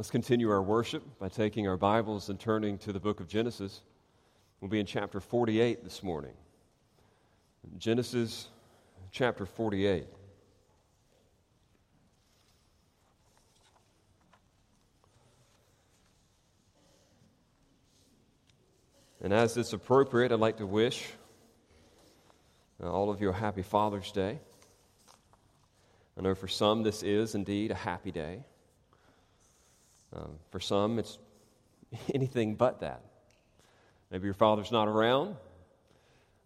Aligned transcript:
Let's 0.00 0.10
continue 0.10 0.48
our 0.50 0.62
worship 0.62 1.02
by 1.18 1.28
taking 1.28 1.68
our 1.68 1.76
Bibles 1.76 2.30
and 2.30 2.40
turning 2.40 2.78
to 2.78 2.90
the 2.90 2.98
book 2.98 3.20
of 3.20 3.28
Genesis. 3.28 3.82
We'll 4.58 4.70
be 4.70 4.80
in 4.80 4.86
chapter 4.86 5.20
48 5.20 5.84
this 5.84 6.02
morning. 6.02 6.32
Genesis 7.76 8.48
chapter 9.10 9.44
48. 9.44 10.06
And 19.22 19.34
as 19.34 19.58
it's 19.58 19.74
appropriate, 19.74 20.32
I'd 20.32 20.40
like 20.40 20.56
to 20.56 20.66
wish 20.66 21.10
uh, 22.82 22.90
all 22.90 23.10
of 23.10 23.20
you 23.20 23.28
a 23.28 23.34
happy 23.34 23.60
Father's 23.60 24.10
Day. 24.12 24.38
I 26.16 26.22
know 26.22 26.34
for 26.34 26.48
some 26.48 26.84
this 26.84 27.02
is 27.02 27.34
indeed 27.34 27.70
a 27.70 27.74
happy 27.74 28.10
day. 28.10 28.44
Um, 30.12 30.38
for 30.50 30.60
some, 30.60 30.98
it's 30.98 31.18
anything 32.14 32.54
but 32.54 32.80
that. 32.80 33.02
Maybe 34.10 34.24
your 34.24 34.34
father's 34.34 34.72
not 34.72 34.88
around. 34.88 35.36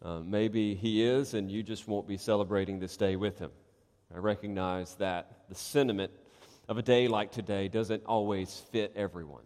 Uh, 0.02 0.20
maybe 0.20 0.74
he 0.74 1.02
is, 1.02 1.32
and 1.32 1.50
you 1.50 1.62
just 1.62 1.88
won't 1.88 2.06
be 2.06 2.18
celebrating 2.18 2.78
this 2.78 2.96
day 2.96 3.16
with 3.16 3.38
him. 3.38 3.50
I 4.14 4.18
recognize 4.18 4.94
that 4.96 5.48
the 5.48 5.54
sentiment 5.54 6.12
of 6.68 6.76
a 6.76 6.82
day 6.82 7.08
like 7.08 7.32
today 7.32 7.68
doesn't 7.68 8.04
always 8.04 8.62
fit 8.70 8.92
everyone. 8.94 9.44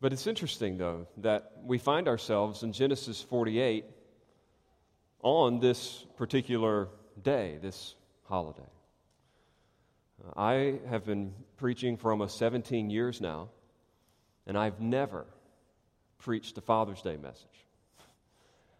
But 0.00 0.12
it's 0.12 0.26
interesting, 0.26 0.78
though, 0.78 1.06
that 1.18 1.52
we 1.62 1.76
find 1.78 2.08
ourselves 2.08 2.62
in 2.62 2.72
Genesis 2.72 3.20
48 3.20 3.84
on 5.22 5.58
this 5.58 6.06
particular 6.16 6.88
day, 7.22 7.58
this 7.60 7.94
holiday. 8.22 8.62
I 10.36 10.80
have 10.88 11.04
been 11.04 11.34
preaching 11.56 11.96
for 11.96 12.10
almost 12.10 12.38
17 12.38 12.90
years 12.90 13.20
now, 13.20 13.48
and 14.46 14.56
I've 14.56 14.80
never 14.80 15.26
preached 16.18 16.56
a 16.58 16.60
Father's 16.60 17.02
Day 17.02 17.16
message. 17.16 17.46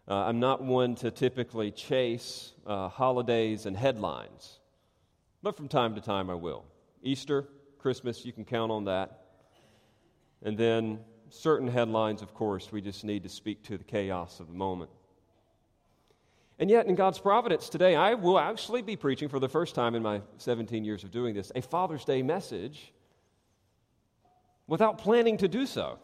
Uh, 0.07 0.15
I'm 0.15 0.39
not 0.39 0.63
one 0.63 0.95
to 0.95 1.11
typically 1.11 1.71
chase 1.71 2.53
uh, 2.65 2.89
holidays 2.89 3.65
and 3.65 3.77
headlines, 3.77 4.59
but 5.41 5.55
from 5.55 5.67
time 5.67 5.95
to 5.95 6.01
time 6.01 6.29
I 6.29 6.35
will. 6.35 6.65
Easter, 7.03 7.47
Christmas, 7.79 8.25
you 8.25 8.33
can 8.33 8.45
count 8.45 8.71
on 8.71 8.85
that. 8.85 9.25
And 10.43 10.57
then 10.57 10.99
certain 11.29 11.67
headlines, 11.67 12.21
of 12.21 12.33
course, 12.33 12.71
we 12.71 12.81
just 12.81 13.03
need 13.03 13.23
to 13.23 13.29
speak 13.29 13.63
to 13.63 13.77
the 13.77 13.83
chaos 13.83 14.39
of 14.39 14.47
the 14.47 14.53
moment. 14.53 14.91
And 16.61 16.69
yet, 16.69 16.85
in 16.85 16.93
God's 16.93 17.17
providence 17.17 17.69
today, 17.69 17.95
I 17.95 18.13
will 18.13 18.37
actually 18.37 18.83
be 18.83 18.95
preaching 18.95 19.29
for 19.29 19.39
the 19.39 19.49
first 19.49 19.73
time 19.73 19.95
in 19.95 20.03
my 20.03 20.21
17 20.37 20.85
years 20.85 21.03
of 21.03 21.09
doing 21.09 21.33
this 21.33 21.51
a 21.55 21.61
Father's 21.63 22.05
Day 22.05 22.21
message 22.21 22.93
without 24.67 24.99
planning 24.99 25.37
to 25.37 25.47
do 25.47 25.65
so. 25.65 25.97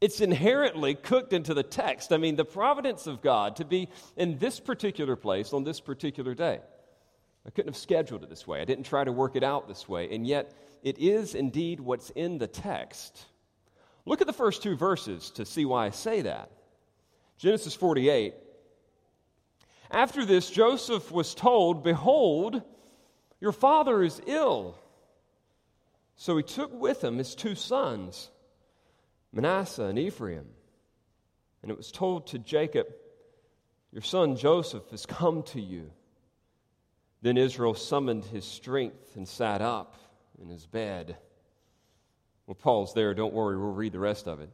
It's 0.00 0.20
inherently 0.20 0.96
cooked 0.96 1.32
into 1.32 1.54
the 1.54 1.62
text. 1.62 2.12
I 2.12 2.16
mean, 2.16 2.34
the 2.34 2.44
providence 2.44 3.06
of 3.06 3.22
God 3.22 3.54
to 3.56 3.64
be 3.64 3.88
in 4.16 4.36
this 4.38 4.58
particular 4.58 5.14
place 5.14 5.52
on 5.52 5.62
this 5.62 5.78
particular 5.78 6.34
day. 6.34 6.58
I 7.46 7.50
couldn't 7.50 7.68
have 7.68 7.80
scheduled 7.80 8.24
it 8.24 8.30
this 8.30 8.48
way. 8.48 8.60
I 8.60 8.64
didn't 8.64 8.84
try 8.84 9.04
to 9.04 9.12
work 9.12 9.36
it 9.36 9.44
out 9.44 9.68
this 9.68 9.88
way. 9.88 10.12
And 10.12 10.26
yet, 10.26 10.52
it 10.82 10.98
is 10.98 11.36
indeed 11.36 11.78
what's 11.78 12.10
in 12.10 12.38
the 12.38 12.48
text. 12.48 13.26
Look 14.06 14.20
at 14.20 14.26
the 14.26 14.32
first 14.32 14.60
two 14.60 14.74
verses 14.74 15.30
to 15.32 15.44
see 15.44 15.64
why 15.64 15.86
I 15.86 15.90
say 15.90 16.22
that. 16.22 16.50
Genesis 17.38 17.76
48 17.76 18.34
after 19.90 20.24
this, 20.24 20.50
Joseph 20.50 21.10
was 21.10 21.34
told, 21.34 21.82
Behold, 21.82 22.62
your 23.40 23.52
father 23.52 24.02
is 24.02 24.20
ill. 24.26 24.76
So 26.16 26.36
he 26.36 26.42
took 26.42 26.72
with 26.72 27.02
him 27.02 27.18
his 27.18 27.34
two 27.34 27.54
sons, 27.54 28.30
Manasseh 29.32 29.84
and 29.84 29.98
Ephraim. 29.98 30.46
And 31.62 31.70
it 31.70 31.76
was 31.76 31.90
told 31.90 32.28
to 32.28 32.38
Jacob, 32.38 32.86
Your 33.92 34.02
son 34.02 34.36
Joseph 34.36 34.88
has 34.90 35.06
come 35.06 35.42
to 35.44 35.60
you. 35.60 35.90
Then 37.22 37.36
Israel 37.36 37.74
summoned 37.74 38.24
his 38.24 38.44
strength 38.44 39.16
and 39.16 39.26
sat 39.26 39.60
up 39.60 39.96
in 40.40 40.48
his 40.48 40.66
bed. 40.66 41.16
Well, 42.46 42.54
Paul's 42.54 42.94
there. 42.94 43.14
Don't 43.14 43.34
worry, 43.34 43.58
we'll 43.58 43.72
read 43.72 43.92
the 43.92 43.98
rest 43.98 44.26
of 44.26 44.40
it. 44.40 44.50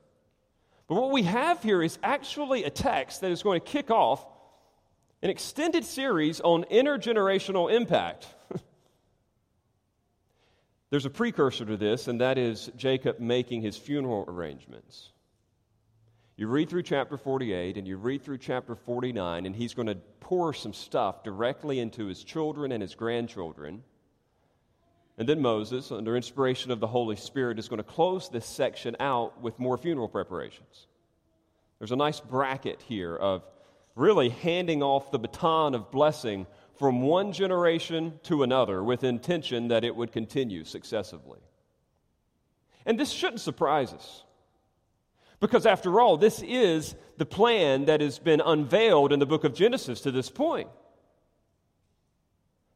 But 0.89 0.97
what 0.97 1.11
we 1.11 1.23
have 1.23 1.63
here 1.63 1.83
is 1.83 1.99
actually 2.03 2.65
a 2.65 2.71
text 2.71 3.21
that 3.21 3.31
is 3.31 3.43
going 3.43 3.61
to 3.61 3.67
kick 3.67 3.91
off 3.91 4.25
an 5.27 5.31
extended 5.31 5.85
series 5.85 6.41
on 6.41 6.63
intergenerational 6.71 7.69
impact. 7.75 8.29
There's 10.91 11.05
a 11.05 11.11
precursor 11.11 11.65
to 11.65 11.77
this, 11.77 12.07
and 12.07 12.21
that 12.21 12.39
is 12.39 12.71
Jacob 12.77 13.19
making 13.19 13.61
his 13.61 13.77
funeral 13.77 14.25
arrangements. 14.29 15.11
You 16.37 16.47
read 16.47 16.71
through 16.71 16.85
chapter 16.85 17.17
48 17.17 17.77
and 17.77 17.89
you 17.89 17.97
read 17.97 18.23
through 18.23 18.39
chapter 18.39 18.77
49, 18.77 19.47
and 19.47 19.57
he's 19.57 19.75
going 19.75 19.89
to 19.89 19.97
pour 20.21 20.55
some 20.55 20.73
stuff 20.73 21.25
directly 21.25 21.81
into 21.81 22.07
his 22.07 22.23
children 22.23 22.71
and 22.71 22.81
his 22.81 22.95
grandchildren. 22.95 23.83
And 25.19 25.29
then 25.29 25.43
Moses, 25.43 25.91
under 25.91 26.15
inspiration 26.15 26.71
of 26.71 26.79
the 26.79 26.87
Holy 26.87 27.17
Spirit, 27.17 27.59
is 27.59 27.69
going 27.69 27.79
to 27.79 27.83
close 27.83 28.29
this 28.29 28.47
section 28.47 28.95
out 29.01 29.43
with 29.43 29.59
more 29.59 29.77
funeral 29.77 30.07
preparations. 30.07 30.87
There's 31.81 31.91
a 31.91 31.97
nice 31.97 32.21
bracket 32.21 32.81
here 32.83 33.17
of 33.17 33.43
really 33.97 34.29
handing 34.29 34.83
off 34.83 35.11
the 35.11 35.19
baton 35.19 35.75
of 35.75 35.91
blessing 35.91 36.47
from 36.79 37.03
one 37.03 37.33
generation 37.33 38.21
to 38.23 38.43
another 38.43 38.85
with 38.85 39.03
intention 39.03 39.69
that 39.69 39.83
it 39.83 39.97
would 39.97 40.13
continue 40.13 40.63
successively. 40.65 41.41
And 42.85 43.01
this 43.01 43.11
shouldn't 43.11 43.41
surprise 43.41 43.93
us. 43.93 44.23
Because 45.41 45.67
after 45.67 46.01
all, 46.01 46.17
this 46.17 46.43
is 46.43 46.95
the 47.17 47.27
plan 47.27 47.87
that 47.87 48.01
has 48.01 48.19
been 48.19 48.41
unveiled 48.41 49.13
in 49.13 49.19
the 49.19 49.27
book 49.27 49.45
of 49.45 49.55
Genesis 49.55 50.03
to 50.03 50.11
this 50.11 50.31
point. 50.31 50.69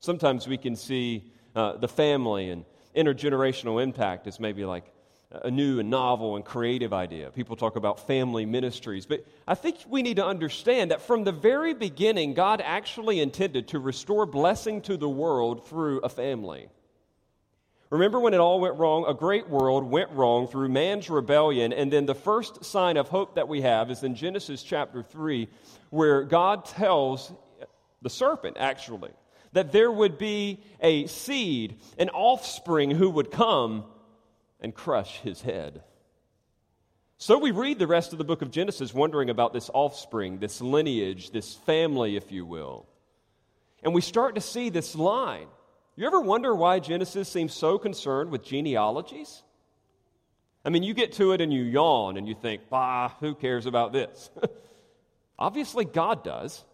Sometimes 0.00 0.48
we 0.48 0.56
can 0.56 0.74
see 0.76 1.32
uh, 1.54 1.76
the 1.76 1.88
family 1.88 2.50
and 2.50 2.64
intergenerational 2.96 3.82
impact 3.82 4.26
as 4.26 4.40
maybe 4.40 4.64
like 4.64 4.84
a 5.30 5.50
new 5.50 5.78
and 5.78 5.90
novel 5.90 6.36
and 6.36 6.44
creative 6.44 6.92
idea. 6.92 7.30
People 7.30 7.54
talk 7.54 7.76
about 7.76 8.06
family 8.06 8.46
ministries. 8.46 9.06
But 9.06 9.24
I 9.46 9.54
think 9.54 9.76
we 9.88 10.02
need 10.02 10.16
to 10.16 10.26
understand 10.26 10.90
that 10.90 11.02
from 11.02 11.22
the 11.24 11.32
very 11.32 11.72
beginning, 11.72 12.34
God 12.34 12.60
actually 12.60 13.20
intended 13.20 13.68
to 13.68 13.78
restore 13.78 14.26
blessing 14.26 14.82
to 14.82 14.96
the 14.96 15.08
world 15.08 15.68
through 15.68 16.00
a 16.00 16.08
family. 16.08 16.68
Remember 17.90 18.20
when 18.20 18.34
it 18.34 18.40
all 18.40 18.60
went 18.60 18.76
wrong? 18.76 19.04
A 19.06 19.14
great 19.14 19.48
world 19.48 19.84
went 19.84 20.10
wrong 20.10 20.48
through 20.48 20.68
man's 20.68 21.08
rebellion. 21.10 21.72
And 21.72 21.92
then 21.92 22.06
the 22.06 22.14
first 22.14 22.64
sign 22.64 22.96
of 22.96 23.08
hope 23.08 23.36
that 23.36 23.48
we 23.48 23.62
have 23.62 23.90
is 23.90 24.02
in 24.02 24.14
Genesis 24.16 24.62
chapter 24.62 25.02
3, 25.02 25.48
where 25.90 26.22
God 26.22 26.64
tells 26.64 27.32
the 28.02 28.10
serpent, 28.10 28.56
actually, 28.58 29.10
that 29.52 29.72
there 29.72 29.90
would 29.90 30.18
be 30.18 30.60
a 30.80 31.06
seed, 31.06 31.80
an 31.98 32.08
offspring 32.10 32.90
who 32.90 33.10
would 33.10 33.30
come 33.30 33.84
and 34.60 34.74
crush 34.74 35.20
his 35.20 35.42
head. 35.42 35.82
So 37.18 37.38
we 37.38 37.50
read 37.50 37.78
the 37.78 37.86
rest 37.86 38.12
of 38.12 38.18
the 38.18 38.24
book 38.24 38.40
of 38.40 38.50
Genesis 38.50 38.94
wondering 38.94 39.28
about 39.28 39.52
this 39.52 39.70
offspring, 39.74 40.38
this 40.38 40.60
lineage, 40.60 41.30
this 41.30 41.54
family, 41.54 42.16
if 42.16 42.32
you 42.32 42.46
will. 42.46 42.86
And 43.82 43.92
we 43.92 44.00
start 44.00 44.36
to 44.36 44.40
see 44.40 44.70
this 44.70 44.94
line. 44.94 45.48
You 45.96 46.06
ever 46.06 46.20
wonder 46.20 46.54
why 46.54 46.78
Genesis 46.78 47.28
seems 47.28 47.52
so 47.52 47.76
concerned 47.76 48.30
with 48.30 48.42
genealogies? 48.42 49.42
I 50.64 50.70
mean, 50.70 50.82
you 50.82 50.94
get 50.94 51.12
to 51.14 51.32
it 51.32 51.40
and 51.40 51.52
you 51.52 51.62
yawn 51.62 52.16
and 52.16 52.28
you 52.28 52.34
think, 52.34 52.62
bah, 52.70 53.10
who 53.20 53.34
cares 53.34 53.66
about 53.66 53.92
this? 53.92 54.30
Obviously, 55.38 55.84
God 55.84 56.22
does, 56.22 56.64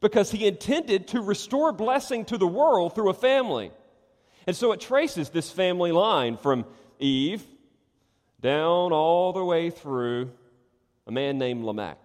because 0.00 0.30
He 0.30 0.46
intended 0.46 1.08
to 1.08 1.20
restore 1.20 1.72
blessing 1.72 2.24
to 2.26 2.38
the 2.38 2.46
world 2.46 2.94
through 2.94 3.10
a 3.10 3.14
family. 3.14 3.72
And 4.46 4.54
so 4.54 4.72
it 4.72 4.80
traces 4.80 5.30
this 5.30 5.50
family 5.50 5.92
line 5.92 6.36
from 6.36 6.66
Eve 6.98 7.44
down 8.40 8.92
all 8.92 9.32
the 9.32 9.44
way 9.44 9.70
through 9.70 10.30
a 11.06 11.12
man 11.12 11.38
named 11.38 11.64
Lamech. 11.64 11.98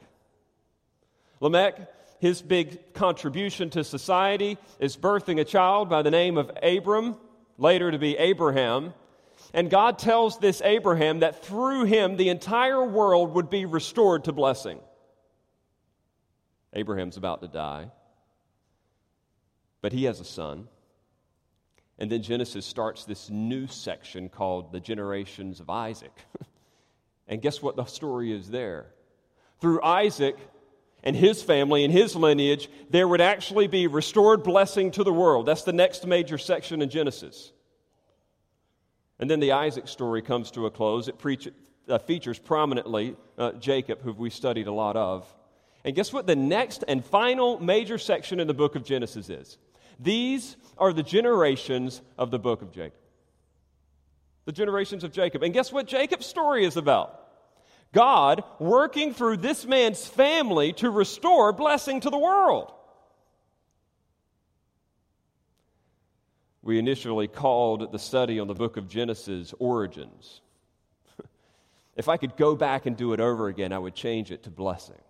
Lamech, 1.40 1.76
his 2.20 2.42
big 2.42 2.94
contribution 2.94 3.70
to 3.72 3.84
society 3.84 4.58
is 4.80 4.96
birthing 4.96 5.40
a 5.40 5.44
child 5.44 5.90
by 5.90 6.02
the 6.02 6.12
name 6.12 6.38
of 6.38 6.52
Abram, 6.62 7.16
later 7.58 7.92
to 7.92 7.98
be 7.98 8.18
Abraham. 8.18 8.94
And 9.54 9.70
God 9.70 9.98
tells 9.98 10.38
this 10.38 10.62
Abraham 10.64 11.20
that 11.20 11.44
through 11.44 11.86
him 11.86 12.18
the 12.18 12.30
entire 12.30 12.84
world 12.84 13.34
would 13.34 13.50
be 13.50 13.66
restored 13.66 14.26
to 14.26 14.32
blessing. 14.32 14.80
Abraham's 16.74 17.18
about 17.18 17.42
to 17.42 17.48
die, 17.48 17.90
but 19.82 19.92
he 19.92 20.06
has 20.06 20.20
a 20.20 20.26
son. 20.26 20.68
And 22.02 22.12
then 22.12 22.24
Genesis 22.24 22.66
starts 22.66 23.06
this 23.06 23.30
new 23.30 23.68
section 23.68 24.28
called 24.28 24.72
the 24.72 24.80
generations 24.80 25.60
of 25.60 25.70
Isaac. 25.70 26.12
and 27.28 27.40
guess 27.40 27.62
what 27.62 27.76
the 27.76 27.86
story 27.86 28.34
is 28.34 28.50
there? 28.50 28.88
Through 29.60 29.84
Isaac 29.84 30.36
and 31.04 31.16
his 31.16 31.44
family 31.44 31.86
and 31.86 31.94
his 31.94 32.16
lineage, 32.16 32.70
there 32.90 33.08
would 33.08 33.22
actually 33.22 33.68
be 33.68 33.86
restored 33.86 34.42
blessing 34.42 34.90
to 34.94 35.04
the 35.04 35.14
world. 35.14 35.46
That's 35.46 35.62
the 35.62 35.74
next 35.74 36.08
major 36.08 36.40
section 36.40 36.82
in 36.82 36.90
Genesis. 36.90 37.52
And 39.20 39.30
then 39.30 39.40
the 39.40 39.52
Isaac 39.52 39.88
story 39.88 40.24
comes 40.24 40.50
to 40.52 40.66
a 40.66 40.72
close. 40.72 41.08
It 41.08 41.20
preach, 41.20 41.50
uh, 41.88 42.00
features 42.00 42.40
prominently 42.40 43.16
uh, 43.38 43.52
Jacob, 43.52 44.02
who 44.02 44.14
we 44.14 44.32
studied 44.32 44.66
a 44.66 44.74
lot 44.74 44.98
of. 44.98 45.32
And 45.84 45.96
guess 45.96 46.12
what 46.12 46.26
the 46.26 46.36
next 46.36 46.84
and 46.88 47.06
final 47.06 47.60
major 47.60 48.00
section 48.00 48.40
in 48.40 48.48
the 48.48 48.56
book 48.56 48.74
of 48.74 48.84
Genesis 48.84 49.30
is? 49.30 49.60
These 50.02 50.58
are 50.78 50.92
the 50.92 51.04
generations 51.04 52.02
of 52.18 52.32
the 52.32 52.40
book 52.40 52.62
of 52.62 52.72
Jacob. 52.72 53.00
The 54.46 54.52
generations 54.52 55.04
of 55.04 55.12
Jacob. 55.12 55.44
And 55.44 55.54
guess 55.54 55.72
what 55.72 55.88
Jacob's 55.88 56.26
story 56.26 56.66
is 56.66 56.76
about? 56.76 57.20
God 57.94 58.44
working 58.60 59.14
through 59.14 59.38
this 59.38 59.66
man's 59.66 60.08
family 60.08 60.74
to 60.74 60.90
restore 60.90 61.54
blessing 61.54 62.00
to 62.02 62.10
the 62.10 62.18
world. 62.18 62.74
We 66.64 66.80
initially 66.80 67.28
called 67.28 67.92
the 67.92 68.00
study 68.00 68.40
on 68.40 68.48
the 68.48 68.54
book 68.54 68.78
of 68.78 68.88
Genesis 68.88 69.54
Origins. 69.60 70.42
if 71.96 72.08
I 72.08 72.18
could 72.18 72.38
go 72.38 72.56
back 72.56 72.86
and 72.86 72.96
do 72.96 73.14
it 73.14 73.20
over 73.20 73.48
again, 73.48 73.74
I 73.74 73.80
would 73.80 73.96
change 73.96 74.32
it 74.32 74.44
to 74.44 74.50
blessing. 74.50 75.02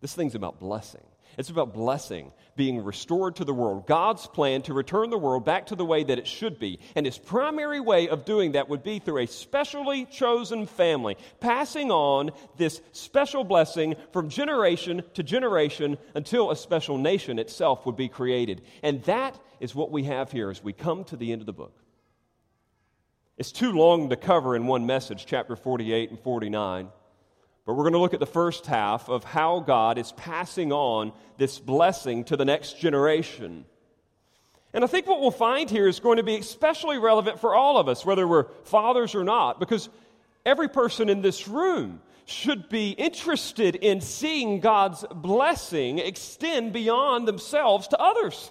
This 0.00 0.14
thing's 0.14 0.34
about 0.34 0.58
blessing. 0.58 1.04
It's 1.36 1.50
about 1.50 1.74
blessing, 1.74 2.32
being 2.56 2.82
restored 2.82 3.36
to 3.36 3.44
the 3.44 3.54
world. 3.54 3.86
God's 3.86 4.26
plan 4.26 4.62
to 4.62 4.74
return 4.74 5.10
the 5.10 5.18
world 5.18 5.44
back 5.44 5.66
to 5.66 5.76
the 5.76 5.84
way 5.84 6.02
that 6.02 6.18
it 6.18 6.26
should 6.26 6.58
be. 6.58 6.80
And 6.96 7.06
his 7.06 7.18
primary 7.18 7.80
way 7.80 8.08
of 8.08 8.24
doing 8.24 8.52
that 8.52 8.68
would 8.68 8.82
be 8.82 8.98
through 8.98 9.22
a 9.22 9.26
specially 9.26 10.04
chosen 10.06 10.66
family, 10.66 11.16
passing 11.40 11.90
on 11.90 12.30
this 12.56 12.80
special 12.92 13.44
blessing 13.44 13.94
from 14.12 14.28
generation 14.28 15.02
to 15.14 15.22
generation 15.22 15.98
until 16.14 16.50
a 16.50 16.56
special 16.56 16.98
nation 16.98 17.38
itself 17.38 17.86
would 17.86 17.96
be 17.96 18.08
created. 18.08 18.62
And 18.82 19.02
that 19.04 19.38
is 19.60 19.74
what 19.74 19.90
we 19.90 20.04
have 20.04 20.32
here 20.32 20.50
as 20.50 20.62
we 20.62 20.72
come 20.72 21.04
to 21.04 21.16
the 21.16 21.32
end 21.32 21.42
of 21.42 21.46
the 21.46 21.52
book. 21.52 21.74
It's 23.36 23.52
too 23.52 23.70
long 23.70 24.08
to 24.10 24.16
cover 24.16 24.56
in 24.56 24.66
one 24.66 24.86
message, 24.86 25.24
chapter 25.24 25.54
48 25.54 26.10
and 26.10 26.18
49. 26.18 26.88
But 27.68 27.74
we're 27.74 27.82
going 27.82 27.92
to 27.92 27.98
look 27.98 28.14
at 28.14 28.20
the 28.20 28.24
first 28.24 28.64
half 28.64 29.10
of 29.10 29.24
how 29.24 29.60
God 29.60 29.98
is 29.98 30.12
passing 30.12 30.72
on 30.72 31.12
this 31.36 31.58
blessing 31.58 32.24
to 32.24 32.36
the 32.38 32.46
next 32.46 32.80
generation. 32.80 33.66
And 34.72 34.82
I 34.82 34.86
think 34.86 35.06
what 35.06 35.20
we'll 35.20 35.30
find 35.30 35.68
here 35.68 35.86
is 35.86 36.00
going 36.00 36.16
to 36.16 36.22
be 36.22 36.38
especially 36.38 36.96
relevant 36.96 37.38
for 37.38 37.54
all 37.54 37.76
of 37.76 37.86
us, 37.86 38.06
whether 38.06 38.26
we're 38.26 38.46
fathers 38.64 39.14
or 39.14 39.22
not, 39.22 39.60
because 39.60 39.90
every 40.46 40.70
person 40.70 41.10
in 41.10 41.20
this 41.20 41.46
room 41.46 42.00
should 42.24 42.70
be 42.70 42.92
interested 42.92 43.76
in 43.76 44.00
seeing 44.00 44.60
God's 44.60 45.04
blessing 45.14 45.98
extend 45.98 46.72
beyond 46.72 47.28
themselves 47.28 47.86
to 47.88 48.00
others. 48.00 48.50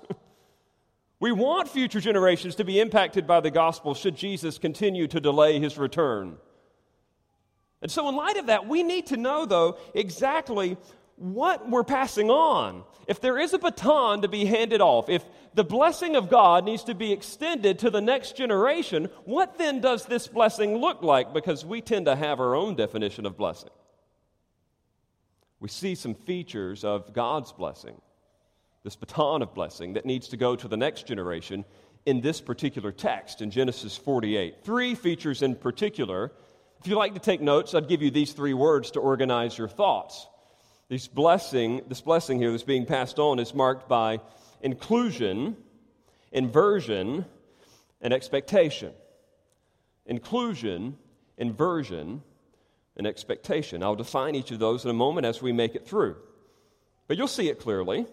we 1.19 1.31
want 1.31 1.69
future 1.69 2.01
generations 2.01 2.53
to 2.53 2.63
be 2.63 2.79
impacted 2.79 3.25
by 3.25 3.39
the 3.39 3.49
gospel 3.49 3.95
should 3.95 4.15
Jesus 4.15 4.59
continue 4.59 5.07
to 5.07 5.19
delay 5.19 5.59
his 5.59 5.75
return. 5.75 6.37
And 7.81 7.91
so, 7.91 8.09
in 8.09 8.15
light 8.15 8.38
of 8.38 8.47
that, 8.47 8.68
we 8.68 8.83
need 8.83 9.07
to 9.07 9.18
know, 9.18 9.45
though, 9.45 9.77
exactly 9.94 10.77
what 11.18 11.69
we're 11.69 11.83
passing 11.83 12.29
on. 12.29 12.83
If 13.07 13.21
there 13.21 13.38
is 13.38 13.53
a 13.53 13.59
baton 13.59 14.21
to 14.21 14.27
be 14.27 14.45
handed 14.45 14.81
off, 14.81 15.09
if 15.09 15.24
the 15.53 15.63
blessing 15.63 16.15
of 16.15 16.29
God 16.29 16.65
needs 16.65 16.83
to 16.85 16.94
be 16.94 17.12
extended 17.12 17.79
to 17.79 17.89
the 17.89 18.01
next 18.01 18.35
generation, 18.35 19.09
what 19.25 19.57
then 19.57 19.81
does 19.81 20.06
this 20.06 20.27
blessing 20.27 20.77
look 20.77 21.01
like? 21.01 21.33
Because 21.33 21.65
we 21.65 21.81
tend 21.81 22.06
to 22.06 22.15
have 22.15 22.39
our 22.39 22.56
own 22.56 22.75
definition 22.75 23.25
of 23.25 23.38
blessing. 23.38 23.69
We 25.59 25.69
see 25.69 25.95
some 25.95 26.13
features 26.13 26.83
of 26.83 27.13
God's 27.13 27.51
blessing, 27.51 28.00
this 28.83 28.95
baton 28.95 29.41
of 29.41 29.56
blessing 29.56 29.94
that 29.94 30.06
needs 30.06 30.27
to 30.29 30.38
go 30.38 30.56
to 30.56 30.68
the 30.68 30.77
next 30.77 31.07
generation 31.07 31.65
in 32.06 32.21
this 32.21 32.39
particular 32.39 32.91
text 32.91 33.41
in 33.41 33.50
Genesis 33.50 33.97
48. 33.97 34.63
Three 34.63 34.94
features 34.94 35.41
in 35.41 35.56
particular 35.56 36.31
if 36.79 36.88
you 36.88 36.95
like 36.95 37.13
to 37.13 37.19
take 37.19 37.41
notes, 37.41 37.74
I'd 37.74 37.88
give 37.88 38.01
you 38.01 38.12
these 38.12 38.33
three 38.33 38.53
words 38.53 38.91
to 38.91 39.00
organize 39.00 39.57
your 39.57 39.68
thoughts. 39.68 40.27
This 40.89 41.07
blessing, 41.07 41.81
this 41.88 42.01
blessing 42.01 42.39
here 42.39 42.51
that's 42.51 42.63
being 42.63 42.85
passed 42.85 43.19
on 43.19 43.39
is 43.39 43.53
marked 43.53 43.89
by 43.89 44.21
inclusion, 44.62 45.57
inversion, 46.31 47.25
and 48.01 48.13
expectation. 48.13 48.94
Inclusion, 50.06 50.97
inversion, 51.38 52.21
and 52.95 53.06
expectation. 53.06 53.83
I'll 53.83 53.95
define 53.95 54.35
each 54.35 54.51
of 54.51 54.59
those 54.59 54.85
in 54.85 54.89
a 54.89 54.94
moment 54.94 55.25
as 55.25 55.41
we 55.41 55.51
make 55.51 55.75
it 55.75 55.85
through. 55.85 56.15
But 57.07 57.18
you'll 57.18 57.27
see 57.27 57.50
it 57.50 57.59
clearly. 57.59 58.06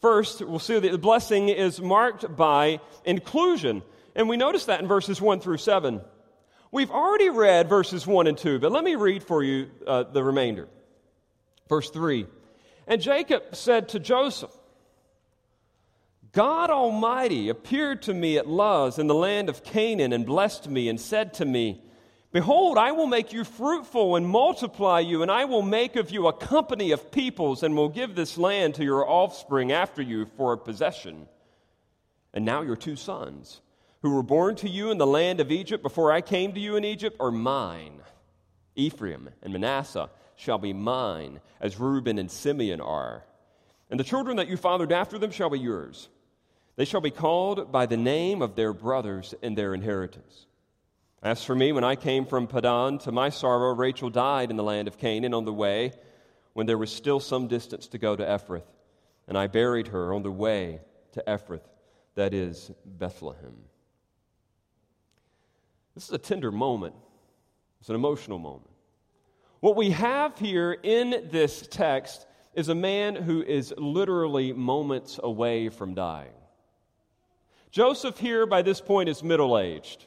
First, 0.00 0.40
we'll 0.40 0.60
see 0.60 0.78
that 0.78 0.92
the 0.92 0.98
blessing 0.98 1.48
is 1.48 1.80
marked 1.80 2.36
by 2.36 2.80
inclusion. 3.04 3.82
And 4.14 4.28
we 4.28 4.36
notice 4.36 4.66
that 4.66 4.80
in 4.80 4.86
verses 4.86 5.20
1 5.20 5.40
through 5.40 5.58
7. 5.58 6.00
We've 6.70 6.90
already 6.90 7.30
read 7.30 7.68
verses 7.68 8.06
1 8.06 8.26
and 8.26 8.36
2, 8.36 8.58
but 8.58 8.72
let 8.72 8.84
me 8.84 8.94
read 8.94 9.22
for 9.22 9.42
you 9.42 9.70
uh, 9.86 10.04
the 10.04 10.22
remainder. 10.22 10.68
Verse 11.68 11.90
3 11.90 12.26
And 12.86 13.00
Jacob 13.00 13.54
said 13.54 13.90
to 13.90 13.98
Joseph, 13.98 14.50
God 16.32 16.70
Almighty 16.70 17.48
appeared 17.48 18.02
to 18.02 18.14
me 18.14 18.36
at 18.36 18.46
Luz 18.46 18.98
in 18.98 19.06
the 19.06 19.14
land 19.14 19.48
of 19.48 19.64
Canaan 19.64 20.12
and 20.12 20.26
blessed 20.26 20.68
me 20.68 20.88
and 20.88 21.00
said 21.00 21.34
to 21.34 21.44
me, 21.44 21.82
Behold, 22.30 22.76
I 22.76 22.92
will 22.92 23.06
make 23.06 23.32
you 23.32 23.44
fruitful 23.44 24.16
and 24.16 24.28
multiply 24.28 25.00
you, 25.00 25.22
and 25.22 25.30
I 25.30 25.46
will 25.46 25.62
make 25.62 25.96
of 25.96 26.10
you 26.10 26.26
a 26.26 26.32
company 26.34 26.90
of 26.90 27.10
peoples, 27.10 27.62
and 27.62 27.74
will 27.74 27.88
give 27.88 28.14
this 28.14 28.36
land 28.36 28.74
to 28.74 28.84
your 28.84 29.08
offspring 29.08 29.72
after 29.72 30.02
you 30.02 30.26
for 30.36 30.52
a 30.52 30.58
possession. 30.58 31.26
And 32.34 32.44
now 32.44 32.60
your 32.60 32.76
two 32.76 32.96
sons 32.96 33.62
who 34.02 34.14
were 34.14 34.22
born 34.22 34.54
to 34.56 34.68
you 34.68 34.90
in 34.90 34.98
the 34.98 35.06
land 35.06 35.40
of 35.40 35.50
Egypt 35.50 35.82
before 35.82 36.12
I 36.12 36.20
came 36.20 36.52
to 36.52 36.60
you 36.60 36.76
in 36.76 36.84
Egypt 36.84 37.16
are 37.18 37.30
mine. 37.30 38.00
Ephraim 38.76 39.30
and 39.42 39.52
Manasseh 39.52 40.08
shall 40.36 40.58
be 40.58 40.72
mine, 40.72 41.40
as 41.60 41.80
Reuben 41.80 42.18
and 42.18 42.30
Simeon 42.30 42.80
are. 42.80 43.24
And 43.90 43.98
the 43.98 44.04
children 44.04 44.36
that 44.36 44.48
you 44.48 44.56
fathered 44.56 44.92
after 44.92 45.18
them 45.18 45.32
shall 45.32 45.50
be 45.50 45.58
yours. 45.58 46.08
They 46.76 46.84
shall 46.84 47.00
be 47.00 47.10
called 47.10 47.72
by 47.72 47.86
the 47.86 47.96
name 47.96 48.40
of 48.40 48.54
their 48.54 48.72
brothers 48.72 49.34
in 49.42 49.56
their 49.56 49.74
inheritance. 49.74 50.46
As 51.20 51.42
for 51.42 51.56
me, 51.56 51.72
when 51.72 51.82
I 51.82 51.96
came 51.96 52.24
from 52.24 52.46
Padan, 52.46 52.98
to 52.98 53.10
my 53.10 53.30
sorrow, 53.30 53.74
Rachel 53.74 54.10
died 54.10 54.50
in 54.50 54.56
the 54.56 54.62
land 54.62 54.86
of 54.86 54.98
Canaan 54.98 55.34
on 55.34 55.44
the 55.44 55.52
way, 55.52 55.90
when 56.52 56.66
there 56.66 56.78
was 56.78 56.92
still 56.92 57.18
some 57.18 57.48
distance 57.48 57.88
to 57.88 57.98
go 57.98 58.14
to 58.14 58.24
Ephrath. 58.24 58.62
And 59.26 59.36
I 59.36 59.48
buried 59.48 59.88
her 59.88 60.14
on 60.14 60.22
the 60.22 60.30
way 60.30 60.80
to 61.14 61.24
Ephrath, 61.26 61.66
that 62.14 62.32
is, 62.32 62.70
Bethlehem. 62.84 63.56
This 65.98 66.10
is 66.10 66.14
a 66.14 66.18
tender 66.18 66.52
moment, 66.52 66.94
it's 67.80 67.88
an 67.88 67.96
emotional 67.96 68.38
moment. 68.38 68.70
What 69.58 69.74
we 69.74 69.90
have 69.90 70.38
here 70.38 70.78
in 70.84 71.26
this 71.32 71.66
text 71.66 72.24
is 72.54 72.68
a 72.68 72.74
man 72.76 73.16
who 73.16 73.42
is 73.42 73.74
literally 73.76 74.52
moments 74.52 75.18
away 75.20 75.68
from 75.70 75.94
dying. 75.94 76.30
Joseph, 77.72 78.16
here 78.16 78.46
by 78.46 78.62
this 78.62 78.80
point, 78.80 79.08
is 79.08 79.24
middle 79.24 79.58
aged. 79.58 80.06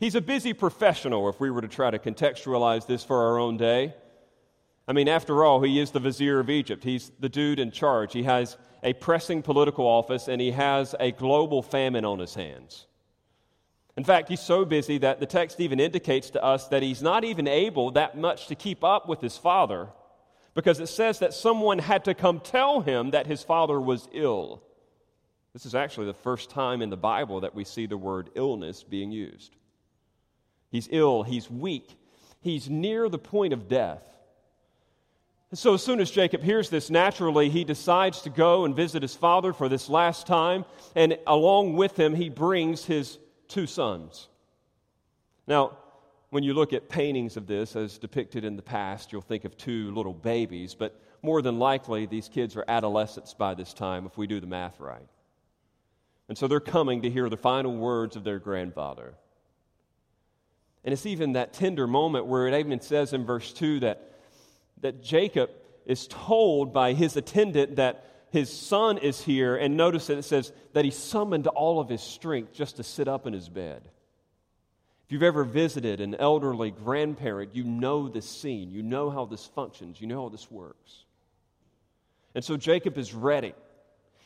He's 0.00 0.14
a 0.14 0.22
busy 0.22 0.54
professional, 0.54 1.28
if 1.28 1.38
we 1.38 1.50
were 1.50 1.60
to 1.60 1.68
try 1.68 1.90
to 1.90 1.98
contextualize 1.98 2.86
this 2.86 3.04
for 3.04 3.26
our 3.26 3.38
own 3.38 3.58
day. 3.58 3.92
I 4.88 4.94
mean, 4.94 5.08
after 5.08 5.44
all, 5.44 5.60
he 5.60 5.80
is 5.80 5.90
the 5.90 6.00
vizier 6.00 6.40
of 6.40 6.48
Egypt. 6.48 6.82
He's 6.82 7.12
the 7.20 7.28
dude 7.28 7.58
in 7.58 7.72
charge. 7.72 8.14
He 8.14 8.22
has 8.22 8.56
a 8.82 8.94
pressing 8.94 9.42
political 9.42 9.86
office, 9.86 10.28
and 10.28 10.40
he 10.40 10.52
has 10.52 10.94
a 10.98 11.12
global 11.12 11.62
famine 11.62 12.06
on 12.06 12.20
his 12.20 12.34
hands. 12.34 12.86
In 13.96 14.04
fact, 14.04 14.28
he's 14.28 14.40
so 14.40 14.64
busy 14.64 14.98
that 14.98 15.20
the 15.20 15.26
text 15.26 15.60
even 15.60 15.78
indicates 15.78 16.30
to 16.30 16.42
us 16.42 16.66
that 16.68 16.82
he's 16.82 17.02
not 17.02 17.24
even 17.24 17.46
able 17.46 17.92
that 17.92 18.16
much 18.16 18.48
to 18.48 18.54
keep 18.54 18.82
up 18.82 19.08
with 19.08 19.20
his 19.20 19.36
father 19.36 19.88
because 20.54 20.80
it 20.80 20.88
says 20.88 21.18
that 21.20 21.34
someone 21.34 21.78
had 21.78 22.04
to 22.04 22.14
come 22.14 22.40
tell 22.40 22.80
him 22.80 23.10
that 23.10 23.26
his 23.26 23.42
father 23.42 23.80
was 23.80 24.08
ill. 24.12 24.62
This 25.52 25.66
is 25.66 25.74
actually 25.74 26.06
the 26.06 26.14
first 26.14 26.50
time 26.50 26.82
in 26.82 26.90
the 26.90 26.96
Bible 26.96 27.40
that 27.40 27.54
we 27.54 27.64
see 27.64 27.86
the 27.86 27.96
word 27.96 28.30
illness 28.34 28.82
being 28.82 29.12
used. 29.12 29.54
He's 30.70 30.88
ill, 30.90 31.22
he's 31.22 31.48
weak, 31.48 31.96
he's 32.40 32.68
near 32.68 33.08
the 33.08 33.18
point 33.18 33.52
of 33.52 33.68
death. 33.68 34.02
And 35.50 35.58
so, 35.58 35.74
as 35.74 35.84
soon 35.84 36.00
as 36.00 36.10
Jacob 36.10 36.42
hears 36.42 36.68
this, 36.68 36.90
naturally, 36.90 37.48
he 37.48 37.62
decides 37.62 38.22
to 38.22 38.30
go 38.30 38.64
and 38.64 38.74
visit 38.74 39.02
his 39.02 39.14
father 39.14 39.52
for 39.52 39.68
this 39.68 39.88
last 39.88 40.26
time, 40.26 40.64
and 40.96 41.16
along 41.28 41.74
with 41.74 41.96
him, 41.96 42.16
he 42.16 42.28
brings 42.28 42.84
his 42.84 43.18
two 43.54 43.66
sons. 43.68 44.28
Now, 45.46 45.78
when 46.30 46.42
you 46.42 46.54
look 46.54 46.72
at 46.72 46.88
paintings 46.88 47.36
of 47.36 47.46
this 47.46 47.76
as 47.76 47.98
depicted 47.98 48.44
in 48.44 48.56
the 48.56 48.62
past, 48.62 49.12
you'll 49.12 49.22
think 49.22 49.44
of 49.44 49.56
two 49.56 49.94
little 49.94 50.12
babies, 50.12 50.74
but 50.74 51.00
more 51.22 51.40
than 51.40 51.60
likely, 51.60 52.04
these 52.06 52.28
kids 52.28 52.56
are 52.56 52.64
adolescents 52.66 53.32
by 53.32 53.54
this 53.54 53.72
time 53.72 54.06
if 54.06 54.18
we 54.18 54.26
do 54.26 54.40
the 54.40 54.46
math 54.48 54.80
right. 54.80 55.06
And 56.28 56.36
so 56.36 56.48
they're 56.48 56.58
coming 56.58 57.02
to 57.02 57.10
hear 57.10 57.28
the 57.28 57.36
final 57.36 57.76
words 57.76 58.16
of 58.16 58.24
their 58.24 58.40
grandfather. 58.40 59.14
And 60.82 60.92
it's 60.92 61.06
even 61.06 61.34
that 61.34 61.52
tender 61.52 61.86
moment 61.86 62.26
where 62.26 62.48
it 62.48 62.58
even 62.58 62.80
says 62.80 63.12
in 63.12 63.24
verse 63.24 63.52
2 63.52 63.80
that, 63.80 64.18
that 64.80 65.00
Jacob 65.00 65.50
is 65.86 66.08
told 66.08 66.72
by 66.72 66.92
his 66.92 67.16
attendant 67.16 67.76
that 67.76 68.13
his 68.34 68.52
son 68.52 68.98
is 68.98 69.22
here, 69.22 69.54
and 69.54 69.76
notice 69.76 70.08
that 70.08 70.18
it 70.18 70.24
says 70.24 70.52
that 70.72 70.84
he 70.84 70.90
summoned 70.90 71.46
all 71.46 71.78
of 71.78 71.88
his 71.88 72.02
strength 72.02 72.52
just 72.52 72.78
to 72.78 72.82
sit 72.82 73.06
up 73.06 73.28
in 73.28 73.32
his 73.32 73.48
bed. 73.48 73.80
If 75.06 75.12
you've 75.12 75.22
ever 75.22 75.44
visited 75.44 76.00
an 76.00 76.16
elderly 76.16 76.72
grandparent, 76.72 77.54
you 77.54 77.62
know 77.62 78.08
this 78.08 78.28
scene. 78.28 78.72
You 78.72 78.82
know 78.82 79.08
how 79.08 79.24
this 79.26 79.46
functions. 79.46 80.00
You 80.00 80.08
know 80.08 80.24
how 80.24 80.30
this 80.30 80.50
works. 80.50 81.04
And 82.34 82.44
so 82.44 82.56
Jacob 82.56 82.98
is 82.98 83.14
ready. 83.14 83.54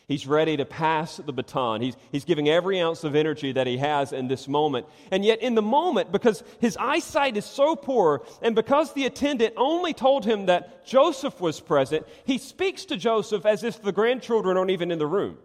He's 0.09 0.27
ready 0.27 0.57
to 0.57 0.65
pass 0.65 1.19
the 1.19 1.35
baton. 1.35 1.83
He's, 1.83 1.95
he's 2.11 2.25
giving 2.25 2.49
every 2.49 2.81
ounce 2.81 3.05
of 3.05 3.15
energy 3.15 3.53
that 3.53 3.67
he 3.67 3.77
has 3.77 4.15
in 4.15 4.27
this 4.27 4.49
moment. 4.49 4.87
And 5.11 5.23
yet, 5.23 5.43
in 5.43 5.55
the 5.55 5.61
moment, 5.61 6.11
because 6.11 6.43
his 6.61 6.79
eyesight 6.79 7.37
is 7.37 7.45
so 7.45 7.77
poor, 7.77 8.25
and 8.41 8.55
because 8.55 8.95
the 8.95 9.05
attendant 9.05 9.53
only 9.59 9.93
told 9.93 10.25
him 10.25 10.47
that 10.47 10.87
Joseph 10.87 11.43
was 11.43 11.61
present, 11.61 12.07
he 12.25 12.39
speaks 12.39 12.87
to 12.87 12.97
Joseph 12.97 13.45
as 13.45 13.63
if 13.63 13.83
the 13.83 13.93
grandchildren 13.93 14.57
aren't 14.57 14.71
even 14.71 14.91
in 14.91 14.99
the 14.99 15.07
room. 15.07 15.37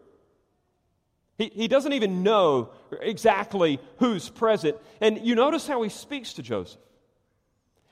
He, 1.38 1.52
he 1.54 1.68
doesn't 1.68 1.94
even 1.94 2.24
know 2.24 2.70
exactly 3.02 3.82
who's 3.98 4.30
present. 4.30 4.78
And 5.02 5.20
you 5.26 5.36
notice 5.36 5.68
how 5.68 5.82
he 5.82 5.90
speaks 5.90 6.36
to 6.36 6.42
Joseph. 6.42 6.80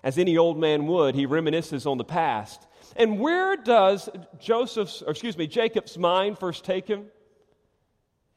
As 0.04 0.18
any 0.18 0.38
old 0.38 0.58
man 0.58 0.88
would, 0.88 1.16
he 1.16 1.28
reminisces 1.28 1.86
on 1.86 1.98
the 1.98 2.06
past 2.06 2.66
and 2.96 3.20
where 3.20 3.56
does 3.56 4.10
Joseph's, 4.40 5.02
or 5.02 5.12
excuse 5.12 5.38
me, 5.38 5.48
Jacob's 5.48 5.98
mind 5.98 6.38
first 6.38 6.64
take 6.64 6.88
him? 6.88 7.06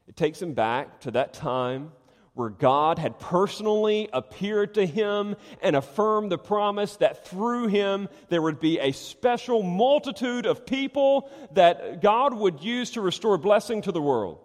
It 0.07 0.15
takes 0.15 0.41
him 0.41 0.53
back 0.53 1.01
to 1.01 1.11
that 1.11 1.33
time 1.33 1.91
where 2.35 2.49
God 2.49 2.99
had 2.99 3.17
personally 3.17 4.09
appeared 4.11 4.73
to 4.73 4.85
him 4.85 5.35
and 5.61 5.75
affirmed 5.75 6.31
the 6.31 6.37
promise 6.37 6.97
that 6.97 7.25
through 7.25 7.67
him 7.67 8.09
there 8.27 8.41
would 8.41 8.59
be 8.59 8.77
a 8.77 8.91
special 8.91 9.63
multitude 9.63 10.45
of 10.45 10.65
people 10.65 11.31
that 11.53 12.01
God 12.01 12.33
would 12.33 12.61
use 12.61 12.91
to 12.91 13.01
restore 13.01 13.37
blessing 13.37 13.81
to 13.83 13.91
the 13.93 14.01
world. 14.01 14.39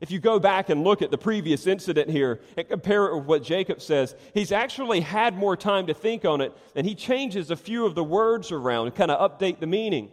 If 0.00 0.10
you 0.10 0.18
go 0.18 0.38
back 0.38 0.70
and 0.70 0.82
look 0.82 1.02
at 1.02 1.10
the 1.10 1.18
previous 1.18 1.66
incident 1.66 2.08
here 2.08 2.40
and 2.56 2.66
compare 2.66 3.06
it 3.06 3.16
with 3.16 3.26
what 3.26 3.42
Jacob 3.42 3.82
says, 3.82 4.14
he's 4.32 4.50
actually 4.50 5.00
had 5.00 5.36
more 5.36 5.56
time 5.56 5.86
to 5.88 5.94
think 5.94 6.24
on 6.24 6.40
it, 6.40 6.56
and 6.74 6.86
he 6.86 6.94
changes 6.94 7.50
a 7.50 7.56
few 7.56 7.84
of 7.84 7.94
the 7.94 8.04
words 8.04 8.50
around 8.50 8.86
and 8.86 8.96
kind 8.96 9.10
of 9.10 9.30
update 9.30 9.60
the 9.60 9.66
meaning. 9.66 10.10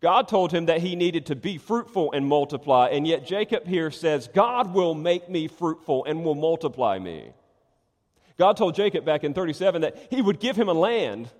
God 0.00 0.26
told 0.26 0.52
him 0.52 0.66
that 0.66 0.80
he 0.80 0.96
needed 0.96 1.26
to 1.26 1.36
be 1.36 1.58
fruitful 1.58 2.12
and 2.12 2.26
multiply, 2.26 2.88
and 2.88 3.06
yet 3.06 3.24
Jacob 3.24 3.66
here 3.66 3.90
says, 3.90 4.28
God 4.34 4.74
will 4.74 4.94
make 4.94 5.30
me 5.30 5.46
fruitful 5.46 6.04
and 6.04 6.24
will 6.24 6.34
multiply 6.34 6.98
me. 6.98 7.30
God 8.36 8.56
told 8.56 8.74
Jacob 8.74 9.04
back 9.04 9.22
in 9.22 9.32
37 9.32 9.82
that 9.82 10.08
he 10.10 10.20
would 10.20 10.40
give 10.40 10.56
him 10.56 10.68
a 10.68 10.74
land 10.74 11.30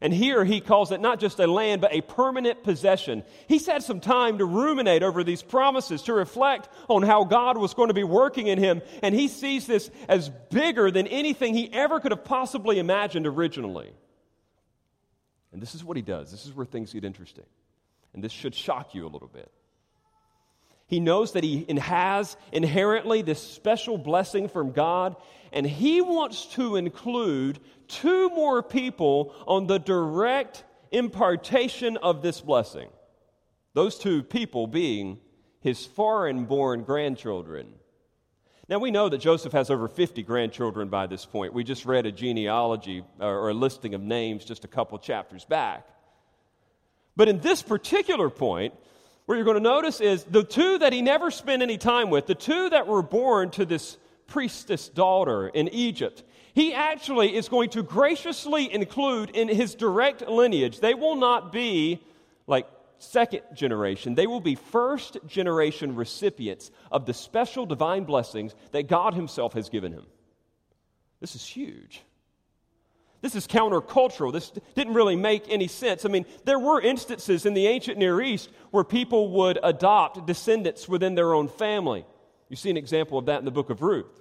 and 0.00 0.14
here 0.14 0.44
he 0.44 0.60
calls 0.60 0.92
it 0.92 1.00
not 1.00 1.20
just 1.20 1.38
a 1.40 1.46
land, 1.46 1.82
but 1.82 1.92
a 1.92 2.00
permanent 2.00 2.62
possession. 2.62 3.22
He's 3.48 3.66
had 3.66 3.82
some 3.82 4.00
time 4.00 4.38
to 4.38 4.46
ruminate 4.46 5.02
over 5.02 5.22
these 5.22 5.42
promises, 5.42 6.02
to 6.02 6.14
reflect 6.14 6.70
on 6.88 7.02
how 7.02 7.24
God 7.24 7.58
was 7.58 7.74
going 7.74 7.88
to 7.88 7.94
be 7.94 8.04
working 8.04 8.46
in 8.46 8.58
him. 8.58 8.80
And 9.02 9.14
he 9.14 9.28
sees 9.28 9.66
this 9.66 9.90
as 10.08 10.30
bigger 10.50 10.90
than 10.90 11.06
anything 11.06 11.54
he 11.54 11.70
ever 11.72 12.00
could 12.00 12.12
have 12.12 12.24
possibly 12.24 12.78
imagined 12.78 13.26
originally. 13.26 13.92
And 15.52 15.60
this 15.60 15.74
is 15.74 15.84
what 15.84 15.98
he 15.98 16.02
does. 16.02 16.30
This 16.30 16.46
is 16.46 16.54
where 16.54 16.66
things 16.66 16.94
get 16.94 17.04
interesting. 17.04 17.46
And 18.14 18.24
this 18.24 18.32
should 18.32 18.54
shock 18.54 18.94
you 18.94 19.06
a 19.06 19.10
little 19.10 19.28
bit. 19.28 19.52
He 20.90 20.98
knows 20.98 21.32
that 21.32 21.44
he 21.44 21.64
has 21.78 22.36
inherently 22.50 23.22
this 23.22 23.40
special 23.40 23.96
blessing 23.96 24.48
from 24.48 24.72
God, 24.72 25.14
and 25.52 25.64
he 25.64 26.00
wants 26.00 26.46
to 26.56 26.74
include 26.74 27.60
two 27.86 28.28
more 28.30 28.60
people 28.60 29.32
on 29.46 29.68
the 29.68 29.78
direct 29.78 30.64
impartation 30.90 31.96
of 31.96 32.22
this 32.22 32.40
blessing. 32.40 32.88
Those 33.72 33.98
two 33.98 34.24
people 34.24 34.66
being 34.66 35.20
his 35.60 35.86
foreign 35.86 36.44
born 36.46 36.82
grandchildren. 36.82 37.68
Now, 38.68 38.80
we 38.80 38.90
know 38.90 39.08
that 39.08 39.18
Joseph 39.18 39.52
has 39.52 39.70
over 39.70 39.86
50 39.86 40.24
grandchildren 40.24 40.88
by 40.88 41.06
this 41.06 41.24
point. 41.24 41.54
We 41.54 41.62
just 41.62 41.86
read 41.86 42.04
a 42.04 42.12
genealogy 42.12 43.04
uh, 43.20 43.26
or 43.26 43.50
a 43.50 43.54
listing 43.54 43.94
of 43.94 44.00
names 44.00 44.44
just 44.44 44.64
a 44.64 44.68
couple 44.68 44.98
chapters 44.98 45.44
back. 45.44 45.86
But 47.14 47.28
in 47.28 47.38
this 47.38 47.62
particular 47.62 48.28
point, 48.28 48.74
what 49.30 49.36
you're 49.36 49.44
going 49.44 49.54
to 49.54 49.60
notice 49.60 50.00
is 50.00 50.24
the 50.24 50.42
two 50.42 50.76
that 50.78 50.92
he 50.92 51.02
never 51.02 51.30
spent 51.30 51.62
any 51.62 51.78
time 51.78 52.10
with, 52.10 52.26
the 52.26 52.34
two 52.34 52.68
that 52.68 52.88
were 52.88 53.00
born 53.00 53.48
to 53.48 53.64
this 53.64 53.96
priestess 54.26 54.88
daughter 54.88 55.46
in 55.46 55.68
Egypt, 55.68 56.24
he 56.52 56.74
actually 56.74 57.36
is 57.36 57.48
going 57.48 57.70
to 57.70 57.84
graciously 57.84 58.74
include 58.74 59.30
in 59.30 59.46
his 59.46 59.76
direct 59.76 60.26
lineage. 60.26 60.80
They 60.80 60.94
will 60.94 61.14
not 61.14 61.52
be 61.52 62.02
like 62.48 62.66
second 62.98 63.42
generation, 63.54 64.16
they 64.16 64.26
will 64.26 64.40
be 64.40 64.56
first 64.56 65.16
generation 65.28 65.94
recipients 65.94 66.72
of 66.90 67.06
the 67.06 67.14
special 67.14 67.66
divine 67.66 68.02
blessings 68.02 68.56
that 68.72 68.88
God 68.88 69.14
Himself 69.14 69.52
has 69.52 69.68
given 69.68 69.92
him. 69.92 70.06
This 71.20 71.36
is 71.36 71.46
huge. 71.46 72.02
This 73.22 73.34
is 73.34 73.46
countercultural. 73.46 74.32
This 74.32 74.50
didn't 74.74 74.94
really 74.94 75.16
make 75.16 75.44
any 75.48 75.68
sense. 75.68 76.04
I 76.04 76.08
mean, 76.08 76.24
there 76.44 76.58
were 76.58 76.80
instances 76.80 77.44
in 77.44 77.54
the 77.54 77.66
ancient 77.66 77.98
Near 77.98 78.20
East 78.22 78.48
where 78.70 78.84
people 78.84 79.30
would 79.32 79.58
adopt 79.62 80.26
descendants 80.26 80.88
within 80.88 81.14
their 81.14 81.34
own 81.34 81.48
family. 81.48 82.06
You 82.48 82.56
see 82.56 82.70
an 82.70 82.76
example 82.76 83.18
of 83.18 83.26
that 83.26 83.38
in 83.38 83.44
the 83.44 83.50
book 83.50 83.70
of 83.70 83.82
Ruth. 83.82 84.20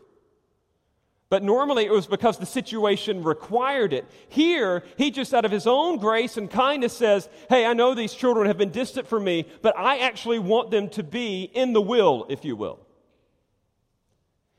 But 1.30 1.44
normally 1.44 1.86
it 1.86 1.92
was 1.92 2.08
because 2.08 2.40
the 2.40 2.46
situation 2.46 3.24
required 3.24 3.94
it. 3.94 4.06
Here, 4.30 4.84
he 4.98 5.12
just 5.12 5.34
out 5.34 5.46
of 5.46 5.52
his 5.52 5.68
own 5.68 6.00
grace 6.00 6.38
and 6.38 6.50
kindness 6.50 6.98
says, 6.98 7.30
Hey, 7.50 7.66
I 7.66 7.74
know 7.74 7.94
these 7.94 8.14
children 8.14 8.48
have 8.48 8.58
been 8.58 8.72
distant 8.72 9.08
from 9.08 9.24
me, 9.24 9.46
but 9.62 9.78
I 9.78 10.00
actually 10.00 10.40
want 10.40 10.72
them 10.72 10.90
to 10.90 11.04
be 11.04 11.44
in 11.44 11.74
the 11.74 11.82
will, 11.82 12.26
if 12.30 12.44
you 12.44 12.56
will. 12.56 12.80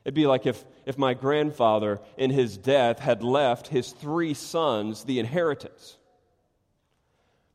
It'd 0.03 0.15
be 0.15 0.27
like 0.27 0.45
if, 0.45 0.63
if 0.85 0.97
my 0.97 1.13
grandfather, 1.13 1.99
in 2.17 2.31
his 2.31 2.57
death, 2.57 2.99
had 2.99 3.23
left 3.23 3.67
his 3.67 3.91
three 3.91 4.33
sons 4.33 5.03
the 5.03 5.19
inheritance, 5.19 5.97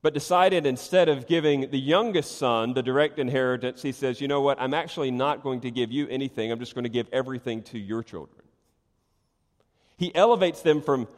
but 0.01 0.15
decided 0.15 0.67
instead 0.67 1.09
of 1.09 1.27
giving 1.27 1.71
the 1.71 1.79
youngest 1.79 2.39
son 2.39 2.75
the 2.75 2.83
direct 2.83 3.19
inheritance, 3.19 3.83
he 3.83 3.91
says, 3.91 4.21
You 4.21 4.29
know 4.29 4.41
what? 4.41 4.61
I'm 4.61 4.75
actually 4.75 5.11
not 5.11 5.43
going 5.43 5.63
to 5.63 5.71
give 5.73 5.91
you 5.91 6.07
anything. 6.09 6.53
I'm 6.53 6.61
just 6.61 6.75
going 6.75 6.85
to 6.85 6.91
give 6.91 7.09
everything 7.13 7.63
to 7.65 7.79
your 7.79 8.05
children. 8.05 8.43
He 9.97 10.15
elevates 10.15 10.63
them 10.63 10.83
from, 10.83 11.09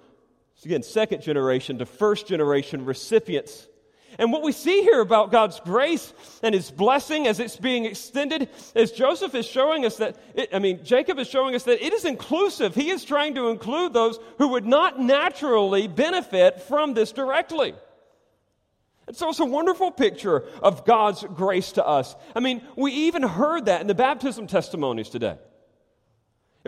again, 0.65 0.83
second 0.83 1.21
generation 1.21 1.79
to 1.79 1.87
first 1.87 2.27
generation 2.27 2.87
recipients 2.87 3.68
and 4.17 4.33
what 4.33 4.43
we 4.43 4.53
see 4.53 4.83
here 4.83 5.01
about 5.01 5.31
God's 5.31 5.61
grace 5.61 6.13
and 6.43 6.55
his 6.55 6.71
blessing 6.71 7.27
as 7.27 7.41
it's 7.41 7.57
being 7.57 7.85
extended 7.85 8.49
is 8.75 8.93
Joseph 8.93 9.35
is 9.35 9.47
showing 9.47 9.85
us 9.85 9.97
that, 9.99 10.17
it, 10.35 10.49
I 10.53 10.59
mean, 10.59 10.83
Jacob 10.85 11.19
is 11.19 11.29
showing 11.29 11.55
us 11.55 11.65
that 11.65 11.85
it 11.85 11.93
is 11.93 12.05
inclusive. 12.05 12.75
He 12.75 12.91
is 12.91 13.05
trying 13.05 13.35
to 13.35 13.49
include 13.49 13.93
those 13.93 14.19
who 14.39 14.49
would 14.49 14.67
not 14.67 14.99
naturally 14.99 15.89
benefit 15.89 16.63
from 16.63 16.95
this 16.95 17.13
directly. 17.13 17.75
It's 19.09 19.23
a 19.23 19.45
wonderful 19.45 19.91
picture 19.91 20.45
of 20.63 20.85
God's 20.85 21.25
grace 21.25 21.73
to 21.73 21.87
us. 21.87 22.15
I 22.35 22.41
mean, 22.41 22.63
we 22.77 22.93
even 22.93 23.23
heard 23.23 23.67
that 23.67 23.81
in 23.81 23.87
the 23.87 23.95
baptism 23.95 24.47
testimonies 24.47 25.09
today. 25.09 25.39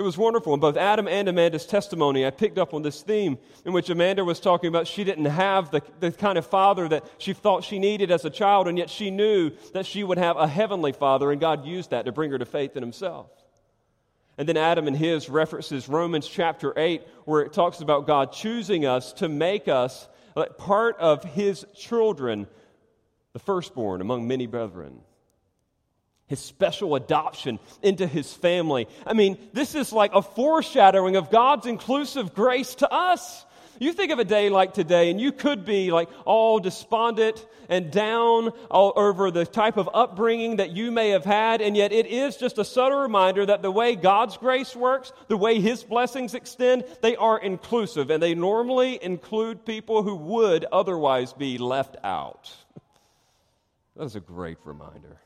It 0.01 0.03
was 0.03 0.17
wonderful. 0.17 0.55
In 0.55 0.61
both 0.61 0.79
Adam 0.79 1.07
and 1.07 1.29
Amanda's 1.29 1.67
testimony, 1.67 2.25
I 2.25 2.31
picked 2.31 2.57
up 2.57 2.73
on 2.73 2.81
this 2.81 3.03
theme 3.03 3.37
in 3.67 3.75
which 3.75 3.91
Amanda 3.91 4.25
was 4.25 4.41
talking 4.41 4.69
about 4.69 4.87
she 4.87 5.05
didn't 5.05 5.27
have 5.27 5.71
the, 5.71 5.83
the 6.01 6.11
kind 6.11 6.39
of 6.39 6.47
father 6.47 6.89
that 6.89 7.05
she 7.19 7.35
thought 7.35 7.65
she 7.65 7.79
needed 7.79 8.11
as 8.11 8.25
a 8.25 8.31
child, 8.31 8.67
and 8.67 8.79
yet 8.79 8.89
she 8.89 9.11
knew 9.11 9.51
that 9.75 9.85
she 9.85 10.03
would 10.03 10.17
have 10.17 10.39
a 10.39 10.49
heavenly 10.49 10.93
father, 10.93 11.31
and 11.31 11.39
God 11.39 11.67
used 11.67 11.91
that 11.91 12.07
to 12.07 12.13
bring 12.13 12.31
her 12.31 12.39
to 12.39 12.47
faith 12.47 12.79
in 12.79 12.83
himself. 12.83 13.29
And 14.39 14.49
then 14.49 14.57
Adam 14.57 14.89
and 14.89 14.97
his 14.97 15.29
references 15.29 15.87
Romans 15.87 16.27
chapter 16.27 16.73
8, 16.79 17.03
where 17.27 17.43
it 17.43 17.53
talks 17.53 17.83
about 17.83 18.07
God 18.07 18.33
choosing 18.33 18.87
us 18.87 19.13
to 19.13 19.29
make 19.29 19.69
us 19.69 20.09
uh, 20.35 20.47
part 20.47 20.97
of 20.97 21.25
his 21.25 21.67
children, 21.77 22.47
the 23.35 23.39
firstborn 23.39 24.01
among 24.01 24.27
many 24.27 24.47
brethren 24.47 25.03
his 26.31 26.39
special 26.39 26.95
adoption 26.95 27.59
into 27.83 28.07
his 28.07 28.33
family. 28.33 28.87
I 29.05 29.15
mean, 29.15 29.37
this 29.53 29.75
is 29.75 29.93
like 29.93 30.15
a 30.15 30.23
foreshadowing 30.23 31.17
of 31.17 31.29
God's 31.29 31.67
inclusive 31.67 32.35
grace 32.35 32.77
to 32.77 32.91
us. 32.91 33.45
You 33.81 33.93
think 33.93 34.13
of 34.13 34.21
a 34.21 34.25
day 34.25 34.49
like 34.49 34.73
today, 34.73 35.11
and 35.11 35.21
you 35.21 35.33
could 35.33 35.65
be 35.65 35.91
like 35.91 36.09
all 36.25 36.61
despondent 36.61 37.45
and 37.69 37.91
down 37.91 38.51
all 38.71 38.93
over 38.95 39.33
the 39.33 39.45
type 39.45 39.77
of 39.77 39.91
upbringing 39.93 40.57
that 40.57 40.71
you 40.71 40.93
may 40.93 41.09
have 41.11 41.25
had, 41.25 41.61
and 41.61 41.77
yet 41.77 41.91
it 41.91 42.07
is 42.07 42.37
just 42.37 42.59
a 42.59 42.65
subtle 42.65 43.01
reminder 43.01 43.45
that 43.45 43.63
the 43.63 43.71
way 43.73 43.97
God's 43.97 44.37
grace 44.37 44.77
works, 44.77 45.13
the 45.27 45.37
way 45.37 45.61
His 45.61 45.83
blessings 45.83 46.35
extend, 46.35 46.85
they 47.03 47.17
are 47.17 47.41
inclusive, 47.41 48.09
and 48.11 48.23
they 48.23 48.35
normally 48.35 49.03
include 49.03 49.67
people 49.67 50.05
who 50.05 50.15
would 50.15 50.65
otherwise 50.71 51.33
be 51.33 51.59
left 51.59 51.97
out. 52.05 52.55
That 53.97 54.05
is 54.05 54.17
a 54.17 54.21
great 54.21 54.57
reminder. 54.65 55.19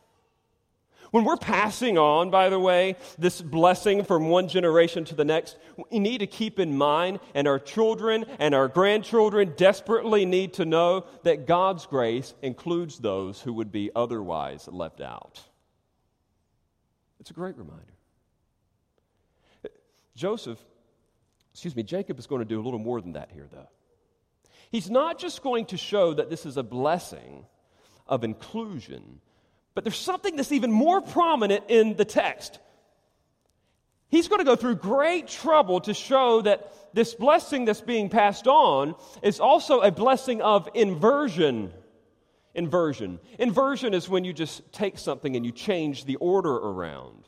When 1.14 1.22
we're 1.22 1.36
passing 1.36 1.96
on, 1.96 2.30
by 2.30 2.48
the 2.48 2.58
way, 2.58 2.96
this 3.18 3.40
blessing 3.40 4.02
from 4.02 4.30
one 4.30 4.48
generation 4.48 5.04
to 5.04 5.14
the 5.14 5.24
next, 5.24 5.56
we 5.92 6.00
need 6.00 6.18
to 6.18 6.26
keep 6.26 6.58
in 6.58 6.76
mind, 6.76 7.20
and 7.36 7.46
our 7.46 7.60
children 7.60 8.24
and 8.40 8.52
our 8.52 8.66
grandchildren 8.66 9.54
desperately 9.56 10.26
need 10.26 10.54
to 10.54 10.64
know 10.64 11.06
that 11.22 11.46
God's 11.46 11.86
grace 11.86 12.34
includes 12.42 12.98
those 12.98 13.40
who 13.40 13.52
would 13.52 13.70
be 13.70 13.92
otherwise 13.94 14.66
left 14.66 15.00
out. 15.00 15.40
It's 17.20 17.30
a 17.30 17.34
great 17.34 17.56
reminder. 17.56 17.94
Joseph, 20.16 20.58
excuse 21.52 21.76
me, 21.76 21.84
Jacob 21.84 22.18
is 22.18 22.26
going 22.26 22.40
to 22.40 22.44
do 22.44 22.60
a 22.60 22.64
little 22.64 22.80
more 22.80 23.00
than 23.00 23.12
that 23.12 23.30
here, 23.32 23.46
though. 23.52 23.68
He's 24.72 24.90
not 24.90 25.20
just 25.20 25.44
going 25.44 25.66
to 25.66 25.76
show 25.76 26.12
that 26.14 26.28
this 26.28 26.44
is 26.44 26.56
a 26.56 26.64
blessing 26.64 27.46
of 28.08 28.24
inclusion 28.24 29.20
but 29.74 29.84
there's 29.84 29.96
something 29.96 30.36
that's 30.36 30.52
even 30.52 30.70
more 30.70 31.00
prominent 31.00 31.64
in 31.68 31.96
the 31.96 32.04
text. 32.04 32.58
He's 34.08 34.28
going 34.28 34.38
to 34.38 34.44
go 34.44 34.54
through 34.54 34.76
great 34.76 35.26
trouble 35.26 35.80
to 35.80 35.94
show 35.94 36.42
that 36.42 36.72
this 36.94 37.14
blessing 37.14 37.64
that's 37.64 37.80
being 37.80 38.08
passed 38.08 38.46
on 38.46 38.94
is 39.22 39.40
also 39.40 39.80
a 39.80 39.90
blessing 39.90 40.40
of 40.40 40.68
inversion. 40.74 41.72
Inversion. 42.54 43.18
Inversion 43.40 43.94
is 43.94 44.08
when 44.08 44.24
you 44.24 44.32
just 44.32 44.72
take 44.72 44.98
something 44.98 45.34
and 45.34 45.44
you 45.44 45.50
change 45.50 46.04
the 46.04 46.14
order 46.16 46.54
around. 46.54 47.24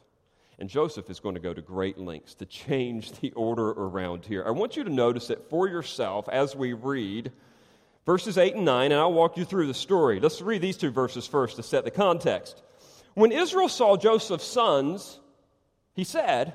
And 0.61 0.71
Joseph 0.71 1.11
is 1.11 1.19
going 1.19 1.35
to 1.35 1.41
go 1.41 1.53
to 1.53 1.61
great 1.61 1.99
lengths 1.99 2.35
to 2.37 2.47
change 2.47 3.13
the 3.21 3.33
order 3.33 3.71
around 3.71 4.25
here. 4.25 4.45
I 4.47 4.51
want 4.51 4.77
you 4.77 4.85
to 4.85 4.91
notice 4.91 5.29
it 5.31 5.47
for 5.51 5.69
yourself 5.69 6.29
as 6.29 6.55
we 6.55 6.73
read 6.73 7.33
verses 8.07 8.39
8 8.39 8.55
and 8.55 8.65
9, 8.65 8.93
and 8.93 9.01
I'll 9.01 9.13
walk 9.13 9.37
you 9.37 9.45
through 9.45 9.67
the 9.67 9.75
story. 9.75 10.21
Let's 10.21 10.41
read 10.41 10.63
these 10.63 10.79
two 10.79 10.91
verses 10.91 11.27
first 11.27 11.57
to 11.57 11.63
set 11.63 11.85
the 11.85 11.91
context. 11.91 12.63
When 13.15 13.33
Israel 13.33 13.69
saw 13.69 13.97
Joseph's 13.97 14.47
sons, 14.47 15.19
he 15.95 16.05
said, 16.05 16.55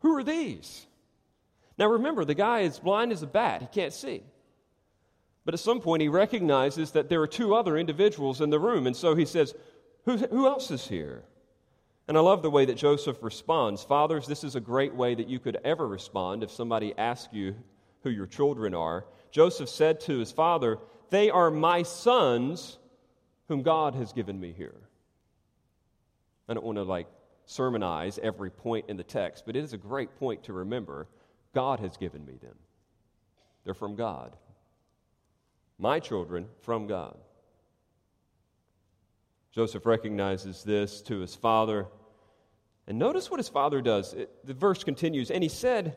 Who 0.00 0.16
are 0.16 0.22
these? 0.22 0.86
Now 1.78 1.86
remember, 1.86 2.24
the 2.24 2.34
guy 2.34 2.60
is 2.60 2.78
blind 2.78 3.10
as 3.10 3.22
a 3.22 3.26
bat, 3.26 3.62
he 3.62 3.68
can't 3.68 3.94
see. 3.94 4.22
But 5.44 5.54
at 5.54 5.60
some 5.60 5.80
point, 5.80 6.02
he 6.02 6.08
recognizes 6.08 6.92
that 6.92 7.08
there 7.08 7.22
are 7.22 7.26
two 7.26 7.54
other 7.54 7.78
individuals 7.78 8.42
in 8.42 8.50
the 8.50 8.58
room, 8.58 8.86
and 8.86 8.94
so 8.94 9.14
he 9.14 9.24
says, 9.24 9.54
Who, 10.04 10.18
who 10.18 10.46
else 10.46 10.70
is 10.70 10.86
here? 10.86 11.24
And 12.06 12.18
I 12.18 12.20
love 12.20 12.42
the 12.42 12.50
way 12.50 12.64
that 12.66 12.76
Joseph 12.76 13.22
responds. 13.22 13.84
Fathers, 13.84 14.26
this 14.26 14.44
is 14.44 14.56
a 14.56 14.60
great 14.60 14.94
way 14.94 15.14
that 15.14 15.28
you 15.28 15.38
could 15.38 15.58
ever 15.64 15.86
respond 15.86 16.42
if 16.42 16.50
somebody 16.50 16.92
asks 16.98 17.32
you 17.32 17.54
who 18.02 18.10
your 18.10 18.26
children 18.26 18.74
are. 18.74 19.04
Joseph 19.30 19.68
said 19.68 20.00
to 20.02 20.18
his 20.18 20.32
father, 20.32 20.78
They 21.10 21.30
are 21.30 21.50
my 21.50 21.82
sons 21.82 22.78
whom 23.48 23.62
God 23.62 23.94
has 23.94 24.12
given 24.12 24.38
me 24.38 24.52
here. 24.56 24.80
I 26.48 26.54
don't 26.54 26.64
want 26.64 26.78
to 26.78 26.84
like 26.84 27.06
sermonize 27.46 28.18
every 28.22 28.50
point 28.50 28.86
in 28.88 28.96
the 28.96 29.04
text, 29.04 29.44
but 29.46 29.56
it 29.56 29.64
is 29.64 29.72
a 29.72 29.78
great 29.78 30.16
point 30.16 30.44
to 30.44 30.52
remember. 30.52 31.08
God 31.54 31.80
has 31.80 31.96
given 31.96 32.24
me 32.24 32.34
them. 32.40 32.56
They're 33.64 33.74
from 33.74 33.96
God. 33.96 34.36
My 35.78 35.98
children 35.98 36.46
from 36.60 36.86
God. 36.86 37.16
Joseph 39.52 39.84
recognizes 39.84 40.62
this 40.62 41.00
to 41.02 41.18
his 41.20 41.34
father. 41.34 41.86
And 42.86 42.98
notice 42.98 43.30
what 43.30 43.40
his 43.40 43.48
father 43.48 43.80
does. 43.80 44.14
It, 44.14 44.46
the 44.46 44.54
verse 44.54 44.84
continues, 44.84 45.30
and 45.30 45.42
he 45.42 45.48
said, 45.48 45.96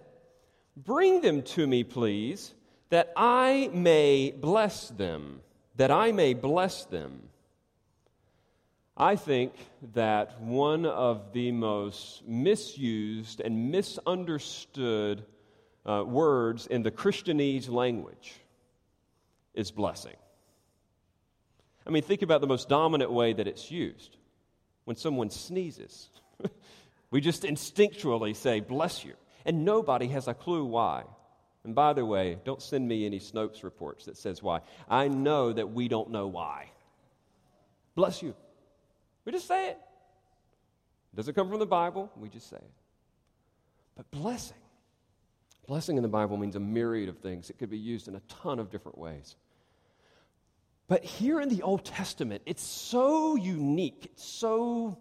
Bring 0.75 1.21
them 1.21 1.43
to 1.43 1.67
me, 1.67 1.83
please, 1.83 2.53
that 2.93 3.11
I 3.17 3.71
may 3.73 4.29
bless 4.29 4.89
them, 4.89 5.41
that 5.77 5.89
I 5.89 6.11
may 6.11 6.35
bless 6.35 6.85
them. 6.85 7.23
I 8.95 9.15
think 9.15 9.53
that 9.95 10.39
one 10.39 10.85
of 10.85 11.33
the 11.33 11.51
most 11.53 12.21
misused 12.27 13.41
and 13.41 13.71
misunderstood 13.71 15.25
uh, 15.87 16.03
words 16.05 16.67
in 16.67 16.83
the 16.83 16.91
Christianese 16.91 17.67
language 17.67 18.35
is 19.55 19.71
blessing. 19.71 20.15
I 21.87 21.89
mean, 21.89 22.03
think 22.03 22.21
about 22.21 22.41
the 22.41 22.47
most 22.47 22.69
dominant 22.69 23.11
way 23.11 23.33
that 23.33 23.47
it's 23.47 23.71
used. 23.71 24.17
When 24.85 24.97
someone 24.97 25.31
sneezes, 25.31 26.09
we 27.09 27.21
just 27.21 27.41
instinctually 27.41 28.35
say, 28.35 28.59
bless 28.59 29.03
you. 29.03 29.13
And 29.47 29.65
nobody 29.65 30.09
has 30.09 30.27
a 30.27 30.35
clue 30.35 30.63
why. 30.63 31.05
And 31.63 31.73
by 31.73 31.93
the 31.93 32.05
way, 32.05 32.37
don't 32.43 32.61
send 32.61 32.87
me 32.87 33.05
any 33.05 33.19
Snopes 33.19 33.63
reports 33.63 34.05
that 34.05 34.17
says 34.17 34.43
why. 34.43 34.61
I 34.89 35.07
know 35.07 35.53
that 35.53 35.71
we 35.71 35.87
don't 35.87 36.09
know 36.11 36.27
why. 36.27 36.69
Bless 37.95 38.21
you. 38.21 38.35
We 39.23 39.31
just 39.31 39.47
say 39.47 39.69
it. 39.69 39.77
It 41.13 41.15
doesn't 41.15 41.35
come 41.35 41.49
from 41.49 41.59
the 41.59 41.65
Bible, 41.65 42.11
we 42.17 42.27
just 42.27 42.49
say 42.49 42.57
it. 42.57 42.71
But 43.95 44.09
blessing, 44.11 44.57
blessing 45.67 45.97
in 45.97 46.03
the 46.03 46.09
Bible 46.09 46.35
means 46.37 46.55
a 46.55 46.59
myriad 46.59 47.07
of 47.07 47.19
things. 47.19 47.49
It 47.49 47.59
could 47.59 47.69
be 47.69 47.77
used 47.77 48.07
in 48.07 48.15
a 48.15 48.21
ton 48.21 48.59
of 48.59 48.71
different 48.71 48.97
ways. 48.97 49.35
But 50.87 51.03
here 51.03 51.39
in 51.39 51.49
the 51.49 51.61
Old 51.61 51.85
Testament, 51.85 52.41
it's 52.45 52.63
so 52.63 53.35
unique, 53.35 54.09
it's 54.11 54.25
so 54.25 54.97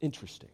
interesting 0.00 0.50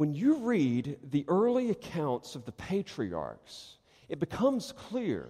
when 0.00 0.14
you 0.14 0.36
read 0.36 0.96
the 1.10 1.26
early 1.28 1.68
accounts 1.68 2.34
of 2.34 2.46
the 2.46 2.52
patriarchs, 2.52 3.76
it 4.08 4.18
becomes 4.18 4.72
clear 4.72 5.28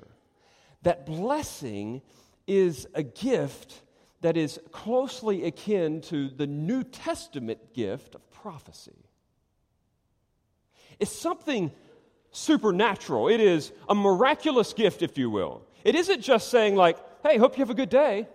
that 0.82 1.04
blessing 1.04 2.00
is 2.46 2.86
a 2.94 3.02
gift 3.02 3.82
that 4.20 4.36
is 4.36 4.60
closely 4.70 5.44
akin 5.44 6.00
to 6.00 6.28
the 6.28 6.46
New 6.46 6.84
Testament 6.84 7.74
gift 7.74 8.14
of 8.14 8.30
prophecy. 8.30 8.94
It's 11.00 11.10
something 11.10 11.72
supernatural, 12.30 13.26
it 13.26 13.40
is 13.40 13.72
a 13.88 13.94
miraculous 13.96 14.72
gift, 14.72 15.02
if 15.02 15.18
you 15.18 15.30
will. 15.30 15.62
It 15.82 15.96
isn't 15.96 16.20
just 16.20 16.48
saying, 16.48 16.76
like, 16.76 16.96
hey, 17.24 17.38
hope 17.38 17.58
you 17.58 17.62
have 17.62 17.70
a 17.70 17.74
good 17.74 17.90
day. 17.90 18.28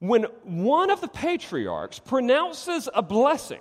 When 0.00 0.24
one 0.42 0.90
of 0.90 1.00
the 1.00 1.06
patriarchs 1.06 2.00
pronounces 2.00 2.88
a 2.92 3.02
blessing, 3.02 3.60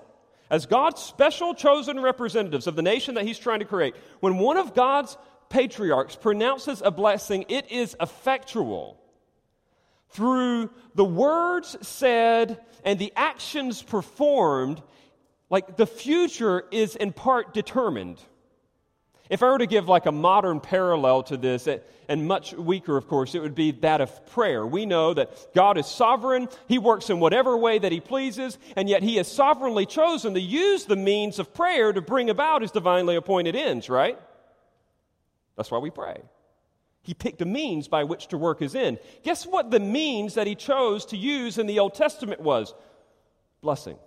as 0.50 0.66
God's 0.66 1.02
special 1.02 1.54
chosen 1.54 2.00
representatives 2.00 2.68
of 2.68 2.76
the 2.76 2.82
nation 2.82 3.16
that 3.16 3.26
He's 3.26 3.40
trying 3.40 3.60
to 3.60 3.66
create, 3.66 3.96
when 4.20 4.38
one 4.38 4.58
of 4.58 4.74
God's 4.74 5.18
patriarchs 5.50 6.16
pronounces 6.16 6.82
a 6.84 6.92
blessing, 6.92 7.46
it 7.50 7.72
is 7.72 7.96
effectual. 8.00 9.00
Through 10.10 10.70
the 10.96 11.06
words 11.06 11.78
said 11.82 12.60
and 12.84 12.98
the 12.98 13.14
actions 13.16 13.82
performed, 13.82 14.82
like 15.50 15.78
the 15.78 15.88
future 15.88 16.64
is 16.72 16.96
in 16.96 17.12
part 17.14 17.54
determined. 17.54 18.22
If 19.30 19.44
I 19.44 19.50
were 19.50 19.58
to 19.58 19.68
give 19.68 19.88
like 19.88 20.06
a 20.06 20.12
modern 20.12 20.60
parallel 20.60 21.24
to 21.24 21.38
this, 21.38 21.68
and 22.08 22.28
much 22.28 22.54
weaker, 22.54 22.96
of 22.96 23.08
course, 23.08 23.36
it 23.36 23.42
would 23.42 23.56
be 23.56 23.72
that 23.72 24.00
of 24.00 24.26
prayer. 24.28 24.66
We 24.66 24.86
know 24.86 25.14
that 25.14 25.54
God 25.54 25.78
is 25.78 25.86
sovereign. 25.86 26.48
He 26.68 26.78
works 26.78 27.10
in 27.10 27.20
whatever 27.20 27.58
way 27.58 27.80
that 27.80 27.92
He 27.92 28.00
pleases, 28.00 28.58
and 28.76 28.88
yet 28.88 29.04
He 29.04 29.18
has 29.18 29.30
sovereignly 29.30 29.86
chosen 29.86 30.34
to 30.34 30.40
use 30.40 30.86
the 30.86 30.96
means 30.96 31.40
of 31.40 31.54
prayer 31.54 31.92
to 31.92 32.02
bring 32.02 32.30
about 32.30 32.62
His 32.62 32.72
divinely 32.72 33.16
appointed 33.16 33.56
ends, 33.56 33.90
right? 33.90 34.18
That's 35.58 35.72
why 35.72 35.80
we 35.80 35.90
pray. 35.90 36.22
He 37.02 37.14
picked 37.14 37.42
a 37.42 37.46
means 37.46 37.88
by 37.88 38.04
which 38.06 38.28
to 38.28 38.38
work 38.38 38.60
His 38.60 38.76
end. 38.76 39.00
Guess 39.24 39.46
what 39.46 39.72
the 39.72 39.80
means 39.80 40.36
that 40.36 40.48
He 40.48 40.56
chose 40.56 41.06
to 41.08 41.18
use 41.18 41.58
in 41.58 41.68
the 41.68 41.80
Old 41.80 41.96
Testament 41.96 42.40
was? 42.40 42.74
Blessing. 43.62 43.98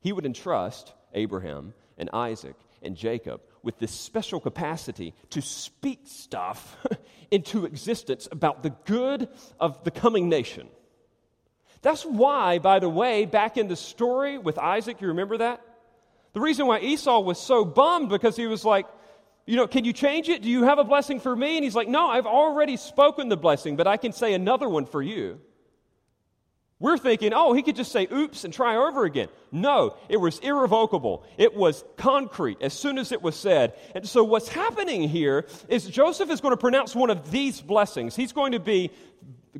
He 0.00 0.12
would 0.12 0.26
entrust 0.26 0.92
Abraham 1.14 1.74
and 1.96 2.10
Isaac 2.12 2.56
and 2.82 2.96
Jacob 2.96 3.40
with 3.62 3.78
this 3.78 3.92
special 3.92 4.40
capacity 4.40 5.14
to 5.30 5.40
speak 5.40 6.00
stuff 6.04 6.76
into 7.30 7.64
existence 7.64 8.28
about 8.30 8.62
the 8.62 8.70
good 8.84 9.28
of 9.58 9.82
the 9.84 9.90
coming 9.90 10.28
nation. 10.28 10.68
That's 11.82 12.04
why, 12.04 12.58
by 12.58 12.78
the 12.78 12.88
way, 12.88 13.24
back 13.24 13.56
in 13.56 13.68
the 13.68 13.76
story 13.76 14.38
with 14.38 14.58
Isaac, 14.58 15.00
you 15.00 15.08
remember 15.08 15.38
that? 15.38 15.62
The 16.32 16.40
reason 16.40 16.66
why 16.66 16.80
Esau 16.80 17.20
was 17.20 17.40
so 17.40 17.64
bummed 17.64 18.08
because 18.08 18.36
he 18.36 18.46
was 18.46 18.64
like, 18.64 18.86
you 19.46 19.56
know, 19.56 19.66
can 19.66 19.84
you 19.84 19.92
change 19.92 20.28
it? 20.28 20.42
Do 20.42 20.48
you 20.48 20.64
have 20.64 20.78
a 20.78 20.84
blessing 20.84 21.18
for 21.18 21.34
me? 21.34 21.56
And 21.56 21.64
he's 21.64 21.74
like, 21.74 21.88
no, 21.88 22.06
I've 22.06 22.26
already 22.26 22.76
spoken 22.76 23.28
the 23.28 23.36
blessing, 23.36 23.76
but 23.76 23.86
I 23.86 23.96
can 23.96 24.12
say 24.12 24.34
another 24.34 24.68
one 24.68 24.86
for 24.86 25.02
you. 25.02 25.40
We're 26.80 26.96
thinking, 26.96 27.34
oh, 27.34 27.52
he 27.52 27.62
could 27.62 27.76
just 27.76 27.92
say 27.92 28.08
oops 28.10 28.44
and 28.44 28.54
try 28.54 28.76
over 28.76 29.04
again. 29.04 29.28
No, 29.52 29.96
it 30.08 30.16
was 30.16 30.38
irrevocable. 30.38 31.24
It 31.36 31.54
was 31.54 31.84
concrete 31.98 32.56
as 32.62 32.72
soon 32.72 32.96
as 32.96 33.12
it 33.12 33.20
was 33.20 33.36
said. 33.36 33.74
And 33.94 34.08
so, 34.08 34.24
what's 34.24 34.48
happening 34.48 35.06
here 35.06 35.46
is 35.68 35.84
Joseph 35.84 36.30
is 36.30 36.40
going 36.40 36.52
to 36.52 36.56
pronounce 36.56 36.94
one 36.94 37.10
of 37.10 37.30
these 37.30 37.60
blessings. 37.60 38.16
He's 38.16 38.32
going 38.32 38.52
to 38.52 38.60
be, 38.60 38.90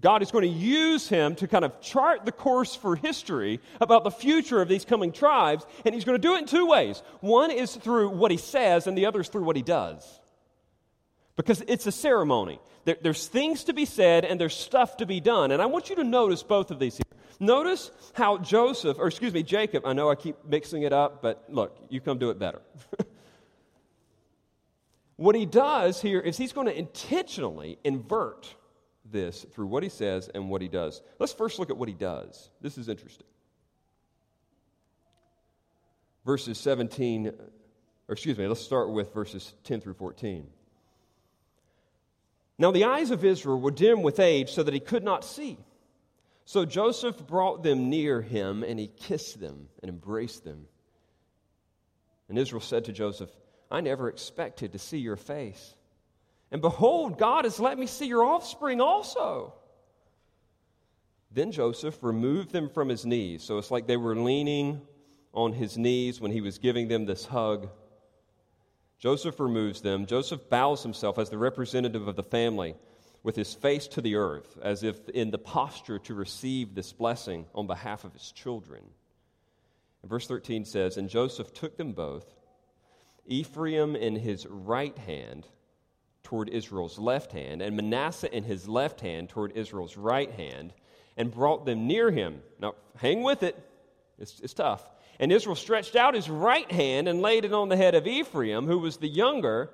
God 0.01 0.23
is 0.23 0.31
going 0.31 0.51
to 0.51 0.59
use 0.59 1.11
him 1.11 1.35
to 1.37 1.47
kind 1.47 1.63
of 1.63 1.79
chart 1.83 2.25
the 2.25 2.33
course 2.33 2.75
for 2.75 2.97
history 2.97 3.61
about 3.83 4.03
the 4.05 4.11
future 4.11 4.63
of 4.63 4.69
these 4.69 4.87
coming 4.87 5.13
tribes. 5.13 5.67
And 5.85 5.95
he's 5.95 6.07
going 6.07 6.17
to 6.17 6.27
do 6.27 6.37
it 6.37 6.39
in 6.39 6.47
two 6.47 6.67
ways 6.67 7.03
one 7.21 7.51
is 7.51 7.77
through 7.77 8.09
what 8.11 8.31
he 8.31 8.39
says, 8.39 8.87
and 8.87 8.97
the 8.97 9.05
other 9.05 9.21
is 9.21 9.29
through 9.29 9.45
what 9.45 9.57
he 9.57 9.63
does. 9.63 10.21
because 11.37 11.63
it's 11.69 11.87
a 11.87 11.93
ceremony. 11.93 12.61
There, 12.85 12.97
there's 13.03 13.27
things 13.27 13.65
to 13.65 13.75
be 13.75 13.85
said 13.85 14.25
and 14.25 14.41
there's 14.41 14.57
stuff 14.57 14.97
to 14.99 15.07
be 15.07 15.21
done. 15.21 15.51
And 15.53 15.61
I 15.61 15.67
want 15.67 15.91
you 15.91 15.97
to 15.97 16.05
notice 16.05 16.43
both 16.43 16.71
of 16.71 16.79
these. 16.79 16.99
Notice 17.43 17.91
how 18.13 18.37
Joseph, 18.37 18.99
or 18.99 19.07
excuse 19.07 19.33
me, 19.33 19.43
Jacob, 19.43 19.87
I 19.87 19.95
know 19.95 20.11
I 20.11 20.15
keep 20.15 20.37
mixing 20.45 20.83
it 20.83 20.93
up, 20.93 21.23
but 21.23 21.45
look, 21.49 21.75
you 21.89 21.99
come 22.03 22.19
do 22.19 22.29
it 22.29 22.39
better. 22.39 22.61
what 25.17 25.35
he 25.35 25.47
does 25.47 26.03
here 26.03 26.21
is 26.21 26.37
he's 26.37 26.53
going 26.53 26.67
to 26.67 26.79
intentionally 26.79 27.79
invert 27.83 28.55
this 29.07 29.47
through 29.53 29.69
what 29.69 29.83
he 29.83 29.89
says 29.89 30.29
and 30.35 30.51
what 30.51 30.61
he 30.61 30.69
does. 30.69 31.01
Let's 31.19 31.33
first 31.33 31.59
look 31.59 31.71
at 31.71 31.79
what 31.79 31.89
he 31.89 31.95
does. 31.95 32.51
This 32.61 32.77
is 32.77 32.91
interesting. 32.91 33.27
Verses 36.27 36.59
17, 36.59 37.29
or 37.29 38.13
excuse 38.13 38.37
me, 38.37 38.47
let's 38.49 38.61
start 38.61 38.91
with 38.91 39.15
verses 39.15 39.55
10 39.65 39.81
through 39.81 39.95
14. 39.95 40.47
Now 42.59 42.71
the 42.71 42.85
eyes 42.85 43.11
of 43.11 43.25
Israel 43.25 43.59
were 43.59 43.71
dim 43.71 44.03
with 44.03 44.21
age 44.21 44.53
so 44.53 44.63
that 44.63 44.75
he 44.75 44.81
could 44.81 45.03
not 45.03 45.25
see. 45.25 45.57
So 46.51 46.65
Joseph 46.65 47.29
brought 47.29 47.63
them 47.63 47.91
near 47.91 48.21
him, 48.21 48.65
and 48.65 48.77
he 48.77 48.89
kissed 48.89 49.39
them 49.39 49.69
and 49.83 49.89
embraced 49.89 50.43
them. 50.43 50.67
And 52.29 52.37
Israel 52.37 52.61
said 52.61 52.87
to 52.87 52.93
Joseph, 52.93 53.31
I 53.71 53.81
never 53.81 54.09
expected 54.09 54.73
to 54.73 54.79
see 54.81 54.99
your 54.99 55.15
face. 55.15 55.77
And 56.51 56.61
behold, 56.61 57.21
God 57.21 57.45
has 57.45 57.61
let 57.61 57.79
me 57.79 57.87
see 57.87 58.07
your 58.07 58.25
offspring 58.25 58.81
also. 58.81 59.55
Then 61.31 61.53
Joseph 61.53 62.03
removed 62.03 62.51
them 62.51 62.69
from 62.69 62.89
his 62.89 63.07
knees. 63.07 63.45
So 63.45 63.59
it's 63.59 63.71
like 63.71 63.87
they 63.87 63.97
were 63.97 64.17
leaning 64.17 64.83
on 65.33 65.53
his 65.53 65.79
knees 65.79 66.21
when 66.21 66.33
he 66.33 66.41
was 66.41 66.59
giving 66.59 66.89
them 66.89 67.07
this 67.07 67.25
hug. 67.25 67.69
Joseph 68.99 69.39
removes 69.39 69.83
them. 69.83 70.05
Joseph 70.05 70.51
bows 70.51 70.83
himself 70.83 71.17
as 71.17 71.31
the 71.31 71.39
representative 71.39 72.09
of 72.09 72.17
the 72.17 72.25
family 72.25 72.75
with 73.23 73.37
his 73.37 73.55
face 73.55 73.87
to 73.89 74.01
the 74.01 74.17
earth, 74.17 74.59
as 74.63 74.83
if 74.83 75.09
in 75.11 75.31
the 75.31 75.39
posture 75.39 75.99
to 75.99 76.15
receive 76.15 76.75
this 76.75 76.93
blessing 76.93 77.47
on 77.55 77.67
behalf 77.67 78.05
of 78.05 78.13
his 78.13 78.33
children. 78.33 78.83
And 80.03 80.11
verse 80.11 80.27
13 80.27 80.65
says, 80.65 80.97
And 80.97 81.09
Joseph 81.09 81.53
took 81.53 81.77
them 81.77 81.93
both, 81.93 82.27
Ephraim 83.27 83.95
in 83.95 84.17
his 84.17 84.47
right 84.47 84.97
hand 84.97 85.47
toward 86.23 86.49
Israel's 86.49 86.99
left 86.99 87.33
hand, 87.33 87.61
and 87.61 87.77
Manasseh 87.77 88.35
in 88.35 88.45
his 88.45 88.69
left 88.69 89.01
hand 89.01 89.29
toward 89.29 89.53
Israel's 89.53 89.97
right 89.97 90.31
hand, 90.31 90.73
and 91.17 91.31
brought 91.31 91.67
them 91.67 91.87
near 91.87 92.11
him. 92.11 92.41
Now, 92.59 92.75
hang 92.97 93.23
with 93.23 93.43
it, 93.43 93.59
it's, 94.19 94.41
it's 94.41 94.55
tough 94.55 94.85
and 95.21 95.31
Israel 95.31 95.55
stretched 95.55 95.97
out 95.97 96.15
his 96.15 96.31
right 96.31 96.71
hand 96.73 97.07
and 97.07 97.21
laid 97.21 97.45
it 97.45 97.53
on 97.53 97.69
the 97.69 97.77
head 97.77 97.95
of 97.95 98.07
Ephraim, 98.07 98.67
who 98.67 98.79
was 98.79 98.97
the 98.97 99.07
younger, 99.07 99.71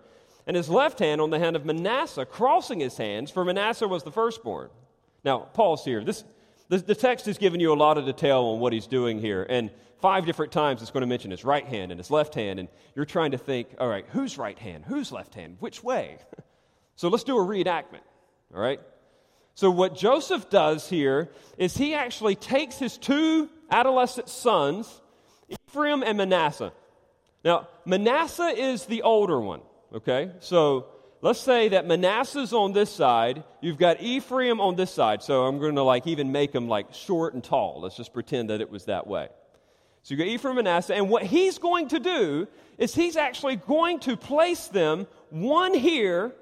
and 0.46 0.56
his 0.56 0.68
left 0.68 0.98
hand 0.98 1.20
on 1.20 1.30
the 1.30 1.38
hand 1.38 1.56
of 1.56 1.64
Manasseh, 1.64 2.24
crossing 2.24 2.80
his 2.80 2.96
hands, 2.96 3.30
for 3.30 3.44
Manasseh 3.44 3.88
was 3.88 4.02
the 4.02 4.12
firstborn. 4.12 4.70
Now, 5.24 5.40
pause 5.40 5.84
here. 5.84 6.04
This, 6.04 6.24
the, 6.68 6.78
the 6.78 6.94
text 6.94 7.26
is 7.26 7.38
giving 7.38 7.60
you 7.60 7.72
a 7.72 7.74
lot 7.74 7.98
of 7.98 8.06
detail 8.06 8.42
on 8.44 8.60
what 8.60 8.72
he's 8.72 8.86
doing 8.86 9.18
here. 9.18 9.46
And 9.48 9.70
five 10.00 10.24
different 10.24 10.52
times 10.52 10.82
it's 10.82 10.90
going 10.90 11.00
to 11.00 11.06
mention 11.06 11.30
his 11.30 11.44
right 11.44 11.66
hand 11.66 11.90
and 11.90 11.98
his 11.98 12.10
left 12.10 12.34
hand. 12.34 12.60
And 12.60 12.68
you're 12.94 13.04
trying 13.04 13.32
to 13.32 13.38
think, 13.38 13.68
all 13.78 13.88
right, 13.88 14.06
whose 14.10 14.38
right 14.38 14.58
hand? 14.58 14.84
Whose 14.84 15.10
left 15.10 15.34
hand? 15.34 15.56
Which 15.58 15.82
way? 15.82 16.18
so 16.96 17.08
let's 17.08 17.24
do 17.24 17.36
a 17.38 17.44
reenactment, 17.44 18.02
all 18.54 18.60
right? 18.60 18.80
So, 19.54 19.70
what 19.70 19.96
Joseph 19.96 20.50
does 20.50 20.86
here 20.86 21.30
is 21.56 21.74
he 21.74 21.94
actually 21.94 22.34
takes 22.34 22.78
his 22.78 22.98
two 22.98 23.48
adolescent 23.70 24.28
sons 24.28 25.00
Ephraim 25.48 26.02
and 26.02 26.18
Manasseh. 26.18 26.72
Now, 27.44 27.68
Manasseh 27.84 28.52
is 28.56 28.86
the 28.86 29.02
older 29.02 29.40
one, 29.40 29.60
okay? 29.94 30.30
So 30.40 30.86
let's 31.20 31.40
say 31.40 31.68
that 31.68 31.86
Manasseh's 31.86 32.52
on 32.52 32.72
this 32.72 32.90
side, 32.90 33.44
you've 33.60 33.78
got 33.78 34.00
Ephraim 34.00 34.60
on 34.60 34.76
this 34.76 34.90
side. 34.90 35.22
So 35.22 35.44
I'm 35.44 35.58
going 35.58 35.74
to 35.76 35.82
like 35.82 36.06
even 36.06 36.32
make 36.32 36.52
them 36.52 36.68
like 36.68 36.92
short 36.94 37.34
and 37.34 37.42
tall. 37.42 37.80
Let's 37.80 37.96
just 37.96 38.12
pretend 38.12 38.50
that 38.50 38.60
it 38.60 38.70
was 38.70 38.84
that 38.84 39.06
way. 39.06 39.28
So 40.02 40.14
you 40.14 40.18
got 40.18 40.28
Ephraim 40.28 40.56
and 40.58 40.66
Manasseh, 40.66 40.94
and 40.94 41.10
what 41.10 41.24
he's 41.24 41.58
going 41.58 41.88
to 41.88 41.98
do 41.98 42.46
is 42.78 42.94
he's 42.94 43.16
actually 43.16 43.56
going 43.56 43.98
to 44.00 44.16
place 44.16 44.68
them 44.68 45.08
one 45.30 45.74
here 45.74 46.32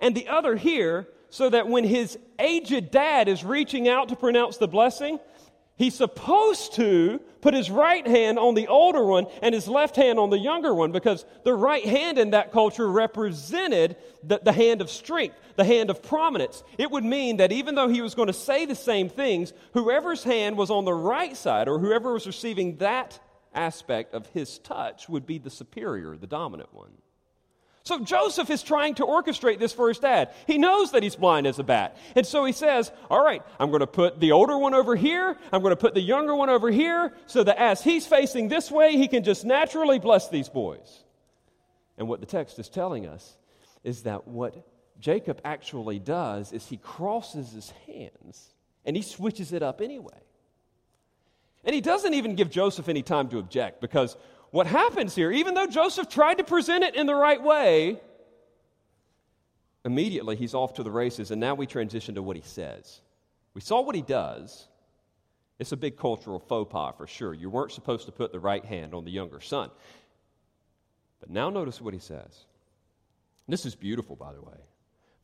and 0.00 0.14
the 0.14 0.28
other 0.28 0.56
here 0.56 1.06
so 1.28 1.50
that 1.50 1.68
when 1.68 1.84
his 1.84 2.18
aged 2.38 2.90
dad 2.90 3.28
is 3.28 3.44
reaching 3.44 3.88
out 3.88 4.08
to 4.08 4.16
pronounce 4.16 4.56
the 4.56 4.68
blessing, 4.68 5.18
He's 5.76 5.94
supposed 5.96 6.74
to 6.74 7.20
put 7.40 7.52
his 7.52 7.68
right 7.68 8.06
hand 8.06 8.38
on 8.38 8.54
the 8.54 8.68
older 8.68 9.04
one 9.04 9.26
and 9.42 9.52
his 9.52 9.66
left 9.66 9.96
hand 9.96 10.20
on 10.20 10.30
the 10.30 10.38
younger 10.38 10.72
one 10.72 10.92
because 10.92 11.24
the 11.42 11.52
right 11.52 11.84
hand 11.84 12.16
in 12.16 12.30
that 12.30 12.52
culture 12.52 12.88
represented 12.88 13.96
the, 14.22 14.40
the, 14.42 14.52
hand 14.52 14.80
of 14.80 14.88
strength, 14.88 15.36
the 15.56 15.64
hand 15.64 15.90
of 15.90 16.00
prominence. 16.00 16.62
It 16.78 16.92
would 16.92 17.04
mean 17.04 17.38
that 17.38 17.50
even 17.50 17.74
though 17.74 17.88
he 17.88 18.02
was 18.02 18.14
going 18.14 18.28
to 18.28 18.32
say 18.32 18.66
the 18.66 18.76
same 18.76 19.08
things, 19.08 19.52
whoever's 19.72 20.22
hand 20.22 20.56
was 20.56 20.70
on 20.70 20.84
the 20.84 20.94
right 20.94 21.36
side 21.36 21.66
or 21.66 21.80
whoever 21.80 22.12
was 22.12 22.26
receiving 22.26 22.76
that 22.76 23.18
aspect 23.52 24.14
of 24.14 24.28
his 24.28 24.58
touch 24.60 25.08
would 25.08 25.26
be 25.26 25.38
the 25.38 25.50
superior, 25.50 26.16
the 26.16 26.26
dominant 26.28 26.72
one. 26.72 26.92
So 27.84 27.98
Joseph 27.98 28.48
is 28.48 28.62
trying 28.62 28.94
to 28.94 29.04
orchestrate 29.04 29.58
this 29.58 29.74
for 29.74 29.88
his 29.88 29.98
dad. 29.98 30.30
He 30.46 30.56
knows 30.56 30.92
that 30.92 31.02
he's 31.02 31.16
blind 31.16 31.46
as 31.46 31.58
a 31.58 31.62
bat. 31.62 31.98
And 32.16 32.26
so 32.26 32.46
he 32.46 32.52
says, 32.52 32.90
All 33.10 33.22
right, 33.22 33.42
I'm 33.60 33.68
going 33.68 33.80
to 33.80 33.86
put 33.86 34.20
the 34.20 34.32
older 34.32 34.56
one 34.56 34.72
over 34.72 34.96
here. 34.96 35.36
I'm 35.52 35.60
going 35.60 35.72
to 35.72 35.76
put 35.76 35.92
the 35.92 36.00
younger 36.00 36.34
one 36.34 36.48
over 36.48 36.70
here 36.70 37.12
so 37.26 37.44
that 37.44 37.58
as 37.58 37.82
he's 37.82 38.06
facing 38.06 38.48
this 38.48 38.70
way, 38.70 38.96
he 38.96 39.06
can 39.06 39.22
just 39.22 39.44
naturally 39.44 39.98
bless 39.98 40.30
these 40.30 40.48
boys. 40.48 41.04
And 41.98 42.08
what 42.08 42.20
the 42.20 42.26
text 42.26 42.58
is 42.58 42.70
telling 42.70 43.06
us 43.06 43.36
is 43.84 44.04
that 44.04 44.26
what 44.26 44.66
Jacob 44.98 45.42
actually 45.44 45.98
does 45.98 46.54
is 46.54 46.66
he 46.66 46.78
crosses 46.78 47.52
his 47.52 47.70
hands 47.86 48.54
and 48.86 48.96
he 48.96 49.02
switches 49.02 49.52
it 49.52 49.62
up 49.62 49.82
anyway. 49.82 50.22
And 51.64 51.74
he 51.74 51.82
doesn't 51.82 52.14
even 52.14 52.34
give 52.34 52.50
Joseph 52.50 52.88
any 52.88 53.02
time 53.02 53.28
to 53.28 53.38
object 53.38 53.82
because 53.82 54.16
what 54.54 54.68
happens 54.68 55.16
here, 55.16 55.32
even 55.32 55.54
though 55.54 55.66
Joseph 55.66 56.08
tried 56.08 56.38
to 56.38 56.44
present 56.44 56.84
it 56.84 56.94
in 56.94 57.06
the 57.06 57.14
right 57.14 57.42
way, 57.42 58.00
immediately 59.84 60.36
he's 60.36 60.54
off 60.54 60.74
to 60.74 60.84
the 60.84 60.92
races, 60.92 61.32
and 61.32 61.40
now 61.40 61.56
we 61.56 61.66
transition 61.66 62.14
to 62.14 62.22
what 62.22 62.36
he 62.36 62.42
says. 62.42 63.00
We 63.54 63.60
saw 63.60 63.80
what 63.80 63.96
he 63.96 64.02
does. 64.02 64.68
It's 65.58 65.72
a 65.72 65.76
big 65.76 65.96
cultural 65.96 66.38
faux 66.38 66.70
pas 66.70 66.94
for 66.96 67.08
sure. 67.08 67.34
You 67.34 67.50
weren't 67.50 67.72
supposed 67.72 68.06
to 68.06 68.12
put 68.12 68.30
the 68.30 68.38
right 68.38 68.64
hand 68.64 68.94
on 68.94 69.04
the 69.04 69.10
younger 69.10 69.40
son. 69.40 69.72
But 71.18 71.30
now 71.30 71.50
notice 71.50 71.80
what 71.80 71.92
he 71.92 71.98
says. 71.98 72.44
This 73.48 73.66
is 73.66 73.74
beautiful, 73.74 74.14
by 74.14 74.32
the 74.34 74.40
way. 74.40 74.60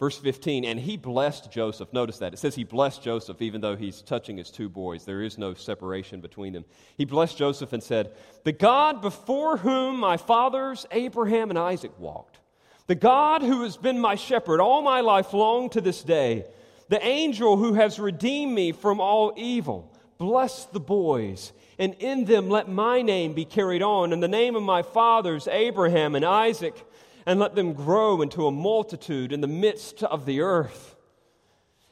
Verse 0.01 0.17
15, 0.17 0.65
and 0.65 0.81
he 0.81 0.97
blessed 0.97 1.53
Joseph. 1.53 1.93
Notice 1.93 2.19
that. 2.19 2.33
It 2.33 2.39
says 2.39 2.55
he 2.55 2.65
blessed 2.65 3.03
Joseph 3.03 3.43
even 3.43 3.61
though 3.61 3.77
he's 3.77 4.01
touching 4.01 4.39
his 4.39 4.51
two 4.51 4.71
boys. 4.71 5.05
There 5.05 5.21
is 5.21 5.37
no 5.37 5.53
separation 5.53 6.23
between 6.23 6.55
them. 6.55 6.65
He 6.97 7.05
blessed 7.05 7.37
Joseph 7.37 7.75
and 7.75 7.83
said, 7.83 8.15
The 8.45 8.53
God 8.53 9.03
before 9.03 9.59
whom 9.59 10.01
my 10.01 10.17
fathers, 10.17 10.87
Abraham 10.91 11.51
and 11.51 11.59
Isaac, 11.59 11.93
walked, 11.99 12.39
the 12.87 12.95
God 12.95 13.43
who 13.43 13.63
has 13.63 13.77
been 13.77 14.01
my 14.01 14.15
shepherd 14.15 14.59
all 14.59 14.81
my 14.81 15.03
life 15.03 15.35
long 15.35 15.69
to 15.71 15.83
this 15.83 16.03
day, 16.03 16.47
the 16.89 17.05
angel 17.07 17.59
who 17.59 17.75
has 17.75 18.01
redeemed 18.01 18.55
me 18.55 18.73
from 18.73 19.03
all 19.03 19.35
evil, 19.37 19.95
bless 20.17 20.65
the 20.65 20.81
boys, 20.81 21.53
and 21.79 21.95
in 21.99 22.25
them 22.25 22.49
let 22.49 22.71
my 22.71 23.03
name 23.03 23.35
be 23.35 23.45
carried 23.45 23.83
on, 23.83 24.15
and 24.15 24.23
the 24.23 24.29
name 24.29 24.57
of 24.57 24.63
my 24.63 24.83
fathers, 24.83 25.47
Abraham 25.47 26.15
and 26.15 26.25
Isaac 26.25 26.87
and 27.27 27.41
let 27.41 27.55
them 27.55 27.73
grow 27.73 28.23
into 28.23 28.47
a 28.47 28.51
multitude 28.51 29.33
in 29.33 29.41
the 29.41 29.47
midst 29.47 30.03
of 30.03 30.27
the 30.27 30.41
earth. 30.41 30.97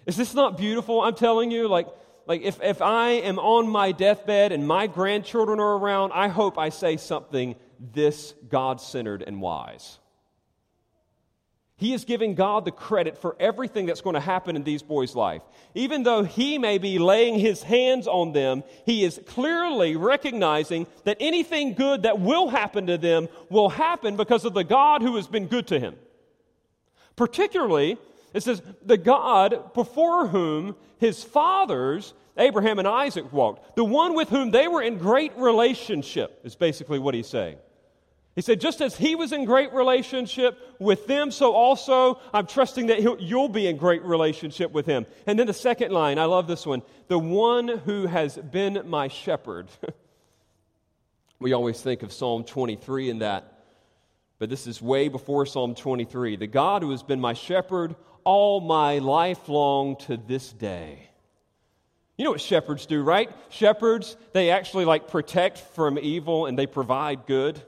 Is 0.07 0.17
this 0.17 0.35
not 0.35 0.57
beautiful? 0.57 1.01
I'm 1.01 1.15
telling 1.15 1.51
you, 1.51 1.69
like, 1.69 1.87
like 2.27 2.43
if, 2.43 2.63
if 2.63 2.81
I 2.81 3.11
am 3.11 3.39
on 3.39 3.69
my 3.69 3.93
deathbed 3.93 4.53
and 4.53 4.67
my 4.67 4.87
grandchildren 4.87 5.61
are 5.61 5.77
around, 5.77 6.13
I 6.13 6.29
hope 6.29 6.59
I 6.59 6.71
say 6.71 6.97
something 6.97 7.57
this 7.79 8.35
God 8.49 8.81
centered 8.81 9.23
and 9.27 9.41
wise. 9.41 9.99
He 11.79 11.95
is 11.95 12.05
giving 12.05 12.35
God 12.35 12.65
the 12.65 12.73
credit 12.73 13.17
for 13.19 13.37
everything 13.39 13.87
that's 13.87 14.01
going 14.01 14.15
to 14.15 14.21
happen 14.21 14.57
in 14.57 14.65
these 14.65 14.83
boys' 14.83 15.15
life. 15.15 15.43
Even 15.77 16.03
though 16.03 16.25
he 16.25 16.59
may 16.59 16.79
be 16.79 16.99
laying 16.99 17.39
his 17.39 17.63
hands 17.63 18.09
on 18.09 18.33
them, 18.33 18.65
he 18.85 19.05
is 19.05 19.21
clearly 19.29 19.95
recognizing 19.95 20.89
that 21.05 21.17
anything 21.21 21.75
good 21.75 22.03
that 22.03 22.19
will 22.19 22.49
happen 22.49 22.89
to 22.89 22.99
them 22.99 23.29
will 23.49 23.69
happen 23.69 24.17
because 24.17 24.45
of 24.45 24.55
the 24.55 24.65
God 24.65 25.03
who 25.03 25.15
has 25.15 25.29
been 25.29 25.47
good 25.47 25.69
to 25.69 25.79
him. 25.79 25.95
Particularly, 27.15 27.97
it 28.35 28.43
says, 28.43 28.61
the 28.85 28.99
God 28.99 29.73
before 29.73 30.27
whom 30.27 30.75
his 30.99 31.23
fathers, 31.23 32.13
Abraham 32.37 32.81
and 32.81 32.89
Isaac, 32.89 33.33
walked, 33.33 33.77
the 33.77 33.85
one 33.85 34.15
with 34.15 34.31
whom 34.31 34.51
they 34.51 34.67
were 34.67 34.83
in 34.83 34.99
great 34.99 35.37
relationship, 35.37 36.41
is 36.43 36.57
basically 36.57 36.99
what 36.99 37.15
he's 37.15 37.29
saying. 37.29 37.59
He 38.39 38.43
said, 38.43 38.61
just 38.61 38.81
as 38.81 38.97
he 38.97 39.17
was 39.17 39.33
in 39.33 39.47
great 39.47 39.73
relationship 39.73 40.77
with 40.79 41.09
them, 41.09 41.33
so 41.33 41.55
also 41.55 42.21
I'm 42.33 42.47
trusting 42.47 42.87
that 42.87 43.21
you'll 43.21 43.49
be 43.49 43.67
in 43.67 43.77
great 43.77 44.05
relationship 44.05 44.71
with 44.71 44.87
him. 44.87 45.07
And 45.27 45.37
then 45.37 45.49
the 45.49 45.53
second 45.53 45.91
line, 45.91 46.21
I 46.21 46.27
love 46.27 46.47
this 46.47 46.65
one 46.65 46.83
the 47.09 47.19
one 47.19 47.67
who 47.67 48.07
has 48.07 48.37
been 48.37 48.81
my 48.87 49.09
shepherd. 49.09 49.67
we 51.41 51.53
always 51.53 51.81
think 51.81 52.05
of 52.05 52.13
Psalm 52.13 52.45
23 52.45 53.11
in 53.11 53.19
that. 53.19 53.65
But 54.39 54.51
this 54.51 54.69
is 54.69 54.81
way 54.81 55.09
before 55.09 55.45
Psalm 55.45 55.75
23. 55.75 56.37
The 56.37 56.47
God 56.47 56.85
who 56.85 56.93
has 56.93 57.03
been 57.03 57.21
my 57.21 57.33
shepherd 57.33 57.97
all 58.23 58.61
my 58.61 58.99
life 58.99 59.49
long 59.49 59.97
to 60.03 60.17
this 60.17 60.53
day. 60.53 61.09
You 62.17 62.25
know 62.25 62.31
what 62.31 62.41
shepherds 62.41 62.87
do, 62.87 63.03
right? 63.03 63.33
Shepherds, 63.49 64.17
they 64.33 64.51
actually 64.51 64.85
like 64.85 65.09
protect 65.09 65.59
from 65.59 65.99
evil 65.99 66.47
and 66.47 66.57
they 66.57 66.69
provide 66.69 67.27
good. 67.27 67.61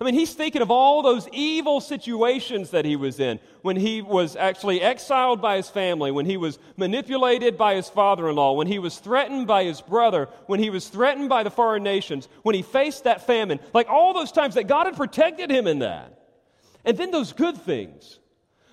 I 0.00 0.04
mean, 0.04 0.14
he's 0.14 0.34
thinking 0.34 0.60
of 0.60 0.70
all 0.70 1.02
those 1.02 1.28
evil 1.32 1.80
situations 1.80 2.70
that 2.70 2.84
he 2.84 2.96
was 2.96 3.20
in 3.20 3.38
when 3.62 3.76
he 3.76 4.02
was 4.02 4.34
actually 4.34 4.80
exiled 4.80 5.40
by 5.40 5.56
his 5.56 5.68
family, 5.68 6.10
when 6.10 6.26
he 6.26 6.36
was 6.36 6.58
manipulated 6.76 7.56
by 7.56 7.76
his 7.76 7.88
father 7.88 8.28
in 8.28 8.34
law, 8.34 8.52
when 8.54 8.66
he 8.66 8.80
was 8.80 8.98
threatened 8.98 9.46
by 9.46 9.64
his 9.64 9.80
brother, 9.80 10.28
when 10.46 10.58
he 10.58 10.68
was 10.68 10.88
threatened 10.88 11.28
by 11.28 11.44
the 11.44 11.50
foreign 11.50 11.84
nations, 11.84 12.28
when 12.42 12.54
he 12.54 12.62
faced 12.62 13.04
that 13.04 13.26
famine. 13.26 13.60
Like 13.72 13.88
all 13.88 14.12
those 14.12 14.32
times 14.32 14.56
that 14.56 14.66
God 14.66 14.86
had 14.86 14.96
protected 14.96 15.50
him 15.50 15.66
in 15.66 15.78
that. 15.78 16.18
And 16.84 16.98
then 16.98 17.12
those 17.12 17.32
good 17.32 17.56
things 17.56 18.18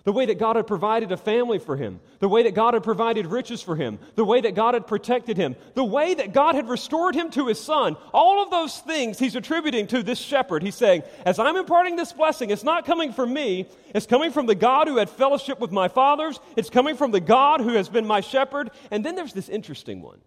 the 0.03 0.11
way 0.11 0.25
that 0.25 0.39
God 0.39 0.55
had 0.55 0.65
provided 0.65 1.11
a 1.11 1.17
family 1.17 1.59
for 1.59 1.75
him, 1.75 1.99
the 2.19 2.27
way 2.27 2.43
that 2.43 2.55
God 2.55 2.73
had 2.73 2.83
provided 2.83 3.27
riches 3.27 3.61
for 3.61 3.75
him, 3.75 3.99
the 4.15 4.25
way 4.25 4.41
that 4.41 4.55
God 4.55 4.73
had 4.73 4.87
protected 4.87 5.37
him, 5.37 5.55
the 5.75 5.83
way 5.83 6.13
that 6.13 6.33
God 6.33 6.55
had 6.55 6.67
restored 6.67 7.13
him 7.13 7.29
to 7.31 7.47
his 7.47 7.59
son, 7.59 7.95
all 8.13 8.41
of 8.41 8.49
those 8.49 8.79
things 8.79 9.19
he's 9.19 9.35
attributing 9.35 9.87
to 9.87 10.01
this 10.01 10.19
shepherd. 10.19 10.63
He's 10.63 10.75
saying, 10.75 11.03
As 11.25 11.37
I'm 11.37 11.55
imparting 11.55 11.95
this 11.95 12.13
blessing, 12.13 12.49
it's 12.49 12.63
not 12.63 12.85
coming 12.85 13.13
from 13.13 13.31
me, 13.33 13.67
it's 13.93 14.07
coming 14.07 14.31
from 14.31 14.47
the 14.47 14.55
God 14.55 14.87
who 14.87 14.97
had 14.97 15.09
fellowship 15.09 15.59
with 15.59 15.71
my 15.71 15.87
fathers, 15.87 16.39
it's 16.55 16.69
coming 16.69 16.95
from 16.95 17.11
the 17.11 17.19
God 17.19 17.61
who 17.61 17.73
has 17.73 17.87
been 17.87 18.07
my 18.07 18.21
shepherd. 18.21 18.71
And 18.89 19.05
then 19.05 19.15
there's 19.15 19.33
this 19.33 19.49
interesting 19.49 20.01
one. 20.01 20.19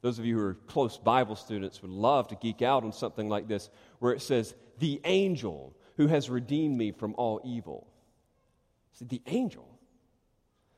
Those 0.00 0.18
of 0.18 0.26
you 0.26 0.36
who 0.36 0.44
are 0.44 0.54
close 0.54 0.96
Bible 0.96 1.34
students 1.34 1.82
would 1.82 1.90
love 1.90 2.28
to 2.28 2.36
geek 2.36 2.62
out 2.62 2.84
on 2.84 2.92
something 2.92 3.28
like 3.28 3.48
this, 3.48 3.68
where 3.98 4.12
it 4.12 4.22
says, 4.22 4.54
The 4.78 5.00
angel 5.04 5.74
who 5.96 6.06
has 6.06 6.30
redeemed 6.30 6.76
me 6.76 6.92
from 6.92 7.14
all 7.16 7.40
evil. 7.42 7.88
See, 8.98 9.04
the 9.04 9.22
angel. 9.26 9.68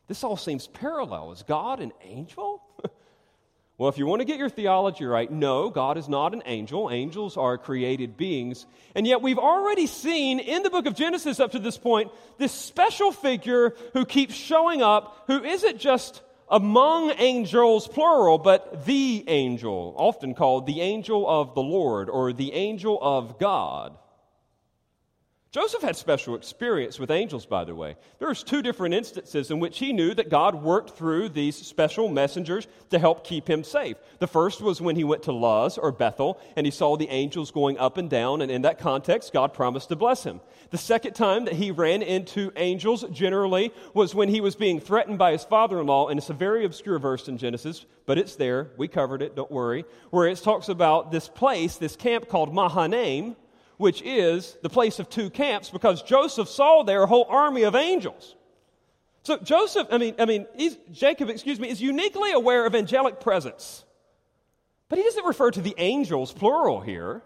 This 0.08 0.24
all 0.24 0.36
seems 0.36 0.66
parallel. 0.66 1.32
Is 1.32 1.42
God 1.42 1.80
an 1.80 1.92
angel? 2.02 2.62
well, 3.78 3.88
if 3.88 3.96
you 3.96 4.06
want 4.06 4.20
to 4.20 4.26
get 4.26 4.38
your 4.38 4.50
theology 4.50 5.04
right, 5.04 5.30
no, 5.30 5.70
God 5.70 5.96
is 5.96 6.08
not 6.08 6.34
an 6.34 6.42
angel. 6.44 6.90
Angels 6.90 7.36
are 7.36 7.56
created 7.56 8.16
beings. 8.16 8.66
And 8.94 9.06
yet, 9.06 9.22
we've 9.22 9.38
already 9.38 9.86
seen 9.86 10.38
in 10.38 10.62
the 10.62 10.70
book 10.70 10.86
of 10.86 10.94
Genesis 10.94 11.40
up 11.40 11.52
to 11.52 11.58
this 11.58 11.78
point 11.78 12.10
this 12.38 12.52
special 12.52 13.12
figure 13.12 13.74
who 13.94 14.04
keeps 14.04 14.34
showing 14.34 14.82
up, 14.82 15.24
who 15.26 15.42
isn't 15.42 15.78
just 15.78 16.20
among 16.50 17.12
angels, 17.18 17.86
plural, 17.88 18.36
but 18.36 18.84
the 18.84 19.24
angel, 19.28 19.94
often 19.96 20.34
called 20.34 20.66
the 20.66 20.80
angel 20.80 21.26
of 21.26 21.54
the 21.54 21.62
Lord 21.62 22.10
or 22.10 22.32
the 22.32 22.52
angel 22.52 22.98
of 23.00 23.38
God. 23.38 23.96
Joseph 25.52 25.82
had 25.82 25.96
special 25.96 26.36
experience 26.36 27.00
with 27.00 27.10
angels, 27.10 27.44
by 27.44 27.64
the 27.64 27.74
way. 27.74 27.96
There's 28.20 28.44
two 28.44 28.62
different 28.62 28.94
instances 28.94 29.50
in 29.50 29.58
which 29.58 29.80
he 29.80 29.92
knew 29.92 30.14
that 30.14 30.30
God 30.30 30.54
worked 30.54 30.90
through 30.90 31.30
these 31.30 31.56
special 31.56 32.08
messengers 32.08 32.68
to 32.90 33.00
help 33.00 33.26
keep 33.26 33.50
him 33.50 33.64
safe. 33.64 33.96
The 34.20 34.28
first 34.28 34.60
was 34.60 34.80
when 34.80 34.94
he 34.94 35.02
went 35.02 35.24
to 35.24 35.32
Luz 35.32 35.76
or 35.76 35.90
Bethel 35.90 36.38
and 36.54 36.68
he 36.68 36.70
saw 36.70 36.96
the 36.96 37.08
angels 37.08 37.50
going 37.50 37.78
up 37.78 37.98
and 37.98 38.08
down, 38.08 38.42
and 38.42 38.50
in 38.50 38.62
that 38.62 38.78
context, 38.78 39.32
God 39.32 39.52
promised 39.52 39.88
to 39.88 39.96
bless 39.96 40.22
him. 40.22 40.40
The 40.70 40.78
second 40.78 41.14
time 41.14 41.46
that 41.46 41.54
he 41.54 41.72
ran 41.72 42.02
into 42.02 42.52
angels 42.54 43.04
generally 43.10 43.72
was 43.92 44.14
when 44.14 44.28
he 44.28 44.40
was 44.40 44.54
being 44.54 44.78
threatened 44.78 45.18
by 45.18 45.32
his 45.32 45.42
father 45.42 45.80
in 45.80 45.88
law, 45.88 46.06
and 46.06 46.18
it's 46.18 46.30
a 46.30 46.34
very 46.34 46.64
obscure 46.64 47.00
verse 47.00 47.26
in 47.26 47.38
Genesis, 47.38 47.86
but 48.06 48.18
it's 48.18 48.36
there. 48.36 48.70
We 48.76 48.86
covered 48.86 49.20
it, 49.20 49.34
don't 49.34 49.50
worry, 49.50 49.84
where 50.10 50.28
it 50.28 50.38
talks 50.38 50.68
about 50.68 51.10
this 51.10 51.28
place, 51.28 51.76
this 51.76 51.96
camp 51.96 52.28
called 52.28 52.54
Mahanaim 52.54 53.34
which 53.80 54.02
is 54.02 54.58
the 54.60 54.68
place 54.68 54.98
of 54.98 55.08
two 55.08 55.30
camps, 55.30 55.70
because 55.70 56.02
Joseph 56.02 56.50
saw 56.50 56.82
there 56.82 57.02
a 57.02 57.06
whole 57.06 57.24
army 57.30 57.62
of 57.62 57.74
angels. 57.74 58.36
So 59.22 59.38
Joseph, 59.38 59.88
I 59.90 59.96
mean, 59.96 60.14
I 60.18 60.26
mean, 60.26 60.46
Jacob, 60.92 61.30
excuse 61.30 61.58
me, 61.58 61.70
is 61.70 61.80
uniquely 61.80 62.32
aware 62.32 62.66
of 62.66 62.74
angelic 62.74 63.20
presence. 63.20 63.86
But 64.90 64.98
he 64.98 65.04
doesn't 65.04 65.24
refer 65.24 65.50
to 65.52 65.62
the 65.62 65.74
angels, 65.78 66.30
plural 66.30 66.82
here. 66.82 67.22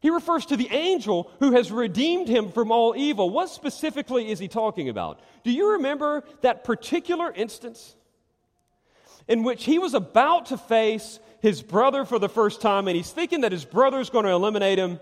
He 0.00 0.10
refers 0.10 0.46
to 0.46 0.56
the 0.56 0.68
angel 0.72 1.30
who 1.38 1.52
has 1.52 1.70
redeemed 1.70 2.26
him 2.26 2.50
from 2.50 2.72
all 2.72 2.96
evil. 2.96 3.30
What 3.30 3.48
specifically 3.48 4.32
is 4.32 4.40
he 4.40 4.48
talking 4.48 4.88
about? 4.88 5.20
Do 5.44 5.52
you 5.52 5.74
remember 5.74 6.24
that 6.40 6.64
particular 6.64 7.30
instance 7.30 7.94
in 9.28 9.44
which 9.44 9.62
he 9.62 9.78
was 9.78 9.94
about 9.94 10.46
to 10.46 10.58
face 10.58 11.20
his 11.40 11.62
brother 11.62 12.04
for 12.04 12.18
the 12.18 12.28
first 12.28 12.60
time 12.60 12.88
and 12.88 12.96
he's 12.96 13.12
thinking 13.12 13.42
that 13.42 13.52
his 13.52 13.64
brother 13.64 14.00
is 14.00 14.10
going 14.10 14.24
to 14.24 14.32
eliminate 14.32 14.80
him? 14.80 14.98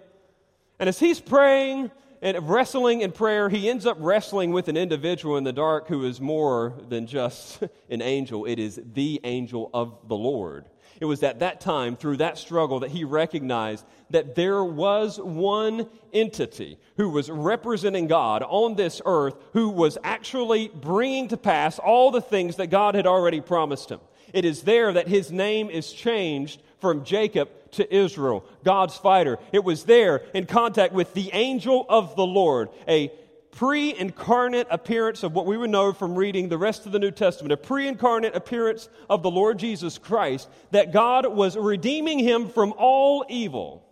And 0.80 0.88
as 0.88 0.98
he's 0.98 1.20
praying 1.20 1.90
and 2.22 2.48
wrestling 2.48 3.02
in 3.02 3.12
prayer, 3.12 3.50
he 3.50 3.68
ends 3.68 3.84
up 3.84 3.98
wrestling 4.00 4.50
with 4.50 4.68
an 4.68 4.78
individual 4.78 5.36
in 5.36 5.44
the 5.44 5.52
dark 5.52 5.88
who 5.88 6.06
is 6.06 6.22
more 6.22 6.74
than 6.88 7.06
just 7.06 7.62
an 7.90 8.00
angel. 8.00 8.46
It 8.46 8.58
is 8.58 8.80
the 8.94 9.20
angel 9.22 9.70
of 9.74 10.08
the 10.08 10.16
Lord. 10.16 10.64
It 10.98 11.04
was 11.04 11.22
at 11.22 11.40
that 11.40 11.60
time, 11.60 11.96
through 11.96 12.18
that 12.18 12.38
struggle, 12.38 12.80
that 12.80 12.90
he 12.90 13.04
recognized 13.04 13.84
that 14.08 14.34
there 14.34 14.64
was 14.64 15.18
one 15.18 15.86
entity 16.14 16.78
who 16.96 17.10
was 17.10 17.30
representing 17.30 18.06
God 18.06 18.42
on 18.42 18.74
this 18.74 19.02
earth 19.04 19.34
who 19.52 19.68
was 19.68 19.98
actually 20.02 20.68
bringing 20.68 21.28
to 21.28 21.36
pass 21.36 21.78
all 21.78 22.10
the 22.10 22.20
things 22.22 22.56
that 22.56 22.68
God 22.68 22.94
had 22.94 23.06
already 23.06 23.40
promised 23.40 23.90
him. 23.90 24.00
It 24.32 24.44
is 24.44 24.62
there 24.62 24.92
that 24.94 25.08
his 25.08 25.30
name 25.30 25.68
is 25.68 25.92
changed 25.92 26.62
from 26.80 27.04
Jacob 27.04 27.50
to 27.72 27.94
Israel, 27.94 28.44
God's 28.64 28.96
fighter. 28.96 29.38
It 29.52 29.64
was 29.64 29.84
there 29.84 30.22
in 30.34 30.46
contact 30.46 30.92
with 30.92 31.14
the 31.14 31.30
angel 31.32 31.86
of 31.88 32.16
the 32.16 32.26
Lord, 32.26 32.68
a 32.88 33.12
pre 33.50 33.96
incarnate 33.96 34.66
appearance 34.70 35.22
of 35.22 35.32
what 35.32 35.46
we 35.46 35.56
would 35.56 35.70
know 35.70 35.92
from 35.92 36.14
reading 36.14 36.48
the 36.48 36.58
rest 36.58 36.86
of 36.86 36.92
the 36.92 36.98
New 36.98 37.10
Testament, 37.10 37.52
a 37.52 37.56
pre 37.56 37.88
incarnate 37.88 38.34
appearance 38.34 38.88
of 39.08 39.22
the 39.22 39.30
Lord 39.30 39.58
Jesus 39.58 39.98
Christ, 39.98 40.48
that 40.70 40.92
God 40.92 41.26
was 41.26 41.56
redeeming 41.56 42.18
him 42.18 42.48
from 42.48 42.72
all 42.76 43.24
evil. 43.28 43.86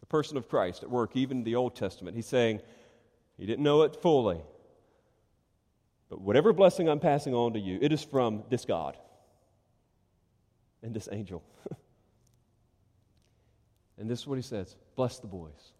The 0.00 0.06
person 0.06 0.36
of 0.36 0.48
Christ 0.48 0.82
at 0.82 0.90
work, 0.90 1.16
even 1.16 1.38
in 1.38 1.44
the 1.44 1.56
Old 1.56 1.74
Testament. 1.74 2.16
He's 2.16 2.26
saying, 2.26 2.60
He 3.36 3.46
didn't 3.46 3.64
know 3.64 3.82
it 3.82 4.00
fully. 4.00 4.40
But 6.08 6.20
whatever 6.20 6.52
blessing 6.52 6.88
I'm 6.88 7.00
passing 7.00 7.34
on 7.34 7.54
to 7.54 7.58
you, 7.58 7.78
it 7.82 7.92
is 7.92 8.04
from 8.04 8.44
this 8.48 8.64
God 8.64 8.96
and 10.82 10.94
this 10.94 11.08
angel. 11.10 11.42
and 13.98 14.08
this 14.08 14.20
is 14.20 14.26
what 14.26 14.36
he 14.36 14.42
says 14.42 14.76
bless 14.94 15.18
the 15.18 15.26
boys. 15.26 15.72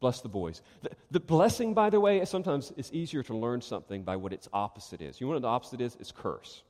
Bless 0.00 0.20
the 0.20 0.28
boys. 0.28 0.62
The, 0.82 0.90
the, 1.12 1.20
blessing, 1.20 1.74
by 1.74 1.88
the 1.88 2.00
way, 2.00 2.24
sometimes 2.24 2.72
it's 2.76 2.90
easier 2.92 3.22
to 3.22 3.36
learn 3.36 3.60
something 3.60 4.02
by 4.02 4.16
what 4.16 4.32
its 4.32 4.48
opposite 4.52 5.00
is. 5.00 5.20
You 5.20 5.28
know 5.28 5.34
what 5.34 5.42
the 5.42 5.48
opposite 5.48 5.80
is? 5.80 5.96
It's 6.00 6.10
curse. 6.10 6.64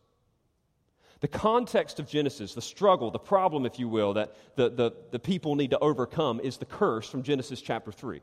The 1.20 1.28
context 1.28 1.98
of 1.98 2.06
Genesis, 2.06 2.52
the 2.52 2.60
struggle, 2.60 3.10
the 3.10 3.18
problem, 3.18 3.64
if 3.64 3.78
you 3.78 3.88
will, 3.88 4.12
that 4.14 4.34
the, 4.56 4.68
the, 4.68 4.92
the 5.12 5.18
people 5.18 5.54
need 5.54 5.70
to 5.70 5.78
overcome 5.78 6.40
is 6.40 6.58
the 6.58 6.66
curse 6.66 7.08
from 7.08 7.22
Genesis 7.22 7.62
chapter 7.62 7.90
3. 7.90 8.20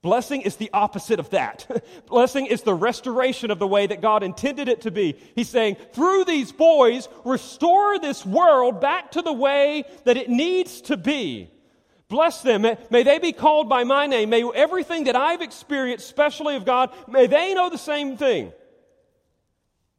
Blessing 0.00 0.42
is 0.42 0.56
the 0.56 0.70
opposite 0.72 1.18
of 1.18 1.30
that. 1.30 1.66
Blessing 2.06 2.46
is 2.46 2.62
the 2.62 2.74
restoration 2.74 3.50
of 3.50 3.58
the 3.58 3.66
way 3.66 3.86
that 3.86 4.00
God 4.00 4.22
intended 4.22 4.68
it 4.68 4.82
to 4.82 4.90
be. 4.92 5.16
He's 5.34 5.48
saying, 5.48 5.76
through 5.92 6.24
these 6.24 6.52
boys, 6.52 7.08
restore 7.24 7.98
this 7.98 8.24
world 8.24 8.80
back 8.80 9.12
to 9.12 9.22
the 9.22 9.32
way 9.32 9.84
that 10.04 10.16
it 10.16 10.28
needs 10.28 10.80
to 10.82 10.96
be. 10.96 11.50
Bless 12.08 12.42
them. 12.42 12.62
May 12.62 13.02
they 13.02 13.18
be 13.18 13.32
called 13.32 13.68
by 13.68 13.84
my 13.84 14.06
name. 14.06 14.30
May 14.30 14.48
everything 14.54 15.04
that 15.04 15.16
I've 15.16 15.42
experienced, 15.42 16.08
specially 16.08 16.54
of 16.56 16.64
God, 16.64 16.90
may 17.08 17.26
they 17.26 17.52
know 17.52 17.68
the 17.68 17.76
same 17.76 18.16
thing. 18.16 18.52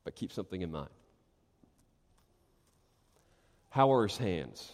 But 0.05 0.15
keep 0.15 0.31
something 0.31 0.61
in 0.61 0.71
mind. 0.71 0.89
How 3.69 3.91
are 3.93 4.07
his 4.07 4.17
hands? 4.17 4.71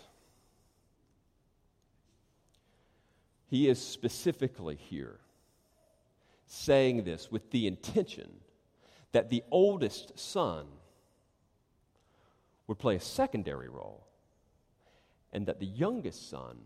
He 3.55 3.69
is 3.69 3.81
specifically 3.81 4.75
here 4.75 5.17
saying 6.45 7.05
this 7.05 7.31
with 7.31 7.51
the 7.51 7.67
intention 7.67 8.29
that 9.13 9.29
the 9.29 9.45
oldest 9.49 10.19
son 10.19 10.65
would 12.67 12.77
play 12.77 12.97
a 12.97 12.99
secondary 12.99 13.69
role 13.69 14.05
and 15.31 15.45
that 15.45 15.61
the 15.61 15.65
youngest 15.65 16.29
son 16.29 16.57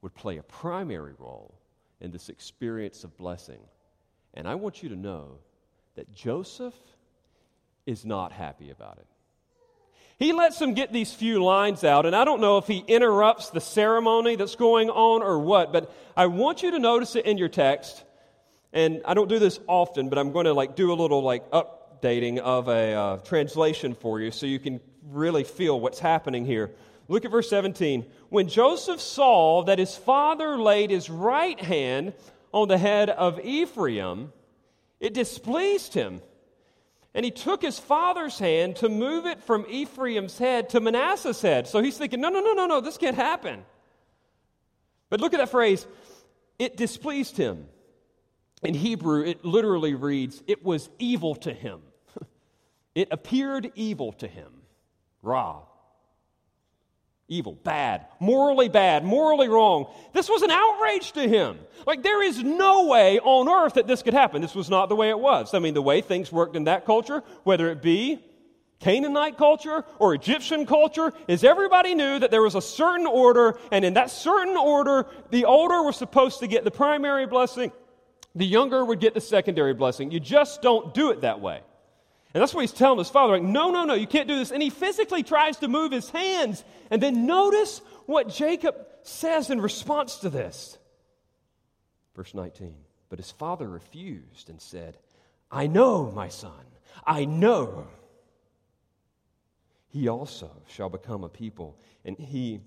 would 0.00 0.14
play 0.14 0.38
a 0.38 0.42
primary 0.42 1.12
role 1.18 1.58
in 2.00 2.10
this 2.10 2.30
experience 2.30 3.04
of 3.04 3.18
blessing. 3.18 3.60
And 4.32 4.48
I 4.48 4.54
want 4.54 4.82
you 4.82 4.88
to 4.88 4.96
know 4.96 5.40
that 5.94 6.10
Joseph 6.14 6.80
is 7.84 8.06
not 8.06 8.32
happy 8.32 8.70
about 8.70 8.96
it. 8.96 9.09
He 10.20 10.34
lets 10.34 10.58
them 10.58 10.74
get 10.74 10.92
these 10.92 11.14
few 11.14 11.42
lines 11.42 11.82
out, 11.82 12.04
and 12.04 12.14
I 12.14 12.26
don't 12.26 12.42
know 12.42 12.58
if 12.58 12.66
he 12.66 12.84
interrupts 12.86 13.48
the 13.48 13.60
ceremony 13.60 14.36
that's 14.36 14.54
going 14.54 14.90
on 14.90 15.22
or 15.22 15.38
what, 15.38 15.72
but 15.72 15.90
I 16.14 16.26
want 16.26 16.62
you 16.62 16.72
to 16.72 16.78
notice 16.78 17.16
it 17.16 17.24
in 17.24 17.38
your 17.38 17.48
text. 17.48 18.04
And 18.70 19.00
I 19.06 19.14
don't 19.14 19.30
do 19.30 19.38
this 19.38 19.58
often, 19.66 20.10
but 20.10 20.18
I'm 20.18 20.30
going 20.32 20.44
to 20.44 20.52
like 20.52 20.76
do 20.76 20.92
a 20.92 20.94
little 20.94 21.22
like 21.22 21.50
updating 21.52 22.36
of 22.36 22.68
a 22.68 22.92
uh, 22.92 23.16
translation 23.18 23.94
for 23.94 24.20
you 24.20 24.30
so 24.30 24.44
you 24.44 24.58
can 24.58 24.80
really 25.08 25.42
feel 25.42 25.80
what's 25.80 25.98
happening 25.98 26.44
here. 26.44 26.70
Look 27.08 27.24
at 27.24 27.30
verse 27.30 27.48
17. 27.48 28.04
When 28.28 28.46
Joseph 28.46 29.00
saw 29.00 29.64
that 29.64 29.78
his 29.78 29.96
father 29.96 30.58
laid 30.58 30.90
his 30.90 31.08
right 31.08 31.58
hand 31.58 32.12
on 32.52 32.68
the 32.68 32.76
head 32.76 33.08
of 33.08 33.40
Ephraim, 33.40 34.34
it 35.00 35.14
displeased 35.14 35.94
him. 35.94 36.20
And 37.14 37.24
he 37.24 37.30
took 37.30 37.60
his 37.60 37.78
father's 37.78 38.38
hand 38.38 38.76
to 38.76 38.88
move 38.88 39.26
it 39.26 39.42
from 39.42 39.66
Ephraim's 39.68 40.38
head 40.38 40.70
to 40.70 40.80
Manasseh's 40.80 41.42
head. 41.42 41.66
So 41.66 41.82
he's 41.82 41.98
thinking, 41.98 42.20
no, 42.20 42.28
no, 42.28 42.40
no, 42.40 42.52
no, 42.52 42.66
no, 42.66 42.80
this 42.80 42.98
can't 42.98 43.16
happen. 43.16 43.64
But 45.08 45.20
look 45.20 45.34
at 45.34 45.38
that 45.38 45.50
phrase, 45.50 45.86
it 46.58 46.76
displeased 46.76 47.36
him. 47.36 47.66
In 48.62 48.74
Hebrew, 48.74 49.24
it 49.24 49.44
literally 49.44 49.94
reads, 49.94 50.42
it 50.46 50.64
was 50.64 50.88
evil 50.98 51.34
to 51.36 51.52
him. 51.52 51.80
it 52.94 53.08
appeared 53.10 53.72
evil 53.74 54.12
to 54.12 54.28
him. 54.28 54.52
Ra 55.22 55.62
evil, 57.30 57.54
bad, 57.54 58.06
morally 58.18 58.68
bad, 58.68 59.04
morally 59.04 59.48
wrong. 59.48 59.86
This 60.12 60.28
was 60.28 60.42
an 60.42 60.50
outrage 60.50 61.12
to 61.12 61.26
him. 61.26 61.58
Like, 61.86 62.02
there 62.02 62.22
is 62.22 62.42
no 62.42 62.86
way 62.86 63.18
on 63.20 63.48
earth 63.48 63.74
that 63.74 63.86
this 63.86 64.02
could 64.02 64.12
happen. 64.12 64.42
This 64.42 64.54
was 64.54 64.68
not 64.68 64.90
the 64.90 64.96
way 64.96 65.08
it 65.08 65.18
was. 65.18 65.54
I 65.54 65.60
mean, 65.60 65.72
the 65.72 65.80
way 65.80 66.02
things 66.02 66.30
worked 66.30 66.56
in 66.56 66.64
that 66.64 66.84
culture, 66.84 67.22
whether 67.44 67.70
it 67.70 67.80
be 67.80 68.18
Canaanite 68.80 69.38
culture 69.38 69.84
or 69.98 70.12
Egyptian 70.14 70.66
culture, 70.66 71.12
is 71.28 71.44
everybody 71.44 71.94
knew 71.94 72.18
that 72.18 72.30
there 72.30 72.42
was 72.42 72.56
a 72.56 72.62
certain 72.62 73.06
order, 73.06 73.58
and 73.70 73.84
in 73.84 73.94
that 73.94 74.10
certain 74.10 74.56
order, 74.56 75.06
the 75.30 75.44
older 75.44 75.82
was 75.82 75.96
supposed 75.96 76.40
to 76.40 76.46
get 76.46 76.64
the 76.64 76.70
primary 76.70 77.26
blessing, 77.26 77.72
the 78.34 78.46
younger 78.46 78.84
would 78.84 79.00
get 79.00 79.14
the 79.14 79.20
secondary 79.20 79.74
blessing. 79.74 80.10
You 80.10 80.18
just 80.20 80.62
don't 80.62 80.92
do 80.94 81.10
it 81.10 81.20
that 81.20 81.40
way. 81.40 81.60
And 82.32 82.40
that's 82.40 82.54
what 82.54 82.60
he's 82.60 82.72
telling 82.72 82.98
his 82.98 83.10
father, 83.10 83.32
like, 83.32 83.42
no, 83.42 83.70
no, 83.70 83.84
no, 83.84 83.94
you 83.94 84.06
can't 84.06 84.28
do 84.28 84.36
this. 84.36 84.52
And 84.52 84.62
he 84.62 84.70
physically 84.70 85.24
tries 85.24 85.56
to 85.58 85.68
move 85.68 85.90
his 85.90 86.10
hands. 86.10 86.64
And 86.90 87.02
then 87.02 87.26
notice 87.26 87.80
what 88.06 88.28
Jacob 88.28 88.76
says 89.02 89.50
in 89.50 89.60
response 89.60 90.18
to 90.18 90.30
this. 90.30 90.78
Verse 92.14 92.32
19. 92.32 92.74
But 93.08 93.18
his 93.18 93.32
father 93.32 93.68
refused 93.68 94.48
and 94.48 94.60
said, 94.60 94.96
I 95.50 95.66
know, 95.66 96.12
my 96.12 96.28
son, 96.28 96.64
I 97.04 97.24
know. 97.24 97.88
He 99.88 100.06
also 100.06 100.50
shall 100.68 100.88
become 100.88 101.24
a 101.24 101.28
people, 101.28 101.80
and 102.04 102.16
he 102.16 102.60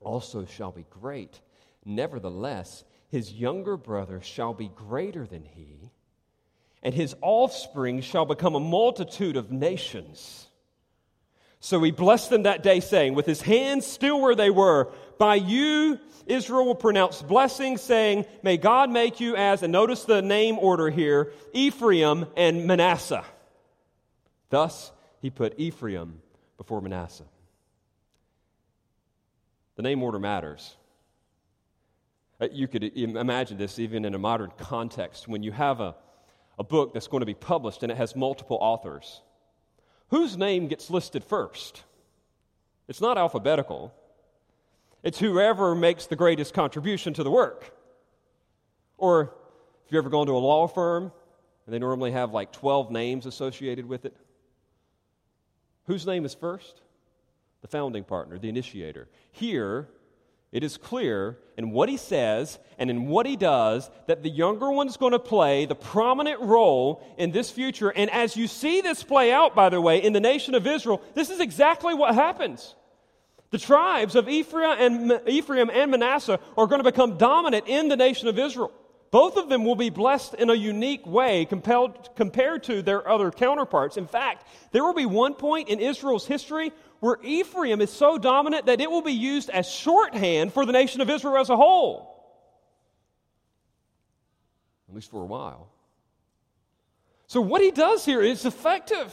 also 0.00 0.44
shall 0.44 0.72
be 0.72 0.84
great. 0.90 1.40
Nevertheless, 1.86 2.84
his 3.08 3.32
younger 3.32 3.78
brother 3.78 4.20
shall 4.20 4.52
be 4.52 4.68
greater 4.68 5.26
than 5.26 5.44
he 5.44 5.90
and 6.86 6.94
his 6.94 7.16
offspring 7.20 8.00
shall 8.00 8.24
become 8.24 8.54
a 8.54 8.60
multitude 8.60 9.36
of 9.36 9.50
nations. 9.50 10.46
So 11.58 11.82
he 11.82 11.90
blessed 11.90 12.30
them 12.30 12.44
that 12.44 12.62
day, 12.62 12.78
saying, 12.78 13.14
With 13.14 13.26
his 13.26 13.42
hands 13.42 13.84
still 13.84 14.20
where 14.20 14.36
they 14.36 14.50
were, 14.50 14.92
by 15.18 15.34
you 15.34 15.98
Israel 16.26 16.64
will 16.64 16.76
pronounce 16.76 17.22
blessing, 17.22 17.76
saying, 17.76 18.24
May 18.44 18.56
God 18.56 18.88
make 18.88 19.18
you 19.18 19.34
as, 19.34 19.64
and 19.64 19.72
notice 19.72 20.04
the 20.04 20.22
name 20.22 20.60
order 20.60 20.88
here, 20.88 21.32
Ephraim 21.52 22.26
and 22.36 22.68
Manasseh. 22.68 23.24
Thus 24.50 24.92
he 25.20 25.28
put 25.28 25.58
Ephraim 25.58 26.22
before 26.56 26.80
Manasseh. 26.80 27.26
The 29.74 29.82
name 29.82 30.04
order 30.04 30.20
matters. 30.20 30.76
Uh, 32.40 32.46
you 32.52 32.68
could 32.68 32.84
imagine 32.96 33.58
this 33.58 33.80
even 33.80 34.04
in 34.04 34.14
a 34.14 34.20
modern 34.20 34.52
context. 34.56 35.26
When 35.26 35.42
you 35.42 35.50
have 35.50 35.80
a 35.80 35.96
a 36.58 36.64
book 36.64 36.94
that's 36.94 37.08
going 37.08 37.20
to 37.20 37.26
be 37.26 37.34
published 37.34 37.82
and 37.82 37.92
it 37.92 37.98
has 37.98 38.16
multiple 38.16 38.58
authors. 38.60 39.22
Whose 40.08 40.36
name 40.36 40.68
gets 40.68 40.90
listed 40.90 41.24
first? 41.24 41.82
It's 42.88 43.00
not 43.00 43.18
alphabetical, 43.18 43.92
it's 45.02 45.18
whoever 45.18 45.74
makes 45.74 46.06
the 46.06 46.16
greatest 46.16 46.54
contribution 46.54 47.14
to 47.14 47.22
the 47.22 47.30
work. 47.30 47.72
Or 48.98 49.34
if 49.84 49.92
you've 49.92 49.98
ever 49.98 50.10
gone 50.10 50.26
to 50.26 50.32
a 50.32 50.38
law 50.38 50.66
firm 50.66 51.12
and 51.64 51.74
they 51.74 51.78
normally 51.78 52.12
have 52.12 52.32
like 52.32 52.52
12 52.52 52.90
names 52.90 53.26
associated 53.26 53.86
with 53.86 54.04
it, 54.04 54.16
whose 55.86 56.06
name 56.06 56.24
is 56.24 56.34
first? 56.34 56.80
The 57.62 57.68
founding 57.68 58.04
partner, 58.04 58.38
the 58.38 58.48
initiator. 58.48 59.08
Here, 59.32 59.88
it 60.56 60.64
is 60.64 60.78
clear 60.78 61.36
in 61.58 61.70
what 61.70 61.90
he 61.90 61.98
says 61.98 62.58
and 62.78 62.88
in 62.88 63.08
what 63.08 63.26
he 63.26 63.36
does 63.36 63.90
that 64.06 64.22
the 64.22 64.30
younger 64.30 64.70
one's 64.70 64.96
going 64.96 65.12
to 65.12 65.18
play 65.18 65.66
the 65.66 65.74
prominent 65.74 66.40
role 66.40 67.06
in 67.18 67.30
this 67.30 67.50
future. 67.50 67.90
And 67.90 68.10
as 68.10 68.38
you 68.38 68.46
see 68.46 68.80
this 68.80 69.02
play 69.02 69.30
out, 69.30 69.54
by 69.54 69.68
the 69.68 69.82
way, 69.82 70.02
in 70.02 70.14
the 70.14 70.20
nation 70.20 70.54
of 70.54 70.66
Israel, 70.66 71.02
this 71.12 71.28
is 71.28 71.40
exactly 71.40 71.92
what 71.92 72.14
happens. 72.14 72.74
The 73.50 73.58
tribes 73.58 74.16
of 74.16 74.30
Ephraim 74.30 75.10
and, 75.10 75.28
Ephraim 75.28 75.68
and 75.70 75.90
Manasseh 75.90 76.40
are 76.56 76.66
going 76.66 76.82
to 76.82 76.90
become 76.90 77.18
dominant 77.18 77.68
in 77.68 77.88
the 77.88 77.96
nation 77.96 78.26
of 78.26 78.38
Israel. 78.38 78.72
Both 79.10 79.36
of 79.36 79.48
them 79.48 79.64
will 79.64 79.76
be 79.76 79.90
blessed 79.90 80.34
in 80.34 80.50
a 80.50 80.54
unique 80.54 81.06
way 81.06 81.44
compelled, 81.44 82.14
compared 82.16 82.64
to 82.64 82.82
their 82.82 83.08
other 83.08 83.30
counterparts. 83.30 83.96
In 83.96 84.06
fact, 84.06 84.46
there 84.72 84.82
will 84.82 84.94
be 84.94 85.06
one 85.06 85.34
point 85.34 85.68
in 85.68 85.80
Israel's 85.80 86.26
history 86.26 86.72
where 87.00 87.18
Ephraim 87.22 87.80
is 87.80 87.92
so 87.92 88.18
dominant 88.18 88.66
that 88.66 88.80
it 88.80 88.90
will 88.90 89.02
be 89.02 89.12
used 89.12 89.50
as 89.50 89.68
shorthand 89.68 90.52
for 90.52 90.66
the 90.66 90.72
nation 90.72 91.00
of 91.00 91.10
Israel 91.10 91.36
as 91.36 91.50
a 91.50 91.56
whole. 91.56 92.14
At 94.88 94.94
least 94.94 95.10
for 95.10 95.22
a 95.22 95.26
while. 95.26 95.68
So, 97.26 97.40
what 97.40 97.60
he 97.60 97.70
does 97.70 98.04
here 98.04 98.22
is 98.22 98.44
effective. 98.44 99.12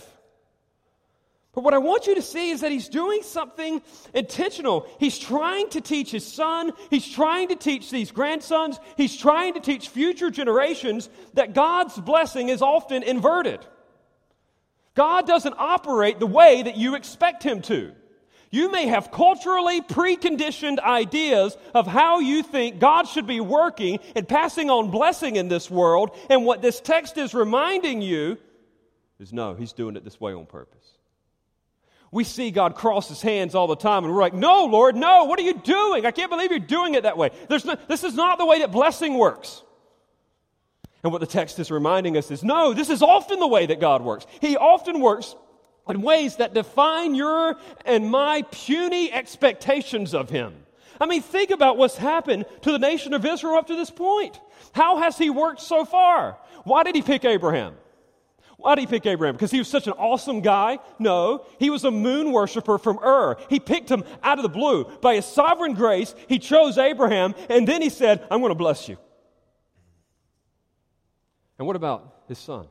But 1.53 1.63
what 1.63 1.73
I 1.73 1.77
want 1.77 2.07
you 2.07 2.15
to 2.15 2.21
see 2.21 2.49
is 2.49 2.61
that 2.61 2.71
he's 2.71 2.89
doing 2.89 3.21
something 3.21 3.81
intentional. 4.13 4.87
He's 4.99 5.19
trying 5.19 5.69
to 5.69 5.81
teach 5.81 6.09
his 6.11 6.25
son, 6.25 6.73
he's 6.89 7.07
trying 7.07 7.49
to 7.49 7.55
teach 7.55 7.91
these 7.91 8.11
grandsons, 8.11 8.79
he's 8.97 9.15
trying 9.15 9.53
to 9.53 9.59
teach 9.59 9.89
future 9.89 10.31
generations 10.31 11.09
that 11.35 11.53
God's 11.53 11.99
blessing 11.99 12.49
is 12.49 12.61
often 12.61 13.03
inverted. 13.03 13.63
God 14.95 15.25
doesn't 15.27 15.55
operate 15.57 16.19
the 16.19 16.27
way 16.27 16.63
that 16.63 16.77
you 16.77 16.95
expect 16.95 17.43
Him 17.43 17.61
to. 17.63 17.93
You 18.51 18.71
may 18.71 18.85
have 18.85 19.09
culturally 19.09 19.81
preconditioned 19.81 20.79
ideas 20.79 21.57
of 21.73 21.87
how 21.87 22.19
you 22.19 22.43
think 22.43 22.79
God 22.79 23.07
should 23.07 23.25
be 23.25 23.39
working 23.39 23.99
and 24.15 24.27
passing 24.27 24.69
on 24.69 24.91
blessing 24.91 25.37
in 25.37 25.47
this 25.47 25.71
world, 25.71 26.15
and 26.29 26.45
what 26.45 26.61
this 26.61 26.79
text 26.79 27.17
is 27.17 27.33
reminding 27.33 28.01
you 28.03 28.37
is 29.19 29.33
no, 29.33 29.55
He's 29.55 29.73
doing 29.73 29.95
it 29.95 30.03
this 30.03 30.19
way 30.19 30.33
on 30.33 30.45
purpose. 30.45 30.97
We 32.13 32.23
see 32.23 32.51
God 32.51 32.75
cross 32.75 33.09
His 33.09 33.23
hands 33.23 33.55
all 33.55 33.65
the 33.65 33.75
time, 33.75 34.03
and 34.03 34.13
we're 34.13 34.21
like, 34.21 34.35
no, 34.35 34.65
Lord, 34.65 34.95
no, 34.95 35.23
what 35.23 35.39
are 35.39 35.43
you 35.43 35.55
doing? 35.55 36.05
I 36.05 36.11
can't 36.11 36.29
believe 36.29 36.51
you're 36.51 36.59
doing 36.59 36.93
it 36.93 37.03
that 37.03 37.17
way. 37.17 37.31
No, 37.49 37.57
this 37.87 38.03
is 38.03 38.13
not 38.13 38.37
the 38.37 38.45
way 38.45 38.59
that 38.59 38.71
blessing 38.71 39.15
works. 39.15 39.63
And 41.01 41.11
what 41.11 41.21
the 41.21 41.27
text 41.27 41.57
is 41.57 41.71
reminding 41.71 42.15
us 42.15 42.29
is 42.29 42.43
no, 42.43 42.71
this 42.73 42.91
is 42.91 43.01
often 43.01 43.39
the 43.39 43.47
way 43.47 43.65
that 43.65 43.79
God 43.79 44.03
works. 44.03 44.27
He 44.41 44.55
often 44.55 45.01
works 45.01 45.35
in 45.89 46.03
ways 46.03 46.35
that 46.35 46.53
define 46.53 47.15
your 47.15 47.57
and 47.83 48.11
my 48.11 48.43
puny 48.51 49.11
expectations 49.11 50.13
of 50.13 50.29
Him. 50.29 50.53
I 51.01 51.07
mean, 51.07 51.23
think 51.23 51.49
about 51.49 51.77
what's 51.77 51.97
happened 51.97 52.45
to 52.61 52.71
the 52.71 52.79
nation 52.79 53.15
of 53.15 53.25
Israel 53.25 53.55
up 53.55 53.67
to 53.67 53.75
this 53.75 53.89
point. 53.89 54.39
How 54.73 54.97
has 54.99 55.17
He 55.17 55.31
worked 55.31 55.61
so 55.61 55.83
far? 55.83 56.37
Why 56.63 56.83
did 56.83 56.93
He 56.93 57.01
pick 57.01 57.25
Abraham? 57.25 57.73
Why 58.63 58.75
did 58.75 58.81
he 58.81 58.87
pick 58.87 59.05
Abraham? 59.05 59.35
Because 59.35 59.51
he 59.51 59.59
was 59.59 59.67
such 59.67 59.87
an 59.87 59.93
awesome 59.93 60.39
guy? 60.39 60.79
No. 60.97 61.45
He 61.59 61.69
was 61.69 61.83
a 61.83 61.91
moon 61.91 62.31
worshiper 62.31 62.77
from 62.77 62.97
Ur. 63.03 63.35
He 63.49 63.59
picked 63.59 63.91
him 63.91 64.05
out 64.23 64.39
of 64.39 64.43
the 64.43 64.49
blue. 64.49 64.85
By 65.01 65.15
his 65.15 65.25
sovereign 65.25 65.73
grace, 65.73 66.15
he 66.29 66.39
chose 66.39 66.77
Abraham, 66.77 67.35
and 67.49 67.67
then 67.67 67.81
he 67.81 67.89
said, 67.89 68.25
I'm 68.31 68.39
going 68.39 68.51
to 68.51 68.55
bless 68.55 68.87
you. 68.87 68.95
And 71.59 71.67
what 71.67 71.75
about 71.75 72.23
his 72.29 72.39
son? 72.39 72.67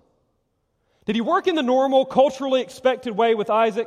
Did 1.05 1.15
he 1.15 1.21
work 1.21 1.47
in 1.47 1.57
the 1.57 1.63
normal, 1.63 2.07
culturally 2.07 2.63
expected 2.63 3.15
way 3.15 3.35
with 3.35 3.51
Isaac? 3.51 3.87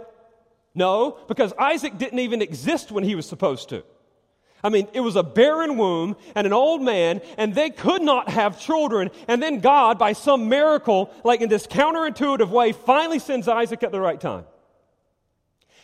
No, 0.75 1.17
because 1.27 1.53
Isaac 1.57 1.97
didn't 1.97 2.19
even 2.19 2.43
exist 2.43 2.91
when 2.91 3.03
he 3.03 3.15
was 3.15 3.25
supposed 3.25 3.69
to. 3.69 3.83
I 4.65 4.69
mean, 4.69 4.87
it 4.93 5.01
was 5.01 5.15
a 5.15 5.21
barren 5.21 5.77
womb 5.77 6.15
and 6.33 6.47
an 6.47 6.51
old 6.51 6.81
man, 6.81 7.21
and 7.37 7.53
they 7.53 7.69
could 7.69 8.01
not 8.01 8.29
have 8.29 8.59
children. 8.59 9.11
And 9.27 9.39
then 9.41 9.59
God, 9.59 9.99
by 9.99 10.13
some 10.13 10.49
miracle, 10.49 11.13
like 11.23 11.41
in 11.41 11.49
this 11.49 11.67
counterintuitive 11.67 12.49
way, 12.49 12.71
finally 12.71 13.19
sends 13.19 13.47
Isaac 13.47 13.83
at 13.83 13.91
the 13.91 14.01
right 14.01 14.19
time. 14.19 14.45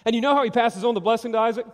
And 0.03 0.15
you 0.15 0.21
know 0.21 0.33
how 0.33 0.43
he 0.43 0.49
passes 0.49 0.83
on 0.83 0.95
the 0.95 0.99
blessing 0.99 1.33
to 1.33 1.37
Isaac? 1.37 1.67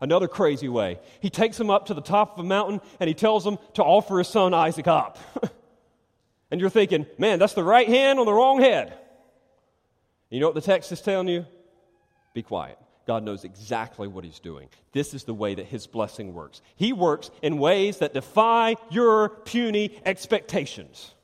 Another 0.00 0.26
crazy 0.26 0.66
way. 0.66 0.98
He 1.20 1.28
takes 1.28 1.60
him 1.60 1.68
up 1.68 1.86
to 1.86 1.94
the 1.94 2.00
top 2.00 2.38
of 2.38 2.44
a 2.46 2.48
mountain 2.48 2.80
and 3.00 3.06
he 3.06 3.12
tells 3.12 3.46
him 3.46 3.58
to 3.74 3.84
offer 3.84 4.16
his 4.16 4.28
son 4.28 4.54
Isaac 4.54 4.88
up. 4.88 5.18
and 6.50 6.58
you're 6.58 6.70
thinking, 6.70 7.04
man, 7.18 7.38
that's 7.38 7.52
the 7.52 7.62
right 7.62 7.86
hand 7.86 8.18
on 8.18 8.24
the 8.24 8.32
wrong 8.32 8.62
head. 8.62 8.96
You 10.30 10.40
know 10.40 10.46
what 10.46 10.54
the 10.54 10.62
text 10.62 10.90
is 10.90 11.02
telling 11.02 11.28
you? 11.28 11.44
Be 12.32 12.42
quiet. 12.42 12.78
God 13.06 13.22
knows 13.22 13.44
exactly 13.44 14.08
what 14.08 14.24
He's 14.24 14.40
doing. 14.40 14.68
This 14.92 15.14
is 15.14 15.24
the 15.24 15.34
way 15.34 15.54
that 15.54 15.66
His 15.66 15.86
blessing 15.86 16.34
works. 16.34 16.62
He 16.76 16.92
works 16.92 17.30
in 17.42 17.58
ways 17.58 17.98
that 17.98 18.14
defy 18.14 18.76
your 18.90 19.28
puny 19.28 19.98
expectations. 20.04 21.14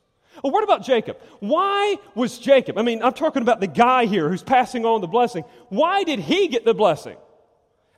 Well, 0.43 0.53
what 0.53 0.63
about 0.63 0.83
Jacob? 0.83 1.17
Why 1.39 1.97
was 2.15 2.39
Jacob, 2.39 2.77
I 2.77 2.83
mean, 2.83 3.03
I'm 3.03 3.13
talking 3.13 3.41
about 3.41 3.59
the 3.59 3.67
guy 3.67 4.05
here 4.05 4.29
who's 4.29 4.43
passing 4.43 4.85
on 4.85 5.01
the 5.01 5.07
blessing. 5.07 5.43
Why 5.69 6.03
did 6.03 6.19
he 6.19 6.47
get 6.47 6.65
the 6.65 6.73
blessing? 6.73 7.17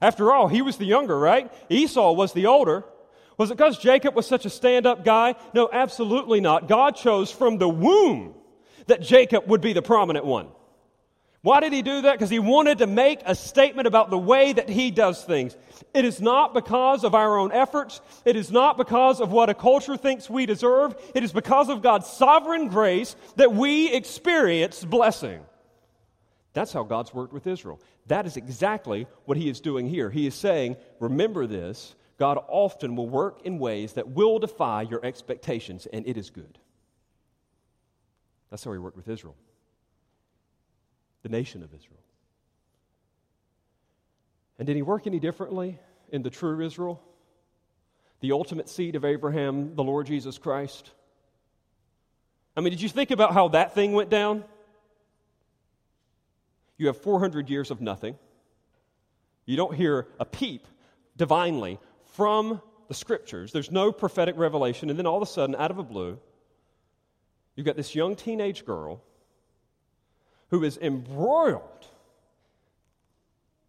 After 0.02 0.34
all, 0.34 0.48
he 0.48 0.62
was 0.62 0.78
the 0.78 0.86
younger, 0.86 1.18
right? 1.18 1.52
Esau 1.70 2.12
was 2.14 2.34
the 2.34 2.48
older. 2.48 2.84
Was 3.38 3.52
it 3.52 3.58
because 3.58 3.78
Jacob 3.78 4.16
was 4.16 4.28
such 4.28 4.46
a 4.46 4.50
stand 4.50 4.86
up 4.86 5.06
guy? 5.06 5.36
No, 5.54 5.70
absolutely 5.72 6.42
not. 6.42 6.68
God 6.68 6.96
chose 6.96 7.32
from 7.32 7.58
the 7.58 7.70
womb 7.70 8.34
that 8.88 9.02
Jacob 9.02 9.48
would 9.48 9.62
be 9.62 9.74
the 9.74 9.82
prominent 9.82 10.26
one. 10.26 10.50
Why 11.44 11.60
did 11.60 11.74
he 11.74 11.82
do 11.82 12.04
that? 12.04 12.14
Because 12.14 12.30
he 12.30 12.40
wanted 12.40 12.78
to 12.78 12.88
make 12.88 13.20
a 13.26 13.36
statement 13.36 13.86
about 13.86 14.10
the 14.10 14.18
way 14.18 14.54
that 14.54 14.70
he 14.70 14.92
does 14.92 15.22
things. 15.26 15.58
It 15.94 16.06
is 16.06 16.22
not 16.22 16.54
because 16.54 17.04
of 17.04 17.14
our 17.14 17.38
own 17.38 17.52
efforts. 17.52 18.00
It 18.24 18.38
is 18.38 18.50
not 18.50 18.78
because 18.78 19.20
of 19.20 19.34
what 19.34 19.50
a 19.50 19.54
culture 19.54 19.98
thinks 19.98 20.30
we 20.30 20.46
deserve. 20.46 20.96
It 21.14 21.22
is 21.22 21.34
because 21.34 21.68
of 21.68 21.82
God's 21.82 22.08
sovereign 22.08 22.70
grace 22.70 23.18
that 23.36 23.52
we 23.52 23.94
experience 23.94 24.86
blessing. 24.86 25.42
That's 26.54 26.72
how 26.72 26.84
God's 26.84 27.14
worked 27.14 27.34
with 27.34 27.46
Israel. 27.46 27.82
That 28.08 28.26
is 28.26 28.38
exactly 28.38 29.06
what 29.26 29.36
he 29.36 29.50
is 29.50 29.60
doing 29.60 29.90
here. 29.90 30.10
He 30.10 30.26
is 30.26 30.36
saying, 30.36 30.78
remember 31.02 31.46
this, 31.46 31.94
God 32.18 32.38
often 32.48 32.96
will 32.96 33.10
work 33.10 33.42
in 33.44 33.60
ways 33.60 33.94
that 33.94 34.08
will 34.08 34.40
defy 34.40 34.84
your 34.84 35.06
expectations, 35.06 35.88
and 35.92 36.08
it 36.08 36.16
is 36.16 36.30
good. 36.30 36.58
That's 38.50 38.64
how 38.64 38.72
he 38.72 38.78
worked 38.78 38.96
with 38.96 39.10
Israel 39.10 39.36
the 41.24 41.30
nation 41.30 41.64
of 41.64 41.74
Israel. 41.74 42.00
And 44.60 44.68
did 44.68 44.76
he 44.76 44.82
work 44.82 45.08
any 45.08 45.20
differently 45.20 45.80
in 46.10 46.22
the 46.22 46.30
true 46.30 46.64
Israel? 46.64 47.02
The 48.20 48.34
ultimate 48.34 48.70
seed 48.70 48.96
of 48.96 49.04
Abraham, 49.04 49.76
the 49.76 49.84
Lord 49.84 50.06
Jesus 50.06 50.38
Christ? 50.38 50.92
I 52.56 52.62
mean, 52.62 52.72
did 52.72 52.82
you 52.82 52.90
think 52.90 53.12
about 53.12 53.34
how 53.34 53.50
that 53.50 53.74
thing 53.74 53.94
went 53.94 54.10
down? 54.10 54.44
You 56.78 56.88
have 56.88 56.98
400 56.98 57.50
years 57.50 57.72
of 57.72 57.82
nothing. 57.82 58.16
You 59.46 59.58
don't 59.58 59.74
hear 59.74 60.08
a 60.20 60.26
peep 60.26 60.68
divinely 61.18 61.80
from 62.14 62.62
the 62.88 62.94
scriptures. 62.94 63.52
There's 63.52 63.72
no 63.72 63.92
prophetic 63.92 64.38
revelation. 64.38 64.90
And 64.90 65.00
then 65.00 65.06
all 65.06 65.18
of 65.18 65.24
a 65.24 65.32
sudden, 65.32 65.56
out 65.56 65.72
of 65.72 65.78
a 65.78 65.84
blue, 65.84 66.20
you've 67.56 67.66
got 67.66 67.76
this 67.76 67.96
young 67.96 68.16
teenage 68.16 68.66
girl 68.66 69.02
who 70.54 70.64
is 70.64 70.78
embroiled 70.78 71.88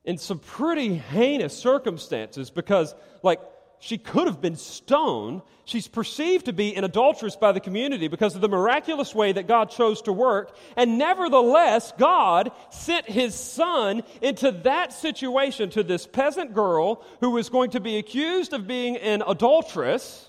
in 0.05 0.19
some 0.19 0.39
pretty 0.39 0.95
heinous 0.95 1.57
circumstances 1.57 2.51
because, 2.51 2.95
like, 3.23 3.41
she 3.79 3.97
could 3.97 4.27
have 4.27 4.43
been 4.43 4.57
stoned. 4.57 5.41
She's 5.65 5.89
perceived 5.89 6.45
to 6.45 6.53
be 6.53 6.77
an 6.77 6.85
adulteress 6.85 7.37
by 7.37 7.53
the 7.53 7.61
community 7.61 8.07
because 8.07 8.35
of 8.35 8.43
the 8.43 8.51
miraculous 8.51 9.15
way 9.15 9.33
that 9.33 9.49
God 9.49 9.71
chose 9.71 10.03
to 10.03 10.13
work. 10.13 10.55
And 10.77 10.99
nevertheless, 10.99 11.91
God 11.97 12.53
sent 12.69 13.07
his 13.09 13.35
son 13.35 14.03
into 14.21 14.53
that 14.53 14.93
situation 14.93 15.71
to 15.71 15.83
this 15.83 16.07
peasant 16.07 16.53
girl 16.53 17.03
who 17.21 17.31
was 17.31 17.49
going 17.49 17.71
to 17.71 17.81
be 17.81 17.97
accused 17.97 18.53
of 18.53 18.67
being 18.67 18.99
an 18.99 19.23
adulteress 19.27 20.29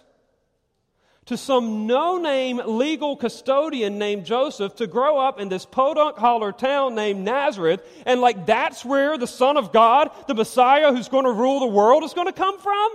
to 1.26 1.38
some 1.38 1.88
no 1.88 2.18
name 2.18 2.62
legal 2.66 3.18
custodian 3.18 3.98
named 3.98 4.26
Joseph 4.26 4.76
to 4.76 4.88
grow 4.88 5.18
up 5.18 5.40
in 5.40 5.50
this 5.50 5.66
podunk 5.66 6.18
holler 6.18 6.52
town 6.52 6.96
named 6.96 7.22
Nazareth. 7.22 7.82
And 8.06 8.22
like 8.22 8.46
that's 8.46 8.86
where 8.86 9.18
the 9.18 9.28
Son 9.28 9.58
of 9.58 9.72
God, 9.72 10.12
the 10.28 10.36
Messiah 10.36 10.94
who's 10.94 11.10
going 11.10 11.26
to 11.26 11.32
rule 11.32 11.60
the 11.60 11.68
world, 11.68 12.04
is 12.04 12.14
going 12.14 12.28
to 12.28 12.34
come 12.34 12.60
from? 12.60 12.90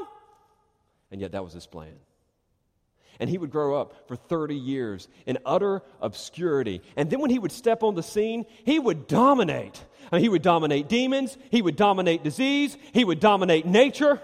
And 1.11 1.21
yet 1.21 1.33
that 1.33 1.43
was 1.43 1.53
his 1.53 1.67
plan. 1.67 1.95
And 3.19 3.29
he 3.29 3.37
would 3.37 3.51
grow 3.51 3.79
up 3.79 4.09
for 4.09 4.17
30 4.17 4.55
years 4.55 5.09
in 5.27 5.39
utter 5.45 5.83
obscurity. 6.01 6.81
And 6.97 7.11
then 7.11 7.21
when 7.21 7.31
he 7.31 7.39
would 7.39 7.53
step 7.53 7.83
on 7.83 7.95
the 7.95 8.03
scene, 8.03 8.47
he 8.65 8.79
would 8.79 9.09
dominate. 9.09 9.85
I 10.11 10.17
mean, 10.17 10.23
he 10.23 10.29
would 10.31 10.43
dominate 10.43 10.89
demons, 10.89 11.37
he 11.51 11.61
would 11.61 11.77
dominate 11.77 12.25
disease, 12.25 12.79
he 12.93 13.05
would 13.05 13.21
dominate 13.21 13.67
nature. 13.67 14.21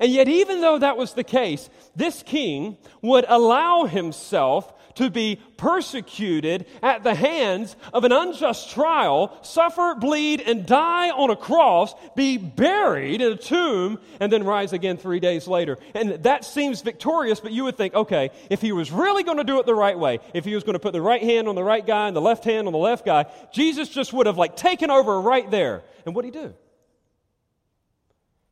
And 0.00 0.12
yet, 0.12 0.28
even 0.28 0.60
though 0.60 0.78
that 0.78 0.96
was 0.96 1.14
the 1.14 1.24
case, 1.24 1.68
this 1.96 2.22
king 2.22 2.76
would 3.00 3.24
allow 3.28 3.84
himself 3.84 4.72
to 4.96 5.10
be 5.10 5.40
persecuted 5.56 6.66
at 6.82 7.02
the 7.02 7.14
hands 7.14 7.76
of 7.92 8.04
an 8.04 8.12
unjust 8.12 8.70
trial, 8.70 9.36
suffer, 9.42 9.94
bleed, 9.94 10.40
and 10.40 10.66
die 10.66 11.10
on 11.10 11.30
a 11.30 11.36
cross, 11.36 11.94
be 12.14 12.36
buried 12.36 13.20
in 13.20 13.32
a 13.32 13.36
tomb, 13.36 13.98
and 14.20 14.32
then 14.32 14.44
rise 14.44 14.72
again 14.72 14.96
three 14.96 15.20
days 15.20 15.46
later. 15.46 15.78
And 15.94 16.22
that 16.24 16.44
seems 16.44 16.82
victorious, 16.82 17.40
but 17.40 17.52
you 17.52 17.64
would 17.64 17.76
think, 17.76 17.94
okay, 17.94 18.30
if 18.50 18.60
he 18.60 18.72
was 18.72 18.90
really 18.90 19.22
going 19.22 19.38
to 19.38 19.44
do 19.44 19.58
it 19.60 19.66
the 19.66 19.74
right 19.74 19.98
way, 19.98 20.20
if 20.34 20.44
he 20.44 20.54
was 20.54 20.64
going 20.64 20.74
to 20.74 20.80
put 20.80 20.92
the 20.92 21.02
right 21.02 21.22
hand 21.22 21.48
on 21.48 21.54
the 21.54 21.64
right 21.64 21.86
guy 21.86 22.08
and 22.08 22.16
the 22.16 22.20
left 22.20 22.44
hand 22.44 22.66
on 22.66 22.72
the 22.72 22.78
left 22.78 23.04
guy, 23.04 23.26
Jesus 23.52 23.88
just 23.88 24.12
would 24.12 24.26
have 24.26 24.38
like 24.38 24.56
taken 24.56 24.90
over 24.90 25.20
right 25.20 25.50
there. 25.50 25.82
And 26.04 26.14
what'd 26.14 26.34
he 26.34 26.40
do? 26.40 26.54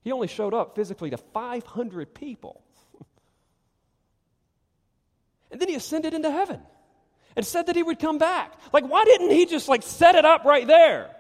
He 0.03 0.13
only 0.13 0.29
showed 0.29 0.55
up 0.55 0.75
physically 0.75 1.11
to 1.11 1.17
500 1.17 2.15
people. 2.15 2.63
and 5.51 5.61
then 5.61 5.69
he 5.69 5.75
ascended 5.75 6.15
into 6.15 6.31
heaven 6.31 6.61
and 7.37 7.47
said 7.47 7.67
that 7.67 7.77
he 7.77 7.83
would 7.83 7.99
come 7.99 8.19
back. 8.19 8.53
Like, 8.73 8.85
why 8.85 9.05
didn't 9.05 9.31
he 9.31 9.47
just 9.47 9.69
like 9.69 9.83
set 9.83 10.15
it 10.15 10.25
up 10.25 10.45
right 10.45 10.67
there? 10.67 11.15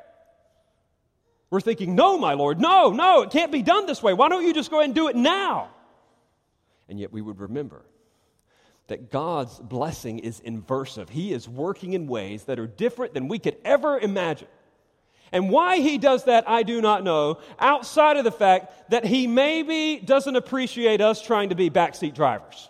We're 1.50 1.60
thinking, 1.60 1.94
no, 1.96 2.16
my 2.16 2.34
Lord, 2.34 2.60
no, 2.60 2.90
no, 2.90 3.22
it 3.22 3.30
can't 3.30 3.50
be 3.50 3.62
done 3.62 3.86
this 3.86 4.02
way. 4.02 4.14
Why 4.14 4.28
don't 4.28 4.46
you 4.46 4.54
just 4.54 4.70
go 4.70 4.78
ahead 4.78 4.86
and 4.86 4.94
do 4.94 5.08
it 5.08 5.16
now? 5.16 5.70
And 6.88 6.98
yet 6.98 7.12
we 7.12 7.20
would 7.20 7.40
remember 7.40 7.84
that 8.86 9.10
God's 9.10 9.58
blessing 9.58 10.20
is 10.20 10.40
inversive. 10.40 11.08
He 11.08 11.32
is 11.32 11.48
working 11.48 11.92
in 11.92 12.06
ways 12.06 12.44
that 12.44 12.58
are 12.58 12.66
different 12.66 13.14
than 13.14 13.28
we 13.28 13.38
could 13.38 13.56
ever 13.64 13.98
imagine. 13.98 14.48
And 15.32 15.50
why 15.50 15.78
he 15.78 15.98
does 15.98 16.24
that, 16.24 16.48
I 16.48 16.62
do 16.62 16.80
not 16.80 17.04
know, 17.04 17.38
outside 17.58 18.16
of 18.16 18.24
the 18.24 18.32
fact 18.32 18.90
that 18.90 19.04
he 19.04 19.26
maybe 19.26 20.00
doesn't 20.04 20.34
appreciate 20.34 21.00
us 21.00 21.22
trying 21.22 21.50
to 21.50 21.54
be 21.54 21.70
backseat 21.70 22.14
drivers. 22.14 22.68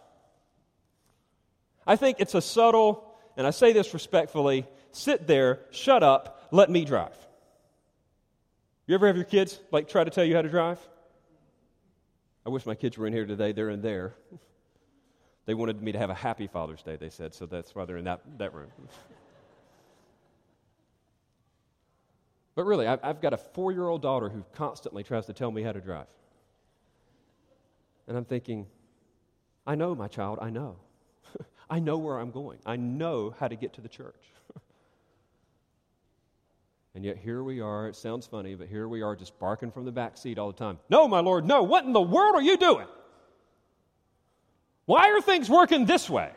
I 1.87 1.97
think 1.97 2.19
it's 2.21 2.35
a 2.35 2.43
subtle, 2.43 3.15
and 3.37 3.47
I 3.47 3.51
say 3.51 3.73
this 3.73 3.95
respectfully 3.95 4.67
sit 4.93 5.27
there, 5.27 5.61
shut 5.71 6.03
up, 6.03 6.49
let 6.51 6.71
me 6.71 6.85
drive. 6.85 7.17
You 8.87 8.95
ever 8.95 9.07
have 9.07 9.17
your 9.17 9.25
kids 9.25 9.61
like 9.71 9.89
try 9.89 10.05
to 10.05 10.11
tell 10.11 10.25
you 10.25 10.35
how 10.35 10.43
to 10.43 10.49
drive? 10.49 10.79
I 12.45 12.49
wish 12.51 12.67
my 12.67 12.75
kids 12.75 12.99
were 12.99 13.07
in 13.07 13.13
here 13.13 13.27
today. 13.27 13.53
They're 13.53 13.71
in 13.71 13.83
there. 13.83 14.15
They 15.47 15.55
wanted 15.55 15.83
me 15.83 15.93
to 15.93 15.99
have 15.99 16.11
a 16.11 16.15
happy 16.15 16.47
Father's 16.47 16.83
Day, 16.83 16.97
they 16.97 17.11
said, 17.11 17.35
so 17.35 17.47
that's 17.47 17.75
why 17.75 17.85
they're 17.85 17.97
in 17.97 18.05
that, 18.05 18.21
that 18.39 18.55
room. 18.55 18.71
But 22.61 22.67
really, 22.67 22.87
I've 22.87 23.23
got 23.23 23.33
a 23.33 23.39
four 23.39 23.73
year 23.73 23.89
old 23.89 24.03
daughter 24.03 24.29
who 24.29 24.45
constantly 24.53 25.03
tries 25.03 25.25
to 25.25 25.33
tell 25.33 25.51
me 25.51 25.63
how 25.63 25.73
to 25.73 25.81
drive. 25.81 26.09
And 28.07 28.19
I'm 28.19 28.27
thinking, 28.27 28.67
I 29.67 29.77
know, 29.77 29.95
my 29.95 30.09
child, 30.09 30.41
I 30.43 30.51
know. 30.51 30.77
I 31.71 31.79
know 31.79 31.97
where 31.97 32.19
I'm 32.19 32.31
going. 32.31 32.59
I 32.67 32.77
know 32.77 33.35
how 33.41 33.49
to 33.49 33.57
get 33.57 33.73
to 33.73 33.81
the 33.81 33.89
church. 33.89 34.27
and 36.95 37.03
yet 37.03 37.17
here 37.17 37.43
we 37.43 37.63
are. 37.63 37.89
It 37.89 37.97
sounds 37.97 38.27
funny, 38.27 38.55
but 38.57 38.69
here 38.69 38.89
we 38.89 39.01
are 39.01 39.17
just 39.17 39.39
barking 39.39 39.71
from 39.71 39.87
the 39.87 39.93
back 39.93 40.19
seat 40.19 40.39
all 40.39 40.53
the 40.53 40.59
time. 40.59 40.79
No, 40.91 41.09
my 41.09 41.21
Lord, 41.21 41.47
no. 41.47 41.63
What 41.63 41.87
in 41.87 41.95
the 41.95 42.03
world 42.03 42.35
are 42.35 42.43
you 42.43 42.59
doing? 42.59 42.89
Why 44.85 45.13
are 45.13 45.23
things 45.23 45.49
working 45.49 45.87
this 45.87 46.11
way? 46.11 46.31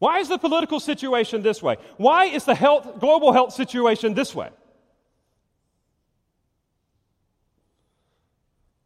Why 0.00 0.18
is 0.18 0.28
the 0.28 0.38
political 0.38 0.80
situation 0.80 1.42
this 1.42 1.62
way? 1.62 1.76
Why 1.98 2.24
is 2.24 2.44
the 2.44 2.54
health, 2.54 2.98
global 2.98 3.32
health 3.32 3.52
situation 3.52 4.14
this 4.14 4.34
way? 4.34 4.48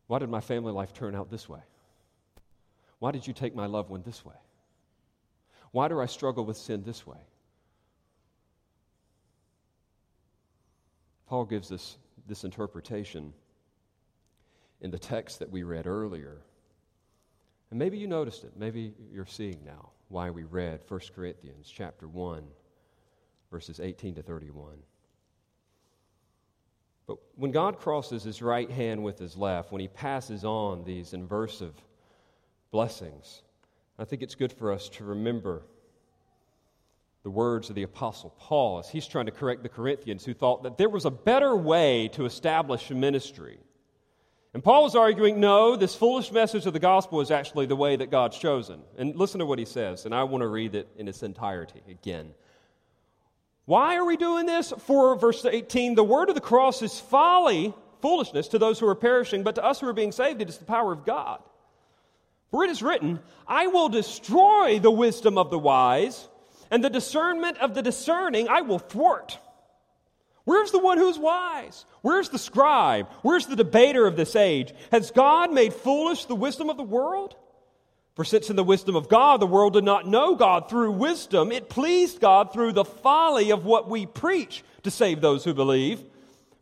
Why 0.09 0.19
did 0.19 0.29
my 0.29 0.41
family 0.41 0.73
life 0.73 0.93
turn 0.93 1.15
out 1.15 1.31
this 1.31 1.49
way? 1.49 1.61
Why 2.99 3.13
did 3.13 3.27
you 3.29 3.33
take 3.33 3.55
my 3.55 3.67
loved 3.67 3.91
one 3.91 4.03
this 4.03 4.25
way? 4.25 4.35
Why 5.71 5.87
do 5.87 6.01
I 6.01 6.07
struggle 6.07 6.45
with 6.45 6.57
sin 6.57 6.83
this 6.83 7.07
way? 7.07 7.19
Paul 11.29 11.45
gives 11.45 11.71
us 11.71 11.97
this 12.27 12.43
interpretation 12.43 13.33
in 14.81 14.91
the 14.91 14.99
text 14.99 15.39
that 15.39 15.51
we 15.51 15.63
read 15.63 15.87
earlier. 15.87 16.39
And 17.71 17.79
maybe 17.79 17.99
you 17.99 18.09
noticed 18.09 18.43
it. 18.43 18.55
Maybe 18.57 18.95
you're 19.13 19.27
seeing 19.27 19.61
now 19.65 19.91
why 20.15 20.31
we 20.31 20.45
read 20.45 20.79
1 20.87 21.01
Corinthians 21.13 21.69
chapter 21.75 22.07
1 22.07 22.45
verses 23.51 23.81
18 23.81 24.15
to 24.15 24.23
31. 24.23 24.77
But 27.09 27.19
when 27.35 27.51
God 27.51 27.81
crosses 27.81 28.23
his 28.23 28.41
right 28.41 28.71
hand 28.71 29.03
with 29.03 29.19
his 29.19 29.37
left, 29.37 29.73
when 29.73 29.81
he 29.81 29.89
passes 29.89 30.45
on 30.45 30.85
these 30.85 31.15
inversive 31.15 31.75
blessings, 32.71 33.43
I 33.99 34.05
think 34.05 34.23
it's 34.23 34.37
good 34.37 34.53
for 34.53 34.71
us 34.71 34.89
to 34.91 35.05
remember 35.05 35.63
the 37.25 37.31
words 37.31 37.69
of 37.69 37.75
the 37.75 37.83
Apostle 37.83 38.33
Paul 38.39 38.79
as 38.79 38.89
he's 38.89 39.09
trying 39.09 39.27
to 39.27 39.33
correct 39.33 39.65
the 39.65 39.69
Corinthians 39.69 40.25
who 40.25 40.33
thought 40.33 40.63
that 40.63 40.79
there 40.79 40.89
was 40.89 41.07
a 41.07 41.11
better 41.11 41.57
way 41.57 42.07
to 42.13 42.25
establish 42.25 42.89
a 42.89 42.95
ministry. 42.95 43.59
And 44.55 44.63
Paul 44.63 44.85
was 44.85 44.95
arguing, 44.95 45.41
no, 45.41 45.75
this 45.75 45.97
foolish 45.97 46.31
message 46.31 46.65
of 46.65 46.73
the 46.73 46.79
gospel 46.79 47.21
is 47.21 47.33
actually 47.33 47.67
the 47.67 47.75
way 47.75 47.97
that 47.97 48.13
God's 48.13 48.39
chosen. 48.39 48.83
And 48.97 49.17
listen 49.17 49.41
to 49.41 49.47
what 49.47 49.59
he 49.59 49.65
says, 49.65 50.07
and 50.07 50.15
I 50.15 50.23
want 50.23 50.43
to 50.43 50.49
read 50.49 50.77
it 50.77 50.89
in 50.97 51.09
its 51.09 51.25
entirety 51.25 51.83
again. 51.91 52.33
Why 53.65 53.97
are 53.97 54.05
we 54.05 54.17
doing 54.17 54.47
this? 54.47 54.73
For 54.79 55.17
verse 55.17 55.45
18, 55.45 55.97
the 55.97 56.05
word 56.05 56.29
of 56.29 56.37
the 56.37 56.41
cross 56.41 56.83
is 56.83 57.01
folly, 57.01 57.75
foolishness 58.01 58.47
to 58.49 58.59
those 58.61 58.79
who 58.79 58.87
are 58.87 58.95
perishing, 58.95 59.43
but 59.43 59.57
to 59.57 59.65
us 59.65 59.81
who 59.81 59.89
are 59.89 59.93
being 59.93 60.13
saved, 60.13 60.41
it 60.41 60.49
is 60.49 60.59
the 60.59 60.65
power 60.65 60.93
of 60.93 61.05
God. 61.05 61.43
For 62.53 62.63
it 62.63 62.71
is 62.71 62.81
written, 62.81 63.19
I 63.49 63.67
will 63.67 63.89
destroy 63.89 64.79
the 64.79 64.91
wisdom 64.91 65.37
of 65.37 65.51
the 65.51 65.59
wise, 65.59 66.29
and 66.71 66.85
the 66.85 66.91
discernment 66.91 67.59
of 67.59 67.75
the 67.75 67.83
discerning 67.83 68.49
I 68.49 68.61
will 68.61 68.79
thwart. 68.79 69.39
Where's 70.45 70.71
the 70.71 70.79
one 70.79 70.99
who's 70.99 71.19
wise? 71.19 71.87
Where's 72.03 72.29
the 72.29 72.39
scribe? 72.39 73.09
Where's 73.23 73.47
the 73.47 73.57
debater 73.57 74.07
of 74.07 74.17
this 74.17 74.37
age? 74.37 74.75
Has 74.91 75.11
God 75.11 75.53
made 75.53 75.73
foolish 75.73 76.27
the 76.27 76.35
wisdom 76.35 76.69
of 76.69 76.77
the 76.77 76.83
world? 76.83 77.35
For 78.15 78.25
since 78.25 78.51
in 78.51 78.57
the 78.57 78.63
wisdom 78.63 78.95
of 78.95 79.09
God 79.09 79.41
the 79.41 79.47
world 79.47 79.73
did 79.73 79.85
not 79.85 80.07
know 80.07 80.37
God 80.37 80.69
through 80.69 80.93
wisdom, 80.93 81.51
it 81.51 81.69
pleased 81.69 82.21
God 82.21 82.53
through 82.53 82.73
the 82.73 82.85
folly 82.85 83.51
of 83.51 83.65
what 83.65 83.89
we 83.89 84.07
preach 84.07 84.63
to 84.85 84.91
save 84.91 85.21
those 85.21 85.45
who 85.45 85.55
believe. 85.55 86.03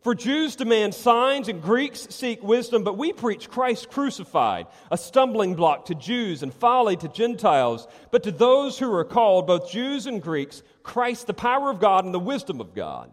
For 0.02 0.14
Jews 0.14 0.56
demand 0.56 0.94
signs 0.94 1.48
and 1.48 1.62
Greeks 1.62 2.08
seek 2.10 2.42
wisdom, 2.42 2.82
but 2.82 2.98
we 2.98 3.12
preach 3.12 3.48
Christ 3.48 3.90
crucified, 3.90 4.66
a 4.90 4.96
stumbling 4.96 5.54
block 5.54 5.86
to 5.86 5.94
Jews 5.94 6.42
and 6.42 6.52
folly 6.52 6.96
to 6.96 7.08
Gentiles. 7.08 7.86
But 8.10 8.24
to 8.24 8.32
those 8.32 8.78
who 8.78 8.92
are 8.94 9.04
called, 9.04 9.46
both 9.46 9.70
Jews 9.70 10.06
and 10.06 10.20
Greeks, 10.20 10.62
Christ 10.82 11.28
the 11.28 11.34
power 11.34 11.70
of 11.70 11.78
God 11.78 12.04
and 12.04 12.14
the 12.14 12.18
wisdom 12.18 12.60
of 12.60 12.74
God. 12.74 13.12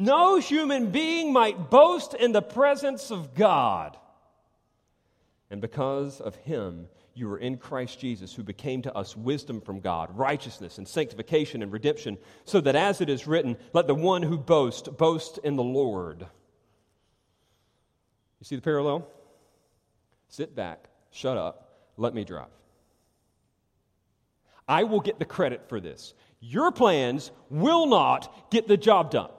no 0.00 0.38
human 0.38 0.90
being 0.90 1.32
might 1.32 1.70
boast 1.70 2.14
in 2.14 2.32
the 2.32 2.42
presence 2.42 3.10
of 3.10 3.34
God. 3.34 3.96
And 5.50 5.60
because 5.60 6.20
of 6.20 6.36
him, 6.36 6.88
you 7.14 7.30
are 7.30 7.38
in 7.38 7.58
Christ 7.58 8.00
Jesus, 8.00 8.32
who 8.32 8.42
became 8.42 8.82
to 8.82 8.94
us 8.94 9.16
wisdom 9.16 9.60
from 9.60 9.80
God, 9.80 10.16
righteousness 10.16 10.78
and 10.78 10.88
sanctification 10.88 11.62
and 11.62 11.70
redemption, 11.70 12.16
so 12.44 12.60
that 12.62 12.76
as 12.76 13.00
it 13.00 13.10
is 13.10 13.26
written, 13.26 13.56
let 13.72 13.86
the 13.86 13.94
one 13.94 14.22
who 14.22 14.38
boasts 14.38 14.88
boast 14.88 15.38
in 15.44 15.56
the 15.56 15.62
Lord. 15.62 16.20
You 16.20 18.44
see 18.44 18.56
the 18.56 18.62
parallel? 18.62 19.06
Sit 20.28 20.54
back, 20.54 20.88
shut 21.10 21.36
up, 21.36 21.90
let 21.96 22.14
me 22.14 22.24
drive. 22.24 22.46
I 24.66 24.84
will 24.84 25.00
get 25.00 25.18
the 25.18 25.24
credit 25.24 25.68
for 25.68 25.80
this. 25.80 26.14
Your 26.40 26.70
plans 26.70 27.32
will 27.50 27.86
not 27.86 28.50
get 28.50 28.68
the 28.68 28.76
job 28.76 29.10
done. 29.10 29.30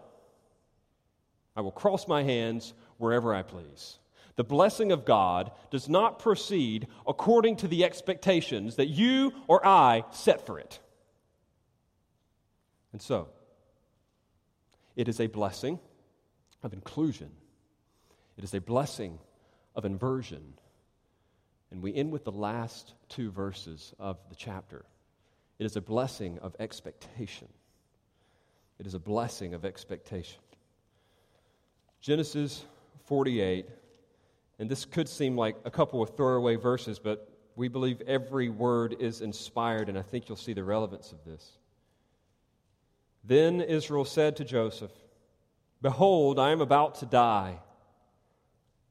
I 1.62 1.64
will 1.64 1.72
cross 1.72 2.08
my 2.08 2.24
hands 2.24 2.74
wherever 2.98 3.34
I 3.34 3.44
please 3.44 4.00
the 4.36 4.44
blessing 4.44 4.92
of 4.92 5.06
God 5.06 5.52
does 5.70 5.88
not 5.88 6.18
proceed 6.18 6.88
according 7.08 7.58
to 7.58 7.68
the 7.68 7.84
expectations 7.84 8.78
that 8.78 8.88
you 8.88 9.34
or 9.48 9.64
I 9.64 10.04
set 10.12 10.48
for 10.48 10.58
it. 10.58 10.80
And 12.92 13.02
so, 13.02 13.30
it 14.96 15.08
is 15.08 15.20
a 15.20 15.28
blessing 15.28 15.80
of 16.64 16.74
inclusion, 16.74 17.30
it 18.36 18.44
is 18.44 18.56
a 18.56 18.62
blessing 18.62 19.20
of 19.76 19.86
inversion. 19.86 20.56
And 21.70 21.84
we 21.84 21.94
end 21.94 22.12
with 22.12 22.26
the 22.26 22.32
last 22.32 22.96
two 23.08 23.30
verses 23.30 23.94
of 23.98 24.18
the 24.30 24.36
chapter. 24.36 24.84
It 25.58 25.66
is 25.66 25.78
a 25.78 25.82
blessing 25.82 26.40
of 26.40 26.56
expectation. 26.60 27.48
It 28.78 28.88
is 28.88 28.96
a 28.96 29.00
blessing 29.00 29.54
of 29.54 29.64
expectation. 29.64 30.40
Genesis 32.02 32.66
48 33.06 33.68
and 34.62 34.70
this 34.70 34.86
could 34.86 35.10
seem 35.10 35.36
like 35.36 35.56
a 35.66 35.72
couple 35.72 36.04
of 36.04 36.16
throwaway 36.16 36.56
verses, 36.56 37.00
but 37.00 37.28
we 37.56 37.68
believe 37.68 38.00
every 38.06 38.48
word 38.48 38.96
is 39.00 39.22
inspired, 39.22 39.90
and 39.90 39.98
I 39.98 40.04
think 40.04 40.30
you'll 40.30 40.36
see 40.36 40.54
the 40.54 40.64
relevance 40.64 41.12
of 41.12 41.26
this. 41.26 41.58
Then 43.24 43.60
Israel 43.60 44.06
said 44.06 44.36
to 44.36 44.46
Joseph, 44.46 44.92
Behold, 45.82 46.38
I 46.38 46.52
am 46.52 46.62
about 46.62 46.94
to 47.00 47.08
die, 47.08 47.58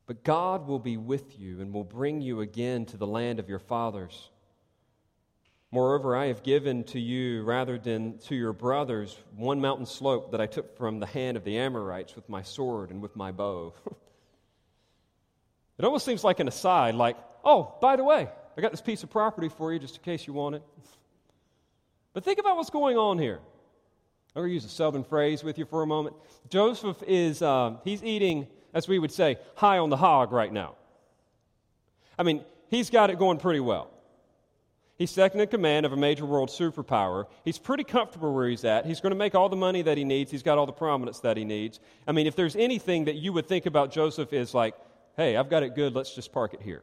but 0.07 0.25
God 0.25 0.67
will 0.67 0.81
be 0.81 0.97
with 0.97 1.39
you 1.39 1.61
and 1.61 1.73
will 1.73 1.85
bring 1.85 2.21
you 2.21 2.41
again 2.41 2.85
to 2.87 2.97
the 2.97 3.07
land 3.07 3.39
of 3.39 3.49
your 3.49 3.61
fathers. 3.61 4.31
Moreover, 5.73 6.17
I 6.17 6.27
have 6.27 6.43
given 6.43 6.83
to 6.85 6.99
you, 6.99 7.45
rather 7.45 7.79
than 7.79 8.19
to 8.27 8.35
your 8.35 8.53
brothers, 8.53 9.17
one 9.37 9.61
mountain 9.61 9.87
slope 9.87 10.33
that 10.33 10.41
I 10.41 10.47
took 10.47 10.77
from 10.77 10.99
the 10.99 11.07
hand 11.07 11.37
of 11.37 11.45
the 11.45 11.59
Amorites 11.59 12.17
with 12.17 12.29
my 12.29 12.43
sword 12.43 12.91
and 12.91 13.01
with 13.01 13.17
my 13.17 13.33
bow. 13.33 13.75
It 15.79 15.87
almost 15.87 16.05
seems 16.05 16.23
like 16.23 16.41
an 16.41 16.49
aside, 16.49 16.95
like, 16.95 17.17
oh, 17.43 17.75
by 17.81 17.97
the 17.97 18.05
way, 18.05 18.29
I 18.55 18.61
got 18.61 18.71
this 18.71 18.83
piece 18.83 19.03
of 19.03 19.09
property 19.09 19.49
for 19.49 19.73
you 19.73 19.79
just 19.79 19.97
in 19.97 20.03
case 20.03 20.27
you 20.27 20.35
want 20.35 20.57
it. 20.57 20.63
But 22.13 22.23
think 22.23 22.39
about 22.39 22.57
what's 22.57 22.69
going 22.69 22.99
on 22.99 23.19
here. 23.19 23.39
I'm 24.35 24.43
going 24.43 24.51
to 24.51 24.53
use 24.53 24.67
a 24.67 24.69
southern 24.69 25.05
phrase 25.05 25.43
with 25.43 25.57
you 25.59 25.65
for 25.65 25.83
a 25.83 25.87
moment. 25.87 26.17
Joseph 26.51 27.03
is, 27.07 27.41
uh, 27.41 27.77
he's 27.83 28.05
eating, 28.05 28.47
as 28.75 28.89
we 28.89 28.99
would 28.99 29.13
say, 29.13 29.39
high 29.55 29.79
on 29.79 29.89
the 29.91 29.97
hog 29.97 30.33
right 30.33 30.53
now. 30.53 30.75
I 32.19 32.25
mean, 32.25 32.45
he's 32.69 32.91
got 32.91 33.09
it 33.09 33.19
going 33.19 33.39
pretty 33.39 33.61
well. 33.61 33.91
He's 35.01 35.11
second 35.11 35.41
in 35.41 35.49
command 35.49 35.87
of 35.87 35.95
a 35.95 35.97
major 35.97 36.27
world 36.27 36.51
superpower. 36.51 37.25
He's 37.43 37.57
pretty 37.57 37.85
comfortable 37.85 38.35
where 38.35 38.47
he's 38.47 38.67
at. 38.67 38.85
He's 38.85 39.01
going 39.01 39.13
to 39.13 39.17
make 39.17 39.35
all 39.35 39.49
the 39.49 39.57
money 39.57 39.81
that 39.81 39.97
he 39.97 40.05
needs. 40.05 40.31
He's 40.31 40.43
got 40.43 40.59
all 40.59 40.67
the 40.67 40.73
prominence 40.73 41.21
that 41.21 41.39
he 41.39 41.45
needs. 41.47 41.81
I 42.07 42.13
mean, 42.13 42.27
if 42.27 42.37
there's 42.37 42.55
anything 42.55 43.07
that 43.07 43.15
you 43.15 43.33
would 43.33 43.49
think 43.49 43.65
about 43.65 43.93
Joseph 43.93 44.35
is 44.35 44.53
like, 44.53 44.75
hey, 45.17 45.39
I've 45.39 45.49
got 45.49 45.63
it 45.63 45.75
good, 45.75 45.95
let's 45.95 46.15
just 46.15 46.33
park 46.33 46.53
it 46.53 46.61
here. 46.61 46.83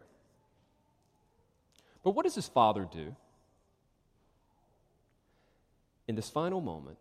But 2.01 2.15
what 2.15 2.23
does 2.23 2.33
his 2.33 2.47
father 2.47 2.87
do? 2.91 3.15
In 6.07 6.15
this 6.15 6.31
final 6.31 6.59
moment, 6.59 6.97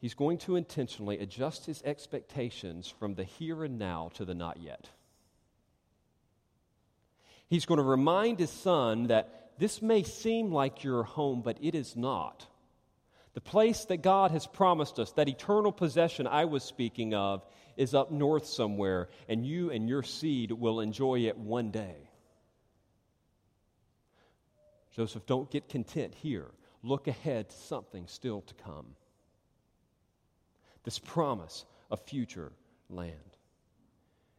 he's 0.00 0.14
going 0.14 0.38
to 0.38 0.54
intentionally 0.54 1.18
adjust 1.18 1.66
his 1.66 1.82
expectations 1.82 2.86
from 2.86 3.16
the 3.16 3.24
here 3.24 3.64
and 3.64 3.80
now 3.80 4.12
to 4.14 4.24
the 4.24 4.34
not 4.34 4.58
yet. 4.60 4.90
He's 7.48 7.66
going 7.66 7.78
to 7.78 7.84
remind 7.84 8.38
his 8.38 8.50
son 8.50 9.08
that 9.08 9.52
this 9.58 9.82
may 9.82 10.02
seem 10.02 10.52
like 10.52 10.82
your 10.82 11.02
home, 11.02 11.42
but 11.42 11.58
it 11.60 11.74
is 11.74 11.96
not. 11.96 12.46
The 13.34 13.40
place 13.40 13.84
that 13.86 13.98
God 13.98 14.30
has 14.30 14.46
promised 14.46 14.98
us, 14.98 15.12
that 15.12 15.28
eternal 15.28 15.72
possession 15.72 16.26
I 16.26 16.44
was 16.44 16.62
speaking 16.62 17.14
of, 17.14 17.44
is 17.76 17.94
up 17.94 18.10
north 18.10 18.46
somewhere, 18.46 19.08
and 19.28 19.44
you 19.44 19.70
and 19.70 19.88
your 19.88 20.02
seed 20.02 20.52
will 20.52 20.80
enjoy 20.80 21.20
it 21.20 21.36
one 21.36 21.70
day. 21.70 22.08
Joseph, 24.94 25.26
don't 25.26 25.50
get 25.50 25.68
content 25.68 26.14
here. 26.14 26.46
Look 26.84 27.08
ahead 27.08 27.48
to 27.50 27.56
something 27.56 28.06
still 28.06 28.42
to 28.42 28.54
come. 28.54 28.86
This 30.84 30.98
promise 30.98 31.64
of 31.90 32.00
future 32.02 32.52
land. 32.88 33.33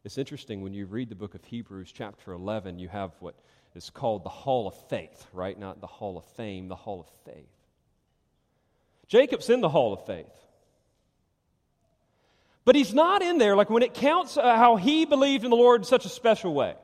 It's 0.06 0.18
interesting 0.18 0.62
when 0.62 0.72
you 0.72 0.86
read 0.86 1.08
the 1.08 1.16
book 1.16 1.34
of 1.34 1.44
Hebrews, 1.44 1.90
chapter 1.92 2.30
11, 2.30 2.78
you 2.78 2.86
have 2.86 3.10
what 3.18 3.34
is 3.74 3.90
called 3.90 4.22
the 4.22 4.28
Hall 4.28 4.68
of 4.68 4.74
Faith, 4.88 5.26
right? 5.32 5.58
Not 5.58 5.80
the 5.80 5.88
Hall 5.88 6.16
of 6.16 6.24
Fame, 6.36 6.68
the 6.68 6.76
Hall 6.76 7.00
of 7.00 7.08
Faith. 7.24 7.48
Jacob's 9.08 9.50
in 9.50 9.60
the 9.60 9.68
Hall 9.68 9.92
of 9.92 10.06
Faith. 10.06 10.30
But 12.64 12.76
he's 12.76 12.94
not 12.94 13.20
in 13.20 13.38
there, 13.38 13.56
like 13.56 13.68
when 13.68 13.82
it 13.82 13.94
counts 13.94 14.36
uh, 14.36 14.56
how 14.56 14.76
he 14.76 15.06
believed 15.06 15.42
in 15.42 15.50
the 15.50 15.56
Lord 15.56 15.80
in 15.80 15.84
such 15.84 16.06
a 16.06 16.08
special 16.08 16.54
way. 16.54 16.76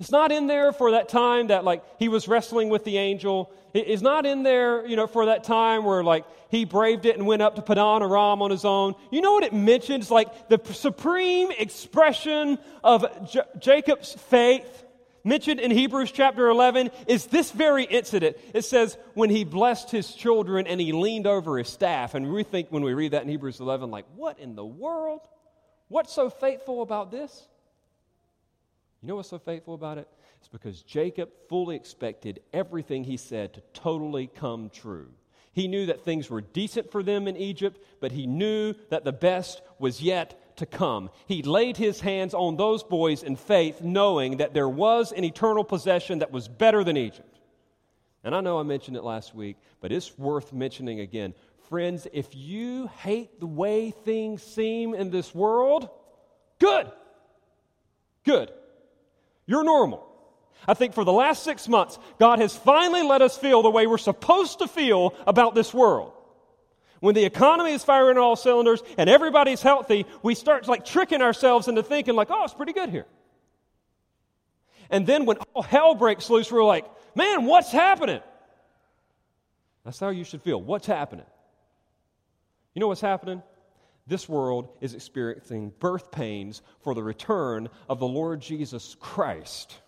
It's 0.00 0.10
not 0.10 0.32
in 0.32 0.46
there 0.46 0.72
for 0.72 0.92
that 0.92 1.10
time 1.10 1.48
that 1.48 1.62
like 1.62 1.84
he 1.98 2.08
was 2.08 2.26
wrestling 2.26 2.70
with 2.70 2.84
the 2.84 2.96
angel. 2.96 3.52
It's 3.74 4.00
not 4.00 4.24
in 4.24 4.42
there, 4.42 4.86
you 4.86 4.96
know, 4.96 5.06
for 5.06 5.26
that 5.26 5.44
time 5.44 5.84
where 5.84 6.02
like 6.02 6.24
he 6.48 6.64
braved 6.64 7.04
it 7.04 7.18
and 7.18 7.26
went 7.26 7.42
up 7.42 7.56
to 7.56 7.62
Padan 7.62 8.02
Aram 8.02 8.40
on 8.40 8.50
his 8.50 8.64
own. 8.64 8.94
You 9.10 9.20
know 9.20 9.34
what 9.34 9.44
it 9.44 9.52
mentions? 9.52 10.10
Like 10.10 10.48
the 10.48 10.58
supreme 10.72 11.50
expression 11.50 12.58
of 12.82 13.04
J- 13.30 13.42
Jacob's 13.58 14.14
faith 14.14 14.84
mentioned 15.22 15.60
in 15.60 15.70
Hebrews 15.70 16.12
chapter 16.12 16.48
11 16.48 16.90
is 17.06 17.26
this 17.26 17.50
very 17.50 17.84
incident. 17.84 18.38
It 18.54 18.64
says, 18.64 18.96
when 19.12 19.28
he 19.28 19.44
blessed 19.44 19.90
his 19.90 20.14
children 20.14 20.66
and 20.66 20.80
he 20.80 20.92
leaned 20.92 21.26
over 21.26 21.58
his 21.58 21.68
staff. 21.68 22.14
And 22.14 22.32
we 22.32 22.42
think 22.42 22.68
when 22.70 22.82
we 22.82 22.94
read 22.94 23.12
that 23.12 23.22
in 23.22 23.28
Hebrews 23.28 23.60
11, 23.60 23.90
like, 23.90 24.06
what 24.16 24.38
in 24.38 24.54
the 24.54 24.64
world? 24.64 25.20
What's 25.88 26.14
so 26.14 26.30
faithful 26.30 26.80
about 26.80 27.10
this? 27.10 27.48
You 29.02 29.08
know 29.08 29.16
what's 29.16 29.30
so 29.30 29.38
faithful 29.38 29.74
about 29.74 29.98
it? 29.98 30.08
It's 30.38 30.48
because 30.48 30.82
Jacob 30.82 31.30
fully 31.48 31.76
expected 31.76 32.40
everything 32.52 33.04
he 33.04 33.16
said 33.16 33.54
to 33.54 33.62
totally 33.72 34.26
come 34.26 34.70
true. 34.70 35.08
He 35.52 35.68
knew 35.68 35.86
that 35.86 36.04
things 36.04 36.30
were 36.30 36.40
decent 36.40 36.92
for 36.92 37.02
them 37.02 37.26
in 37.26 37.36
Egypt, 37.36 37.82
but 38.00 38.12
he 38.12 38.26
knew 38.26 38.74
that 38.90 39.04
the 39.04 39.12
best 39.12 39.62
was 39.78 40.00
yet 40.00 40.56
to 40.58 40.66
come. 40.66 41.10
He 41.26 41.42
laid 41.42 41.76
his 41.76 42.00
hands 42.00 42.34
on 42.34 42.56
those 42.56 42.82
boys 42.82 43.22
in 43.22 43.36
faith, 43.36 43.80
knowing 43.80 44.36
that 44.36 44.54
there 44.54 44.68
was 44.68 45.12
an 45.12 45.24
eternal 45.24 45.64
possession 45.64 46.20
that 46.20 46.30
was 46.30 46.46
better 46.46 46.84
than 46.84 46.96
Egypt. 46.96 47.40
And 48.22 48.34
I 48.34 48.40
know 48.40 48.60
I 48.60 48.62
mentioned 48.62 48.96
it 48.96 49.02
last 49.02 49.34
week, 49.34 49.56
but 49.80 49.92
it's 49.92 50.16
worth 50.18 50.52
mentioning 50.52 51.00
again. 51.00 51.34
Friends, 51.68 52.06
if 52.12 52.28
you 52.34 52.88
hate 52.98 53.40
the 53.40 53.46
way 53.46 53.90
things 53.90 54.42
seem 54.42 54.94
in 54.94 55.10
this 55.10 55.34
world, 55.34 55.88
good. 56.58 56.90
Good. 58.24 58.52
You're 59.46 59.64
normal. 59.64 60.06
I 60.68 60.74
think 60.74 60.94
for 60.94 61.04
the 61.04 61.12
last 61.12 61.42
six 61.42 61.68
months, 61.68 61.98
God 62.18 62.38
has 62.38 62.56
finally 62.56 63.02
let 63.02 63.22
us 63.22 63.36
feel 63.36 63.62
the 63.62 63.70
way 63.70 63.86
we're 63.86 63.98
supposed 63.98 64.58
to 64.58 64.68
feel 64.68 65.14
about 65.26 65.54
this 65.54 65.72
world. 65.72 66.12
When 67.00 67.14
the 67.14 67.24
economy 67.24 67.72
is 67.72 67.82
firing 67.82 68.18
all 68.18 68.36
cylinders 68.36 68.82
and 68.98 69.08
everybody's 69.08 69.62
healthy, 69.62 70.04
we 70.22 70.34
start 70.34 70.68
like 70.68 70.84
tricking 70.84 71.22
ourselves 71.22 71.66
into 71.66 71.82
thinking 71.82 72.14
like, 72.14 72.28
oh, 72.30 72.44
it's 72.44 72.54
pretty 72.54 72.74
good 72.74 72.90
here. 72.90 73.06
And 74.90 75.06
then 75.06 75.24
when 75.24 75.38
all 75.54 75.62
hell 75.62 75.94
breaks 75.94 76.28
loose, 76.28 76.52
we're 76.52 76.64
like, 76.64 76.84
man, 77.14 77.46
what's 77.46 77.72
happening? 77.72 78.20
That's 79.84 79.98
how 79.98 80.10
you 80.10 80.24
should 80.24 80.42
feel. 80.42 80.60
What's 80.60 80.86
happening? 80.86 81.24
You 82.74 82.80
know 82.80 82.88
what's 82.88 83.00
happening? 83.00 83.42
This 84.10 84.28
world 84.28 84.70
is 84.80 84.94
experiencing 84.94 85.72
birth 85.78 86.10
pains 86.10 86.62
for 86.80 86.96
the 86.96 87.02
return 87.02 87.68
of 87.88 88.00
the 88.00 88.08
Lord 88.08 88.40
Jesus 88.40 88.96
Christ. 88.98 89.78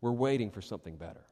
We're 0.00 0.12
waiting 0.12 0.52
for 0.52 0.60
something 0.60 0.94
better. 0.94 1.24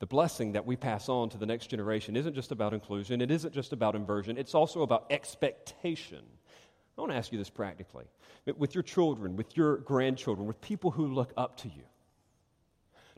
The 0.00 0.06
blessing 0.06 0.50
that 0.52 0.66
we 0.66 0.74
pass 0.74 1.08
on 1.08 1.28
to 1.28 1.38
the 1.38 1.46
next 1.46 1.68
generation 1.68 2.16
isn't 2.16 2.34
just 2.34 2.50
about 2.50 2.74
inclusion, 2.74 3.20
it 3.20 3.30
isn't 3.30 3.54
just 3.54 3.72
about 3.72 3.94
inversion, 3.94 4.36
it's 4.36 4.56
also 4.56 4.82
about 4.82 5.06
expectation. 5.10 6.24
I 6.98 7.00
want 7.00 7.12
to 7.12 7.16
ask 7.16 7.30
you 7.30 7.38
this 7.38 7.50
practically. 7.50 8.06
With 8.58 8.74
your 8.74 8.82
children, 8.82 9.36
with 9.36 9.56
your 9.56 9.76
grandchildren, 9.76 10.48
with 10.48 10.60
people 10.60 10.90
who 10.90 11.06
look 11.06 11.32
up 11.36 11.56
to 11.58 11.68
you, 11.68 11.84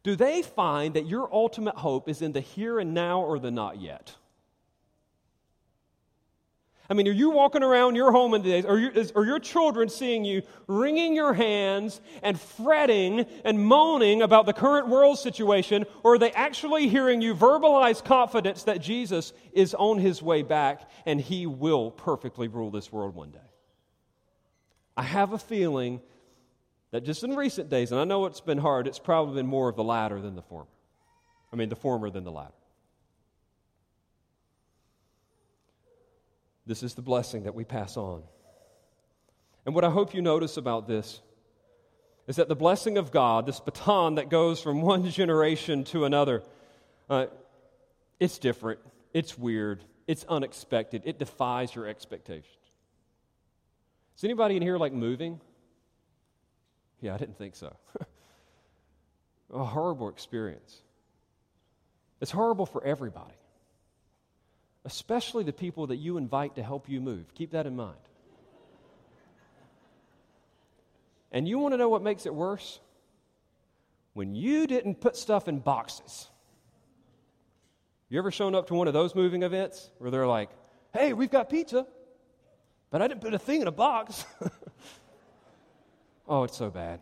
do 0.03 0.15
they 0.15 0.43
find 0.43 0.93
that 0.93 1.07
your 1.07 1.33
ultimate 1.33 1.77
hope 1.77 2.07
is 2.07 2.21
in 2.21 2.33
the 2.33 2.43
here 2.43 2.79
and 2.79 2.93
now 2.93 3.23
or 3.23 3.39
the 3.39 3.51
not 3.51 3.81
yet? 3.81 4.15
I 6.91 6.95
mean, 6.95 7.07
are 7.07 7.13
you 7.13 7.31
walking 7.31 7.63
around 7.63 7.97
your 7.97 8.13
home 8.13 8.33
in 8.33 8.43
the 8.43 8.49
days, 8.49 8.65
or, 8.65 8.77
are 9.15 9.25
your 9.25 9.39
children 9.39 9.91
seeing 9.91 10.25
you 10.25 10.43
wringing 10.67 11.15
your 11.15 11.35
hands 11.35 12.01
and 12.23 12.41
fretting 12.41 13.27
and 13.45 13.63
moaning 13.63 14.23
about 14.23 14.47
the 14.47 14.55
current 14.55 14.89
world 14.89 15.19
situation, 15.19 15.85
or 16.03 16.15
are 16.15 16.19
they 16.19 16.33
actually 16.33 16.89
hearing 16.89 17.21
you 17.21 17.35
verbalize 17.35 18.03
confidence 18.03 18.63
that 18.63 18.81
Jesus 18.81 19.35
is 19.53 19.75
on 19.75 19.99
his 19.99 20.23
way 20.23 20.43
back 20.43 20.89
and 21.05 21.21
he 21.21 21.45
will 21.45 21.91
perfectly 21.91 22.49
rule 22.49 22.71
this 22.71 22.91
world 22.91 23.15
one 23.15 23.33
day? 23.33 23.39
I 24.97 25.03
have 25.03 25.35
a 25.35 25.39
feeling 25.39 26.01
that 26.91 27.05
just 27.05 27.23
in 27.23 27.37
recent 27.37 27.69
days, 27.69 27.93
and 27.93 28.01
I 28.01 28.05
know 28.05 28.25
it's 28.25 28.41
been 28.41 28.59
hard, 28.59 28.87
it's 28.87 28.99
probably 28.99 29.35
been 29.35 29.47
more 29.47 29.69
of 29.69 29.77
the 29.77 29.85
latter 29.85 30.23
than 30.23 30.35
the 30.35 30.43
former. 30.43 30.71
I 31.53 31.57
mean, 31.57 31.69
the 31.69 31.77
former 31.77 32.09
than 32.09 32.25
the 32.25 32.33
latter. 32.33 32.55
This 36.69 36.83
is 36.83 36.93
the 36.93 37.03
blessing 37.03 37.45
that 37.45 37.55
we 37.55 37.65
pass 37.65 37.97
on. 37.97 38.23
And 39.65 39.75
what 39.75 39.85
I 39.85 39.91
hope 39.91 40.15
you 40.15 40.21
notice 40.21 40.59
about 40.59 40.87
this 40.87 41.23
is 42.27 42.37
that 42.37 42.49
the 42.49 42.55
blessing 42.55 42.99
of 42.99 43.11
God, 43.11 43.47
this 43.47 43.59
baton 43.59 44.17
that 44.17 44.29
goes 44.29 44.61
from 44.61 44.83
one 44.83 45.11
generation 45.11 45.85
to 45.85 46.05
another, 46.05 46.43
uh, 47.09 47.27
it's 48.21 48.39
different, 48.39 48.81
it's 49.15 49.39
weird, 49.39 49.83
it's 50.07 50.27
unexpected, 50.29 51.03
it 51.07 51.19
defies 51.19 51.75
your 51.75 51.87
expectations. 51.87 52.45
Is 54.19 54.25
anybody 54.25 54.57
in 54.57 54.63
here 54.63 54.77
like 54.77 54.93
moving? 54.93 55.41
Yeah, 57.01 57.15
I 57.15 57.17
didn't 57.17 57.39
think 57.39 57.57
so. 57.57 57.75
a 59.55 59.65
horrible 59.65 60.11
experience. 60.11 60.83
It's 62.21 62.31
horrible 62.31 62.67
for 62.67 62.85
everybody 62.85 63.39
especially 64.89 65.45
the 65.45 65.53
people 65.53 65.89
that 65.89 65.97
you 65.97 66.17
invite 66.17 66.55
to 66.55 66.63
help 66.63 66.89
you 66.89 66.99
move. 66.99 67.35
Keep 67.35 67.51
that 67.51 67.67
in 67.67 67.77
mind. 67.77 67.99
And 71.31 71.47
you 71.47 71.59
want 71.59 71.75
to 71.75 71.77
know 71.77 71.91
what 71.91 72.03
makes 72.03 72.25
it 72.25 72.35
worse? 72.35 72.81
When 74.15 74.35
you 74.35 74.67
didn't 74.67 74.99
put 75.03 75.15
stuff 75.15 75.47
in 75.47 75.59
boxes. 75.59 76.29
You 78.09 78.19
ever 78.19 78.31
shown 78.31 78.55
up 78.55 78.69
to 78.69 78.75
one 78.75 78.89
of 78.89 78.95
those 78.95 79.15
moving 79.15 79.43
events 79.43 79.91
where 79.99 80.11
they're 80.11 80.27
like, 80.27 80.49
hey, 80.95 81.13
we've 81.13 81.31
got 81.31 81.51
pizza, 81.51 81.87
but 82.91 83.03
I 83.03 83.09
didn't 83.09 83.21
put 83.21 83.35
a 83.35 83.39
thing 83.39 83.61
in 83.61 83.69
a 83.69 83.73
box? 83.73 84.25
oh, 86.27 86.45
it's 86.45 86.57
so 86.57 86.71
bad. 86.71 87.01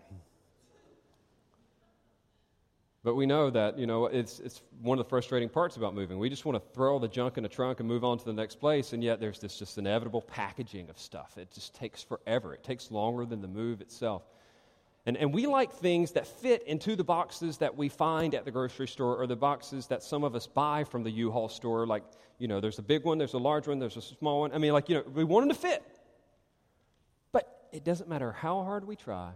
But 3.07 3.15
we 3.15 3.25
know 3.25 3.51
that, 3.51 3.79
you 3.79 3.87
know, 3.87 4.07
it's, 4.07 4.41
it's 4.41 4.63
one 4.83 4.99
of 4.99 5.05
the 5.05 5.09
frustrating 5.09 5.49
parts 5.49 5.77
about 5.77 5.95
moving. 5.95 6.19
We 6.19 6.29
just 6.29 6.45
want 6.45 6.61
to 6.61 6.75
throw 6.75 6.95
all 6.95 6.99
the 6.99 7.07
junk 7.07 7.37
in 7.37 7.45
the 7.45 7.49
trunk 7.49 7.79
and 7.79 7.89
move 7.89 8.03
on 8.03 8.19
to 8.19 8.25
the 8.25 8.33
next 8.33 8.59
place, 8.59 8.93
and 8.95 9.05
yet 9.05 9.21
there's 9.21 9.39
this 9.39 9.57
just 9.57 9.79
inevitable 9.79 10.23
packaging 10.23 10.91
of 10.91 10.99
stuff. 10.99 11.39
It 11.39 11.53
just 11.53 11.73
takes 11.73 12.03
forever. 12.03 12.53
It 12.53 12.65
takes 12.65 12.91
longer 12.91 13.25
than 13.25 13.43
the 13.43 13.47
move 13.47 13.81
itself. 13.81 14.25
And, 15.07 15.17
and 15.17 15.33
we 15.33 15.47
like 15.47 15.73
things 15.73 16.11
that 16.15 16.27
fit 16.27 16.65
into 16.65 16.97
the 16.97 17.05
boxes 17.05 17.59
that 17.59 17.77
we 17.77 17.89
find 17.89 18.35
at 18.35 18.45
the 18.45 18.51
grocery 18.51 18.89
store 18.89 19.15
or 19.15 19.29
the 19.29 19.37
boxes 19.37 19.87
that 19.87 20.03
some 20.03 20.25
of 20.25 20.35
us 20.35 20.49
buy 20.49 20.83
from 20.83 21.05
the 21.05 21.11
U-Haul 21.13 21.49
store. 21.49 21.87
Like, 21.87 22.03
you 22.41 22.49
know, 22.49 22.61
there's 22.61 22.81
a 22.81 22.83
big 22.83 23.05
one, 23.05 23.19
there's 23.19 23.35
a 23.35 23.39
large 23.39 23.69
one, 23.69 23.79
there's 23.79 23.97
a 23.97 24.03
small 24.03 24.41
one. 24.41 24.53
I 24.53 24.59
mean, 24.59 24.73
like, 24.73 24.89
you 24.89 24.97
know, 24.97 25.05
we 25.15 25.23
want 25.23 25.47
them 25.47 25.55
to 25.55 25.63
fit. 25.63 25.85
But 27.31 27.69
it 27.73 27.85
doesn't 27.85 28.09
matter 28.09 28.33
how 28.33 28.65
hard 28.65 28.85
we 28.85 28.97
try, 28.97 29.31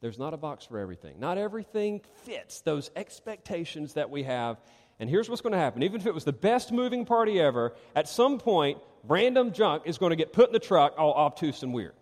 there's 0.00 0.18
not 0.18 0.32
a 0.32 0.36
box 0.36 0.64
for 0.64 0.78
everything. 0.78 1.20
Not 1.20 1.36
everything 1.36 2.00
fits 2.24 2.62
those 2.62 2.90
expectations 2.96 3.94
that 3.94 4.08
we 4.10 4.22
have. 4.22 4.58
And 4.98 5.08
here's 5.10 5.28
what's 5.28 5.42
going 5.42 5.52
to 5.52 5.58
happen. 5.58 5.82
Even 5.82 6.00
if 6.00 6.06
it 6.06 6.14
was 6.14 6.24
the 6.24 6.32
best 6.32 6.72
moving 6.72 7.04
party 7.04 7.40
ever, 7.40 7.74
at 7.94 8.08
some 8.08 8.38
point, 8.38 8.78
random 9.04 9.52
junk 9.52 9.82
is 9.86 9.98
going 9.98 10.10
to 10.10 10.16
get 10.16 10.32
put 10.32 10.48
in 10.48 10.52
the 10.52 10.58
truck 10.58 10.94
all 10.96 11.12
obtuse 11.12 11.62
and 11.62 11.74
weird. 11.74 11.94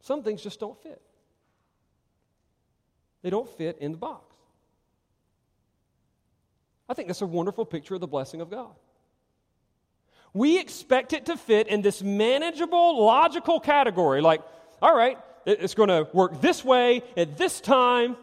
Some 0.00 0.22
things 0.22 0.42
just 0.42 0.60
don't 0.60 0.80
fit. 0.82 1.02
They 3.22 3.30
don't 3.30 3.48
fit 3.48 3.78
in 3.80 3.92
the 3.92 3.98
box. 3.98 4.34
I 6.88 6.94
think 6.94 7.08
that's 7.08 7.20
a 7.20 7.26
wonderful 7.26 7.66
picture 7.66 7.94
of 7.94 8.00
the 8.00 8.06
blessing 8.06 8.40
of 8.40 8.48
God. 8.48 8.74
We 10.32 10.58
expect 10.58 11.12
it 11.12 11.26
to 11.26 11.36
fit 11.36 11.68
in 11.68 11.82
this 11.82 12.02
manageable, 12.02 13.04
logical 13.04 13.60
category 13.60 14.20
like, 14.20 14.42
all 14.80 14.96
right, 14.96 15.18
it's 15.46 15.74
going 15.74 15.88
to 15.88 16.08
work 16.12 16.40
this 16.40 16.64
way 16.64 17.02
at 17.16 17.38
this 17.38 17.60
time. 17.60 18.16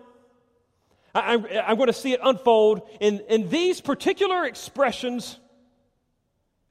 I, 1.13 1.33
am 1.33 1.77
going 1.77 1.87
to 1.87 1.93
see 1.93 2.11
it 2.11 2.19
unfold 2.21 2.81
in, 2.99 3.21
in 3.29 3.49
these 3.49 3.79
particular 3.79 4.45
expressions, 4.45 5.37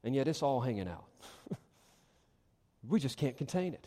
and 0.03 0.15
yet 0.15 0.29
it's 0.29 0.43
all 0.43 0.61
hanging 0.61 0.89
out. 0.89 1.05
we 2.89 3.01
just 3.01 3.17
can't 3.17 3.37
contain 3.37 3.73
it. 3.73 3.87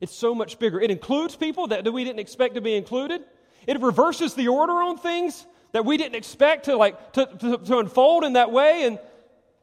It's 0.00 0.14
so 0.14 0.34
much 0.34 0.58
bigger. 0.58 0.80
It 0.80 0.90
includes 0.90 1.36
people 1.36 1.66
that, 1.68 1.92
we 1.92 2.04
didn't 2.04 2.20
expect 2.20 2.54
to 2.54 2.60
be 2.60 2.74
included. 2.76 3.22
It 3.66 3.80
reverses 3.80 4.34
the 4.34 4.48
order 4.48 4.72
on 4.72 4.96
things 4.96 5.46
that 5.72 5.84
we 5.84 5.96
didn't 5.96 6.14
expect 6.14 6.64
to 6.64 6.76
like 6.76 7.12
to, 7.12 7.26
to, 7.26 7.58
to 7.58 7.78
unfold 7.78 8.24
in 8.24 8.34
that 8.34 8.50
way. 8.50 8.84
And 8.84 8.98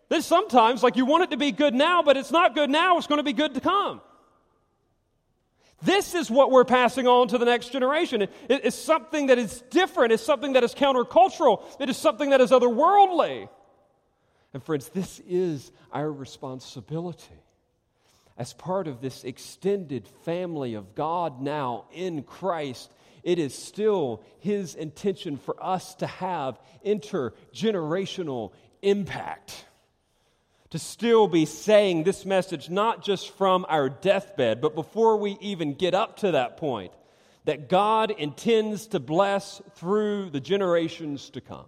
then 0.09 0.21
sometimes, 0.21 0.83
like 0.83 0.97
you 0.97 1.05
want 1.05 1.23
it 1.23 1.31
to 1.31 1.37
be 1.37 1.51
good 1.51 1.73
now, 1.73 2.03
but 2.03 2.17
it's 2.17 2.31
not 2.31 2.53
good 2.53 2.69
now, 2.69 2.97
it's 2.97 3.07
going 3.07 3.17
to 3.19 3.23
be 3.23 3.33
good 3.33 3.55
to 3.55 3.61
come. 3.61 4.01
This 5.81 6.15
is 6.15 6.31
what 6.31 6.51
we're 6.51 6.65
passing 6.65 7.07
on 7.07 7.27
to 7.29 7.37
the 7.37 7.45
next 7.45 7.69
generation. 7.69 8.21
It, 8.21 8.31
it's 8.49 8.75
something 8.75 9.27
that 9.27 9.37
is 9.37 9.61
different. 9.69 10.13
It's 10.13 10.23
something 10.23 10.53
that 10.53 10.63
is 10.63 10.73
countercultural. 10.73 11.63
It 11.79 11.89
is 11.89 11.97
something 11.97 12.29
that 12.31 12.41
is 12.41 12.51
otherworldly. 12.51 13.49
And, 14.53 14.63
friends, 14.63 14.89
this 14.89 15.21
is 15.27 15.71
our 15.91 16.09
responsibility. 16.09 17.41
As 18.37 18.53
part 18.53 18.87
of 18.87 19.01
this 19.01 19.23
extended 19.23 20.07
family 20.23 20.73
of 20.73 20.95
God 20.95 21.41
now 21.41 21.85
in 21.93 22.23
Christ, 22.23 22.91
it 23.23 23.37
is 23.37 23.53
still 23.53 24.23
His 24.39 24.75
intention 24.75 25.37
for 25.37 25.61
us 25.61 25.95
to 25.95 26.07
have 26.07 26.59
intergenerational 26.85 28.51
impact 28.81 29.65
to 30.75 30.79
still 30.79 31.25
be 31.25 31.45
saying 31.45 32.03
this 32.03 32.25
message, 32.25 32.69
not 32.69 33.01
just 33.01 33.29
from 33.37 33.65
our 33.69 33.87
deathbed, 33.87 34.59
but 34.59 34.75
before 34.75 35.15
we 35.15 35.37
even 35.39 35.73
get 35.73 35.93
up 35.93 36.17
to 36.17 36.31
that 36.31 36.57
point, 36.57 36.91
that 37.45 37.69
God 37.69 38.11
intends 38.11 38.87
to 38.87 38.99
bless 38.99 39.61
through 39.75 40.31
the 40.31 40.41
generations 40.41 41.29
to 41.29 41.39
come. 41.39 41.67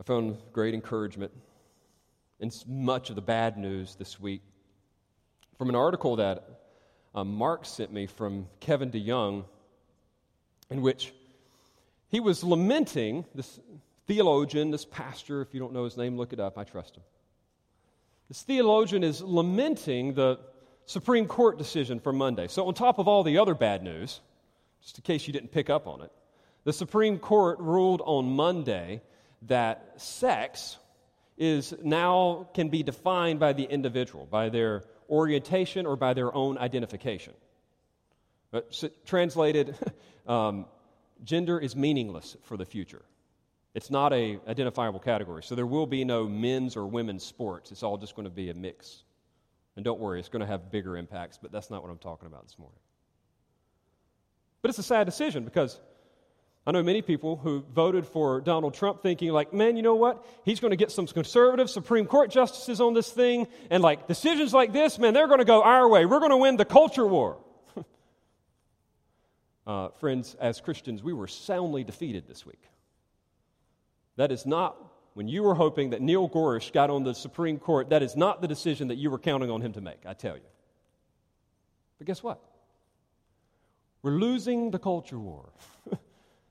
I 0.00 0.02
found 0.02 0.36
great 0.52 0.74
encouragement 0.74 1.30
in 2.40 2.50
much 2.66 3.08
of 3.08 3.14
the 3.14 3.22
bad 3.22 3.56
news 3.56 3.94
this 3.94 4.18
week 4.18 4.42
from 5.58 5.68
an 5.68 5.76
article 5.76 6.16
that 6.16 6.42
uh, 7.14 7.22
Mark 7.22 7.66
sent 7.66 7.92
me 7.92 8.08
from 8.08 8.48
Kevin 8.58 8.90
DeYoung 8.90 9.44
in 10.70 10.82
which 10.82 11.12
he 12.08 12.18
was 12.18 12.42
lamenting 12.42 13.24
this 13.32 13.60
theologian, 14.06 14.70
this 14.70 14.84
pastor. 14.84 15.42
If 15.42 15.54
you 15.54 15.60
don't 15.60 15.72
know 15.72 15.84
his 15.84 15.96
name, 15.96 16.16
look 16.16 16.32
it 16.32 16.40
up. 16.40 16.58
I 16.58 16.64
trust 16.64 16.96
him. 16.96 17.02
This 18.28 18.42
theologian 18.42 19.04
is 19.04 19.20
lamenting 19.22 20.14
the 20.14 20.40
Supreme 20.86 21.26
Court 21.26 21.58
decision 21.58 22.00
from 22.00 22.16
Monday. 22.16 22.48
So, 22.48 22.66
on 22.66 22.74
top 22.74 22.98
of 22.98 23.08
all 23.08 23.22
the 23.22 23.38
other 23.38 23.54
bad 23.54 23.82
news, 23.82 24.20
just 24.82 24.98
in 24.98 25.02
case 25.02 25.26
you 25.26 25.32
didn't 25.32 25.52
pick 25.52 25.70
up 25.70 25.86
on 25.86 26.02
it, 26.02 26.10
the 26.64 26.72
Supreme 26.72 27.18
Court 27.18 27.58
ruled 27.60 28.02
on 28.04 28.30
Monday 28.30 29.02
that 29.42 29.94
sex 29.96 30.76
is 31.36 31.74
now 31.82 32.48
can 32.54 32.68
be 32.68 32.82
defined 32.82 33.38
by 33.38 33.52
the 33.52 33.64
individual, 33.64 34.26
by 34.26 34.48
their 34.48 34.82
orientation 35.08 35.86
or 35.86 35.96
by 35.96 36.14
their 36.14 36.34
own 36.34 36.58
identification. 36.58 37.34
But 38.50 38.72
translated, 39.04 39.76
um, 40.26 40.66
gender 41.24 41.58
is 41.58 41.76
meaningless 41.76 42.36
for 42.42 42.56
the 42.56 42.64
future. 42.64 43.02
It's 43.76 43.90
not 43.90 44.14
a 44.14 44.40
identifiable 44.48 45.00
category. 45.00 45.42
So 45.42 45.54
there 45.54 45.66
will 45.66 45.86
be 45.86 46.02
no 46.02 46.26
men's 46.26 46.78
or 46.78 46.86
women's 46.86 47.22
sports. 47.22 47.70
It's 47.70 47.82
all 47.82 47.98
just 47.98 48.16
going 48.16 48.24
to 48.24 48.34
be 48.34 48.48
a 48.48 48.54
mix. 48.54 49.02
And 49.76 49.84
don't 49.84 50.00
worry, 50.00 50.18
it's 50.18 50.30
going 50.30 50.40
to 50.40 50.46
have 50.46 50.70
bigger 50.70 50.96
impacts, 50.96 51.38
but 51.40 51.52
that's 51.52 51.68
not 51.68 51.82
what 51.82 51.90
I'm 51.90 51.98
talking 51.98 52.26
about 52.26 52.44
this 52.44 52.58
morning. 52.58 52.78
But 54.62 54.70
it's 54.70 54.78
a 54.78 54.82
sad 54.82 55.04
decision 55.04 55.44
because 55.44 55.78
I 56.66 56.72
know 56.72 56.82
many 56.82 57.02
people 57.02 57.36
who 57.36 57.66
voted 57.74 58.06
for 58.06 58.40
Donald 58.40 58.72
Trump 58.72 59.02
thinking, 59.02 59.30
like, 59.30 59.52
man, 59.52 59.76
you 59.76 59.82
know 59.82 59.94
what? 59.94 60.24
He's 60.46 60.58
going 60.58 60.70
to 60.70 60.78
get 60.78 60.90
some 60.90 61.06
conservative 61.06 61.68
Supreme 61.68 62.06
Court 62.06 62.30
justices 62.30 62.80
on 62.80 62.94
this 62.94 63.10
thing, 63.10 63.46
and 63.68 63.82
like 63.82 64.08
decisions 64.08 64.54
like 64.54 64.72
this, 64.72 64.98
man, 64.98 65.12
they're 65.12 65.28
going 65.28 65.40
to 65.40 65.44
go 65.44 65.62
our 65.62 65.86
way. 65.86 66.06
We're 66.06 66.20
going 66.20 66.30
to 66.30 66.38
win 66.38 66.56
the 66.56 66.64
culture 66.64 67.06
war. 67.06 67.36
uh, 69.66 69.90
friends, 70.00 70.34
as 70.40 70.62
Christians, 70.62 71.02
we 71.02 71.12
were 71.12 71.28
soundly 71.28 71.84
defeated 71.84 72.26
this 72.26 72.46
week. 72.46 72.62
That 74.16 74.32
is 74.32 74.46
not, 74.46 74.76
when 75.14 75.28
you 75.28 75.42
were 75.42 75.54
hoping 75.54 75.90
that 75.90 76.00
Neil 76.00 76.28
Gorsuch 76.28 76.72
got 76.72 76.90
on 76.90 77.04
the 77.04 77.14
Supreme 77.14 77.58
Court, 77.58 77.90
that 77.90 78.02
is 78.02 78.16
not 78.16 78.40
the 78.40 78.48
decision 78.48 78.88
that 78.88 78.96
you 78.96 79.10
were 79.10 79.18
counting 79.18 79.50
on 79.50 79.60
him 79.60 79.72
to 79.72 79.80
make, 79.80 80.00
I 80.06 80.14
tell 80.14 80.36
you. 80.36 80.42
But 81.98 82.06
guess 82.06 82.22
what? 82.22 82.40
We're 84.02 84.12
losing 84.12 84.70
the 84.70 84.78
culture 84.78 85.18
war. 85.18 85.50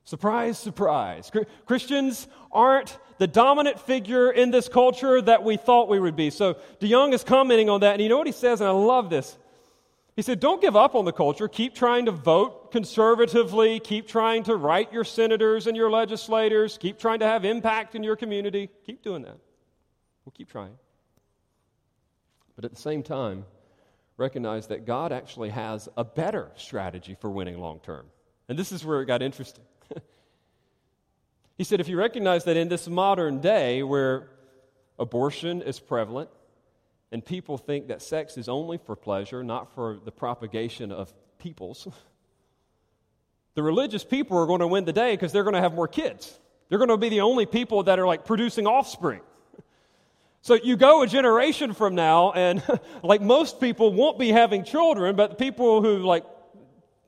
Surprise, 0.05 0.59
surprise. 0.59 1.31
Christians 1.65 2.27
aren't 2.51 2.95
the 3.17 3.25
dominant 3.25 3.79
figure 3.79 4.29
in 4.29 4.51
this 4.51 4.69
culture 4.69 5.19
that 5.19 5.43
we 5.43 5.57
thought 5.57 5.89
we 5.89 5.99
would 5.99 6.15
be. 6.15 6.29
So 6.29 6.57
DeYoung 6.79 7.11
is 7.13 7.23
commenting 7.23 7.71
on 7.71 7.79
that, 7.79 7.93
and 7.93 8.03
you 8.03 8.09
know 8.09 8.19
what 8.19 8.27
he 8.27 8.33
says, 8.33 8.61
and 8.61 8.67
I 8.67 8.71
love 8.71 9.09
this. 9.09 9.35
He 10.15 10.21
said, 10.21 10.39
Don't 10.39 10.61
give 10.61 10.75
up 10.75 10.95
on 10.95 11.05
the 11.05 11.11
culture. 11.11 11.47
Keep 11.47 11.75
trying 11.75 12.05
to 12.05 12.11
vote 12.11 12.71
conservatively. 12.71 13.79
Keep 13.79 14.07
trying 14.07 14.43
to 14.43 14.55
write 14.55 14.93
your 14.93 15.03
senators 15.03 15.67
and 15.67 15.75
your 15.75 15.91
legislators. 15.91 16.77
Keep 16.77 16.99
trying 16.99 17.19
to 17.19 17.25
have 17.25 17.43
impact 17.43 17.95
in 17.95 18.03
your 18.03 18.15
community. 18.15 18.69
Keep 18.85 19.03
doing 19.03 19.23
that. 19.23 19.37
We'll 20.23 20.33
keep 20.33 20.49
trying. 20.49 20.77
But 22.55 22.63
at 22.63 22.71
the 22.71 22.81
same 22.81 23.03
time, 23.03 23.45
recognize 24.15 24.67
that 24.67 24.85
God 24.85 25.11
actually 25.11 25.49
has 25.49 25.89
a 25.97 26.05
better 26.05 26.49
strategy 26.55 27.17
for 27.19 27.29
winning 27.29 27.59
long 27.59 27.79
term. 27.81 28.05
And 28.47 28.57
this 28.57 28.71
is 28.71 28.85
where 28.85 29.01
it 29.01 29.07
got 29.07 29.21
interesting. 29.21 29.65
he 31.57 31.65
said, 31.65 31.81
if 31.81 31.89
you 31.89 31.97
recognize 31.97 32.45
that 32.45 32.55
in 32.55 32.69
this 32.69 32.87
modern 32.87 33.41
day 33.41 33.83
where 33.83 34.29
abortion 34.97 35.61
is 35.61 35.79
prevalent 35.79 36.29
and 37.11 37.23
people 37.23 37.57
think 37.57 37.87
that 37.87 38.01
sex 38.01 38.37
is 38.37 38.49
only 38.49 38.77
for 38.77 38.95
pleasure, 38.95 39.43
not 39.43 39.73
for 39.73 39.99
the 40.03 40.11
propagation 40.11 40.91
of 40.91 41.13
peoples, 41.37 41.87
the 43.55 43.63
religious 43.63 44.03
people 44.03 44.37
are 44.37 44.45
going 44.45 44.59
to 44.59 44.67
win 44.67 44.85
the 44.85 44.93
day 44.93 45.13
because 45.13 45.31
they're 45.31 45.43
going 45.43 45.55
to 45.55 45.61
have 45.61 45.73
more 45.73 45.87
kids. 45.87 46.39
They're 46.69 46.79
going 46.79 46.89
to 46.89 46.97
be 46.97 47.09
the 47.09 47.21
only 47.21 47.45
people 47.45 47.83
that 47.83 47.99
are 47.99 48.07
like 48.07 48.25
producing 48.25 48.67
offspring. 48.67 49.21
So 50.41 50.53
you 50.53 50.77
go 50.77 51.01
a 51.01 51.07
generation 51.07 51.73
from 51.73 51.95
now, 51.95 52.31
and 52.31 52.61
like 53.03 53.19
most 53.19 53.59
people 53.59 53.91
won't 53.91 54.19
be 54.19 54.29
having 54.29 54.63
children, 54.63 55.15
but 55.15 55.31
the 55.31 55.35
people 55.37 55.81
who 55.81 56.03
like 56.03 56.23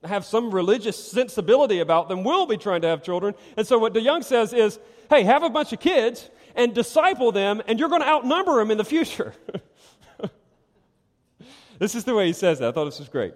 have 0.03 0.25
some 0.25 0.49
religious 0.49 1.11
sensibility 1.11 1.79
about 1.79 2.09
them 2.09 2.23
will 2.23 2.47
be 2.47 2.57
trying 2.57 2.81
to 2.81 2.87
have 2.87 3.03
children. 3.03 3.35
And 3.55 3.67
so 3.67 3.77
what 3.77 3.93
DeYoung 3.93 4.23
says 4.23 4.53
is, 4.53 4.79
hey, 5.11 5.21
have 5.21 5.43
a 5.43 5.51
bunch 5.51 5.71
of 5.71 5.79
kids 5.79 6.31
and 6.55 6.73
disciple 6.73 7.31
them, 7.31 7.61
and 7.67 7.79
you're 7.79 7.89
going 7.89 8.01
to 8.01 8.07
outnumber 8.07 8.55
them 8.55 8.71
in 8.71 8.79
the 8.79 8.83
future. 8.83 9.33
This 11.79 11.95
is 11.95 12.03
the 12.03 12.15
way 12.15 12.27
he 12.27 12.33
says 12.33 12.59
that. 12.59 12.69
I 12.69 12.71
thought 12.71 12.85
this 12.85 12.99
was 12.99 13.09
great. 13.09 13.33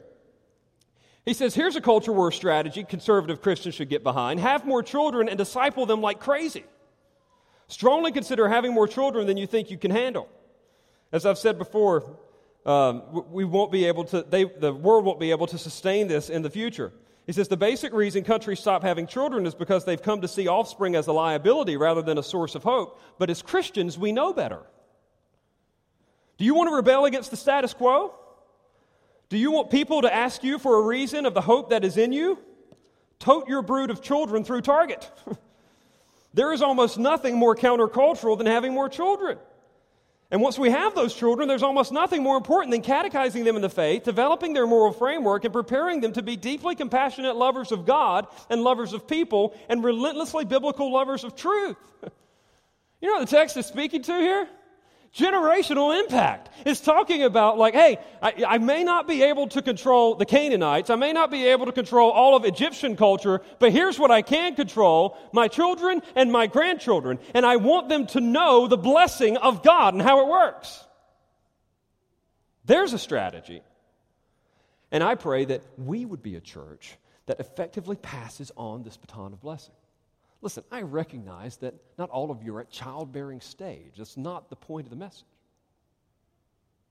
He 1.26 1.34
says, 1.34 1.54
here's 1.54 1.76
a 1.76 1.82
culture 1.82 2.12
war 2.12 2.32
strategy 2.32 2.84
conservative 2.84 3.42
Christians 3.42 3.76
should 3.76 3.90
get 3.90 4.04
behind. 4.04 4.40
Have 4.40 4.66
more 4.66 4.82
children 4.82 5.30
and 5.30 5.38
disciple 5.38 5.86
them 5.86 6.02
like 6.02 6.20
crazy. 6.20 6.66
Strongly 7.68 8.12
consider 8.12 8.50
having 8.50 8.74
more 8.74 8.88
children 8.88 9.28
than 9.28 9.38
you 9.38 9.48
think 9.48 9.70
you 9.70 9.78
can 9.78 9.92
handle. 9.92 10.28
As 11.12 11.26
I've 11.26 11.38
said 11.38 11.58
before, 11.58 12.18
um, 12.66 13.04
we 13.32 13.46
won't 13.46 13.72
be 13.72 13.86
able 13.86 14.06
to, 14.06 14.24
they, 14.24 14.46
the 14.46 14.74
world 14.74 15.06
won't 15.06 15.20
be 15.20 15.32
able 15.32 15.48
to 15.48 15.58
sustain 15.58 16.08
this 16.08 16.30
in 16.30 16.42
the 16.42 16.50
future. 16.50 16.92
He 17.28 17.34
says 17.34 17.48
the 17.48 17.58
basic 17.58 17.94
reason 17.94 18.24
countries 18.24 18.60
stop 18.60 18.82
having 18.82 19.08
children 19.08 19.46
is 19.46 19.56
because 19.56 19.86
they've 19.86 20.02
come 20.02 20.22
to 20.22 20.28
see 20.28 20.48
offspring 20.48 20.96
as 20.96 21.08
a 21.08 21.14
liability 21.14 21.78
rather 21.78 22.02
than 22.02 22.18
a 22.18 22.24
source 22.24 22.56
of 22.56 22.64
hope. 22.64 23.00
But 23.20 23.30
as 23.30 23.42
Christians, 23.42 23.98
we 23.98 24.12
know 24.12 24.34
better. 24.34 24.64
Do 26.38 26.46
you 26.46 26.56
want 26.56 26.70
to 26.70 26.76
rebel 26.76 27.06
against 27.06 27.30
the 27.30 27.38
status 27.38 27.74
quo? 27.74 28.16
Do 29.32 29.38
you 29.38 29.50
want 29.50 29.70
people 29.70 30.02
to 30.02 30.14
ask 30.14 30.44
you 30.44 30.60
for 30.60 30.76
a 30.76 30.82
reason 30.82 31.26
of 31.26 31.34
the 31.34 31.40
hope 31.40 31.70
that 31.70 31.86
is 31.86 31.96
in 31.96 32.12
you? 32.12 32.38
Tote 33.18 33.48
your 33.48 33.62
brood 33.62 33.90
of 33.90 34.02
children 34.02 34.44
through 34.44 34.60
Target. 34.60 35.10
there 36.34 36.52
is 36.52 36.62
almost 36.62 37.00
nothing 37.00 37.38
more 37.38 37.56
countercultural 37.56 38.38
than 38.38 38.46
having 38.46 38.74
more 38.74 38.90
children. 38.90 39.38
And 40.32 40.42
once 40.42 40.60
we 40.60 40.70
have 40.70 40.96
those 40.96 41.14
children, 41.14 41.48
there's 41.48 41.64
almost 41.64 41.94
nothing 41.94 42.22
more 42.22 42.36
important 42.36 42.72
than 42.74 42.82
catechizing 42.82 43.46
them 43.46 43.56
in 43.56 43.62
the 43.62 43.70
faith, 43.70 44.04
developing 44.04 44.52
their 44.52 44.68
moral 44.68 44.92
framework, 44.92 45.46
and 45.46 45.54
preparing 45.54 46.02
them 46.02 46.12
to 46.12 46.22
be 46.22 46.36
deeply 46.36 46.76
compassionate 46.76 47.38
lovers 47.38 47.72
of 47.72 47.86
God 47.86 48.28
and 48.50 48.64
lovers 48.64 48.92
of 48.92 49.08
people 49.08 49.56
and 49.70 49.82
relentlessly 49.82 50.44
biblical 50.44 50.92
lovers 50.92 51.24
of 51.24 51.38
truth. 51.38 51.78
You 53.04 53.08
know 53.08 53.16
what 53.16 53.28
the 53.28 53.36
text 53.36 53.58
is 53.58 53.66
speaking 53.66 54.04
to 54.04 54.14
here? 54.14 54.48
Generational 55.16 55.98
impact. 56.00 56.50
It's 56.66 56.80
talking 56.80 57.24
about, 57.24 57.58
like, 57.58 57.74
hey, 57.74 57.98
I, 58.22 58.34
I, 58.48 58.58
may 58.60 58.84
not 58.84 59.08
be 59.08 59.24
able 59.24 59.48
to 59.50 59.62
control 59.62 60.16
the 60.16 60.26
Canaanites, 60.26 60.90
I 60.90 60.96
may 60.96 61.12
not 61.12 61.30
be 61.32 61.48
able 61.48 61.66
to 61.66 61.72
control 61.72 62.12
all 62.12 62.36
of 62.36 62.46
Egyptian 62.46 62.96
culture, 62.96 63.42
but 63.60 63.72
here's 63.72 64.00
what 64.00 64.12
I 64.12 64.22
can 64.22 64.56
control 64.56 65.18
my 65.34 65.48
children 65.48 66.02
and 66.16 66.32
my 66.32 66.48
grandchildren. 66.48 67.20
And 67.34 67.46
I 67.46 67.58
want 67.58 67.90
them 67.90 68.08
to 68.08 68.22
know 68.22 68.68
the 68.68 68.78
blessing 68.78 69.38
of 69.38 69.64
God 69.64 69.94
and 69.94 70.02
how 70.02 70.22
it 70.22 70.28
works. 70.28 70.84
There's 72.64 72.94
a 72.94 73.00
strategy. 73.00 73.62
And 74.92 75.04
I 75.04 75.16
pray 75.16 75.46
that 75.46 75.64
we 75.78 76.06
would 76.06 76.22
be 76.22 76.36
a 76.36 76.42
church 76.42 76.98
that 77.26 77.40
effectively 77.40 77.96
passes 77.96 78.52
on 78.56 78.84
this 78.84 78.98
baton 78.98 79.34
of 79.34 79.42
blessing. 79.42 79.74
Listen, 80.42 80.64
I 80.72 80.82
recognize 80.82 81.58
that 81.58 81.76
not 81.98 82.10
all 82.10 82.32
of 82.32 82.42
you 82.44 82.56
are 82.56 82.62
at 82.62 82.72
childbearing 82.72 83.42
stage. 83.42 83.94
That's 83.98 84.18
not 84.18 84.50
the 84.50 84.56
point 84.56 84.88
of 84.88 84.90
the 84.90 84.96
message. 84.96 85.26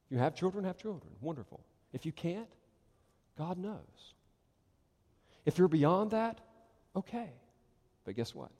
You 0.08 0.18
have 0.18 0.34
children, 0.34 0.64
have 0.64 0.78
children. 0.78 1.12
Wonderful. 1.20 1.60
If 1.92 2.06
you 2.06 2.12
can't, 2.12 2.48
God 3.36 3.58
knows. 3.58 4.14
If 5.44 5.58
you're 5.58 5.68
beyond 5.68 6.12
that, 6.12 6.40
okay. 6.94 7.30
But 8.04 8.16
guess 8.16 8.34
what? 8.34 8.50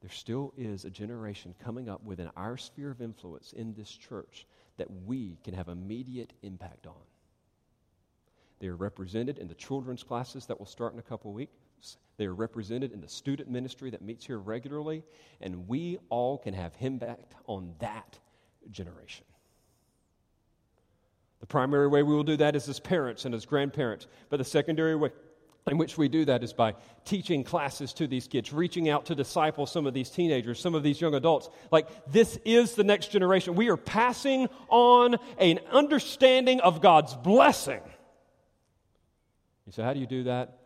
There 0.00 0.10
still 0.10 0.54
is 0.56 0.84
a 0.84 0.90
generation 0.90 1.54
coming 1.62 1.88
up 1.88 2.02
within 2.04 2.30
our 2.36 2.56
sphere 2.56 2.90
of 2.90 3.02
influence 3.02 3.52
in 3.52 3.74
this 3.74 3.90
church 3.90 4.46
that 4.76 4.88
we 5.06 5.38
can 5.42 5.54
have 5.54 5.68
immediate 5.68 6.32
impact 6.42 6.86
on. 6.86 6.94
They 8.60 8.68
are 8.68 8.76
represented 8.76 9.38
in 9.38 9.48
the 9.48 9.54
children's 9.54 10.02
classes 10.02 10.46
that 10.46 10.58
will 10.58 10.66
start 10.66 10.92
in 10.92 10.98
a 10.98 11.02
couple 11.02 11.32
weeks. 11.32 11.56
They 12.16 12.26
are 12.26 12.34
represented 12.34 12.92
in 12.92 13.00
the 13.00 13.08
student 13.08 13.48
ministry 13.48 13.90
that 13.90 14.02
meets 14.02 14.26
here 14.26 14.38
regularly, 14.38 15.04
and 15.40 15.68
we 15.68 15.98
all 16.08 16.36
can 16.36 16.52
have 16.52 16.72
impact 16.80 17.34
on 17.46 17.74
that 17.78 18.18
generation. 18.70 19.24
The 21.40 21.46
primary 21.46 21.86
way 21.86 22.02
we 22.02 22.14
will 22.14 22.24
do 22.24 22.36
that 22.38 22.56
is 22.56 22.68
as 22.68 22.80
parents 22.80 23.24
and 23.24 23.34
as 23.34 23.46
grandparents, 23.46 24.08
but 24.28 24.38
the 24.38 24.44
secondary 24.44 24.96
way 24.96 25.10
in 25.70 25.78
which 25.78 25.98
we 25.98 26.08
do 26.08 26.24
that 26.24 26.42
is 26.42 26.52
by 26.52 26.74
teaching 27.04 27.44
classes 27.44 27.92
to 27.92 28.06
these 28.06 28.26
kids, 28.26 28.52
reaching 28.52 28.88
out 28.88 29.06
to 29.06 29.14
disciple 29.14 29.66
some 29.66 29.86
of 29.86 29.94
these 29.94 30.10
teenagers, 30.10 30.58
some 30.58 30.74
of 30.74 30.82
these 30.82 31.00
young 31.00 31.14
adults. 31.14 31.50
Like, 31.70 31.86
this 32.10 32.38
is 32.44 32.74
the 32.74 32.84
next 32.84 33.08
generation. 33.08 33.54
We 33.54 33.68
are 33.68 33.76
passing 33.76 34.48
on 34.68 35.16
an 35.38 35.60
understanding 35.70 36.60
of 36.60 36.80
God's 36.80 37.14
blessing. 37.14 37.82
You 39.66 39.72
say, 39.72 39.82
how 39.82 39.92
do 39.92 40.00
you 40.00 40.06
do 40.06 40.24
that? 40.24 40.57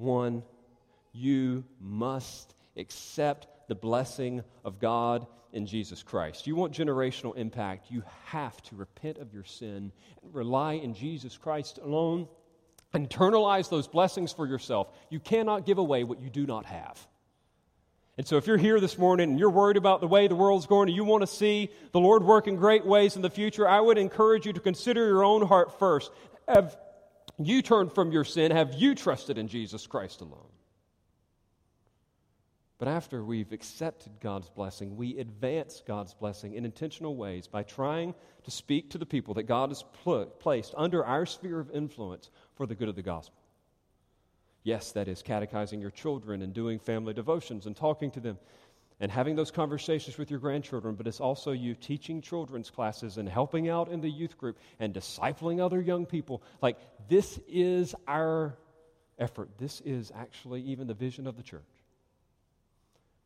One, 0.00 0.42
you 1.12 1.64
must 1.80 2.54
accept 2.76 3.46
the 3.68 3.74
blessing 3.74 4.42
of 4.64 4.78
God 4.78 5.26
in 5.52 5.66
Jesus 5.66 6.02
Christ. 6.02 6.46
You 6.46 6.56
want 6.56 6.72
generational 6.72 7.36
impact, 7.36 7.90
you 7.90 8.02
have 8.26 8.60
to 8.62 8.76
repent 8.76 9.18
of 9.18 9.32
your 9.32 9.44
sin 9.44 9.92
and 10.22 10.34
rely 10.34 10.74
in 10.74 10.94
Jesus 10.94 11.36
Christ 11.36 11.78
alone 11.82 12.28
Internalize 12.94 13.68
those 13.68 13.86
blessings 13.86 14.32
for 14.32 14.46
yourself. 14.46 14.88
You 15.10 15.20
cannot 15.20 15.64
give 15.64 15.78
away 15.78 16.02
what 16.02 16.20
you 16.20 16.28
do 16.28 16.44
not 16.44 16.66
have. 16.66 17.06
And 18.18 18.26
so, 18.26 18.36
if 18.36 18.46
you're 18.46 18.58
here 18.58 18.80
this 18.80 18.98
morning 18.98 19.30
and 19.30 19.38
you're 19.38 19.48
worried 19.50 19.76
about 19.76 20.00
the 20.00 20.08
way 20.08 20.26
the 20.26 20.34
world's 20.34 20.66
going 20.66 20.88
and 20.88 20.96
you 20.96 21.04
want 21.04 21.22
to 21.22 21.26
see 21.26 21.70
the 21.92 22.00
Lord 22.00 22.24
work 22.24 22.48
in 22.48 22.56
great 22.56 22.84
ways 22.84 23.16
in 23.16 23.22
the 23.22 23.30
future, 23.30 23.66
I 23.66 23.80
would 23.80 23.96
encourage 23.96 24.44
you 24.44 24.52
to 24.52 24.60
consider 24.60 25.06
your 25.06 25.24
own 25.24 25.46
heart 25.46 25.78
first. 25.78 26.10
Have 26.48 26.76
you 27.46 27.62
turned 27.62 27.92
from 27.92 28.12
your 28.12 28.24
sin? 28.24 28.50
Have 28.50 28.74
you 28.74 28.94
trusted 28.94 29.38
in 29.38 29.48
Jesus 29.48 29.86
Christ 29.86 30.20
alone? 30.20 30.50
But 32.78 32.88
after 32.88 33.22
we've 33.22 33.52
accepted 33.52 34.12
God's 34.20 34.48
blessing, 34.48 34.96
we 34.96 35.18
advance 35.18 35.82
God's 35.86 36.14
blessing 36.14 36.54
in 36.54 36.64
intentional 36.64 37.14
ways 37.14 37.46
by 37.46 37.62
trying 37.62 38.14
to 38.44 38.50
speak 38.50 38.90
to 38.90 38.98
the 38.98 39.04
people 39.04 39.34
that 39.34 39.42
God 39.42 39.68
has 39.68 39.84
pl- 40.02 40.24
placed 40.24 40.74
under 40.78 41.04
our 41.04 41.26
sphere 41.26 41.60
of 41.60 41.70
influence 41.72 42.30
for 42.54 42.66
the 42.66 42.74
good 42.74 42.88
of 42.88 42.96
the 42.96 43.02
gospel. 43.02 43.36
Yes, 44.62 44.92
that 44.92 45.08
is 45.08 45.22
catechizing 45.22 45.80
your 45.80 45.90
children 45.90 46.40
and 46.40 46.54
doing 46.54 46.78
family 46.78 47.12
devotions 47.12 47.66
and 47.66 47.76
talking 47.76 48.10
to 48.12 48.20
them 48.20 48.38
and 49.00 49.10
having 49.10 49.34
those 49.34 49.50
conversations 49.50 50.18
with 50.18 50.30
your 50.30 50.40
grandchildren, 50.40 50.94
but 50.94 51.06
it's 51.06 51.20
also 51.20 51.52
you 51.52 51.74
teaching 51.74 52.20
children's 52.20 52.70
classes 52.70 53.16
and 53.16 53.28
helping 53.28 53.68
out 53.68 53.88
in 53.88 54.00
the 54.00 54.10
youth 54.10 54.36
group 54.36 54.58
and 54.78 54.92
discipling 54.92 55.58
other 55.58 55.80
young 55.80 56.04
people. 56.04 56.42
Like, 56.60 56.76
this 57.08 57.40
is 57.48 57.94
our 58.06 58.56
effort. 59.18 59.48
This 59.58 59.80
is 59.84 60.12
actually 60.14 60.62
even 60.62 60.86
the 60.86 60.94
vision 60.94 61.26
of 61.26 61.36
the 61.36 61.42
church. 61.42 61.62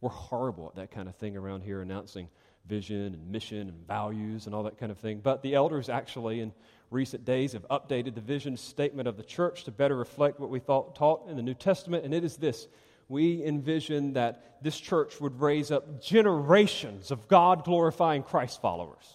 We're 0.00 0.10
horrible 0.10 0.68
at 0.68 0.76
that 0.76 0.90
kind 0.90 1.08
of 1.08 1.16
thing 1.16 1.36
around 1.36 1.62
here, 1.62 1.80
announcing 1.82 2.28
vision 2.66 3.14
and 3.14 3.30
mission 3.30 3.68
and 3.68 3.86
values 3.86 4.46
and 4.46 4.54
all 4.54 4.62
that 4.64 4.78
kind 4.78 4.92
of 4.92 4.98
thing. 4.98 5.20
But 5.22 5.42
the 5.42 5.54
elders 5.54 5.88
actually, 5.88 6.40
in 6.40 6.52
recent 6.90 7.24
days, 7.24 7.52
have 7.52 7.66
updated 7.68 8.14
the 8.14 8.20
vision 8.20 8.56
statement 8.56 9.08
of 9.08 9.16
the 9.16 9.22
church 9.22 9.64
to 9.64 9.70
better 9.70 9.96
reflect 9.96 10.38
what 10.38 10.50
we 10.50 10.60
thought, 10.60 10.94
taught 10.94 11.28
in 11.28 11.36
the 11.36 11.42
New 11.42 11.54
Testament, 11.54 12.04
and 12.04 12.14
it 12.14 12.24
is 12.24 12.36
this. 12.36 12.68
We 13.08 13.44
envision 13.44 14.14
that 14.14 14.62
this 14.62 14.78
church 14.78 15.20
would 15.20 15.40
raise 15.40 15.70
up 15.70 16.02
generations 16.02 17.10
of 17.10 17.28
God 17.28 17.64
glorifying 17.64 18.22
Christ 18.22 18.60
followers. 18.60 19.14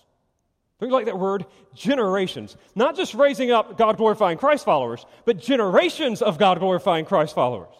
Think 0.79 0.93
like 0.93 1.05
that 1.07 1.19
word, 1.19 1.45
generations. 1.73 2.55
Not 2.75 2.95
just 2.95 3.13
raising 3.13 3.51
up 3.51 3.77
God 3.77 3.97
glorifying 3.97 4.37
Christ 4.37 4.63
followers, 4.63 5.05
but 5.25 5.37
generations 5.37 6.21
of 6.21 6.37
God 6.37 6.59
glorifying 6.59 7.05
Christ 7.05 7.35
followers. 7.35 7.75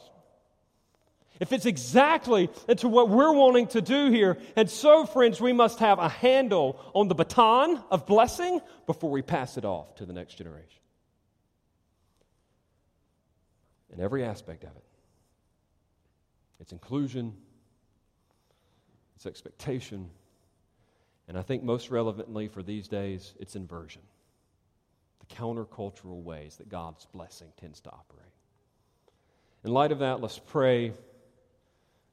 If 1.39 1.53
it's 1.53 1.65
exactly 1.65 2.49
into 2.67 2.89
what 2.89 3.07
we're 3.07 3.31
wanting 3.31 3.67
to 3.67 3.81
do 3.81 4.11
here. 4.11 4.37
And 4.57 4.69
so, 4.69 5.05
friends, 5.05 5.39
we 5.39 5.53
must 5.53 5.79
have 5.79 5.97
a 5.97 6.09
handle 6.09 6.77
on 6.93 7.07
the 7.07 7.15
baton 7.15 7.81
of 7.89 8.05
blessing 8.05 8.59
before 8.85 9.09
we 9.09 9.21
pass 9.21 9.57
it 9.57 9.63
off 9.63 9.95
to 9.95 10.05
the 10.05 10.11
next 10.11 10.35
generation. 10.35 10.81
In 13.93 14.01
every 14.01 14.25
aspect 14.25 14.65
of 14.65 14.71
it 14.75 14.88
its 16.59 16.71
inclusion, 16.71 17.33
its 19.15 19.25
expectation, 19.25 20.09
and 21.27 21.37
I 21.37 21.41
think 21.41 21.63
most 21.63 21.91
relevantly 21.91 22.47
for 22.47 22.63
these 22.63 22.87
days, 22.87 23.33
its 23.39 23.55
inversion. 23.55 24.01
The 25.19 25.35
countercultural 25.35 26.23
ways 26.23 26.57
that 26.57 26.69
God's 26.69 27.05
blessing 27.05 27.49
tends 27.59 27.79
to 27.81 27.89
operate. 27.91 28.33
In 29.63 29.71
light 29.71 29.91
of 29.91 29.99
that, 29.99 30.21
let's 30.21 30.39
pray 30.39 30.93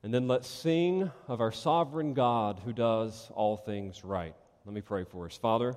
and 0.03 0.15
then 0.15 0.29
let's 0.29 0.47
sing 0.47 1.11
of 1.27 1.41
our 1.41 1.51
sovereign 1.51 2.15
God 2.15 2.61
who 2.65 2.73
does 2.73 3.29
all 3.35 3.57
things 3.57 4.05
right. 4.05 4.35
Let 4.65 4.75
me 4.75 4.81
pray 4.81 5.05
for 5.05 5.27
us. 5.27 5.37
Father, 5.37 5.75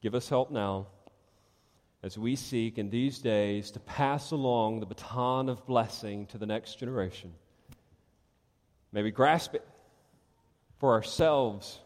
give 0.00 0.14
us 0.14 0.28
help 0.28 0.50
now 0.50 0.86
as 2.02 2.16
we 2.16 2.36
seek 2.36 2.78
in 2.78 2.88
these 2.88 3.18
days 3.18 3.70
to 3.72 3.80
pass 3.80 4.30
along 4.30 4.80
the 4.80 4.86
baton 4.86 5.48
of 5.48 5.66
blessing 5.66 6.26
to 6.26 6.38
the 6.38 6.46
next 6.46 6.78
generation. 6.78 7.34
May 8.92 9.02
we 9.02 9.10
grasp 9.10 9.54
it 9.54 9.66
for 10.78 10.92
ourselves. 10.92 11.80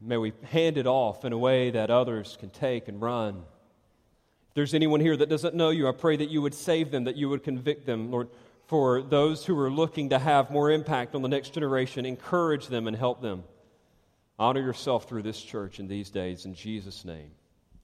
May 0.00 0.16
we 0.16 0.32
hand 0.44 0.76
it 0.76 0.86
off 0.86 1.24
in 1.24 1.32
a 1.32 1.38
way 1.38 1.70
that 1.70 1.90
others 1.90 2.36
can 2.38 2.50
take 2.50 2.88
and 2.88 3.00
run. 3.00 3.36
If 4.48 4.54
there's 4.54 4.74
anyone 4.74 5.00
here 5.00 5.16
that 5.16 5.28
doesn't 5.28 5.54
know 5.54 5.70
you, 5.70 5.88
I 5.88 5.92
pray 5.92 6.16
that 6.16 6.30
you 6.30 6.42
would 6.42 6.54
save 6.54 6.90
them, 6.90 7.04
that 7.04 7.16
you 7.16 7.28
would 7.28 7.42
convict 7.42 7.86
them. 7.86 8.10
Lord, 8.10 8.28
for 8.66 9.02
those 9.02 9.44
who 9.44 9.58
are 9.58 9.70
looking 9.70 10.10
to 10.10 10.18
have 10.18 10.50
more 10.50 10.70
impact 10.70 11.14
on 11.14 11.22
the 11.22 11.28
next 11.28 11.50
generation. 11.50 12.06
Encourage 12.06 12.68
them 12.68 12.88
and 12.88 12.96
help 12.96 13.20
them. 13.20 13.44
Honor 14.38 14.60
yourself 14.60 15.08
through 15.08 15.22
this 15.22 15.40
church 15.40 15.78
in 15.78 15.86
these 15.86 16.10
days. 16.10 16.44
In 16.44 16.54
Jesus' 16.54 17.04
name, 17.04 17.30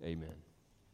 amen. 0.03 0.35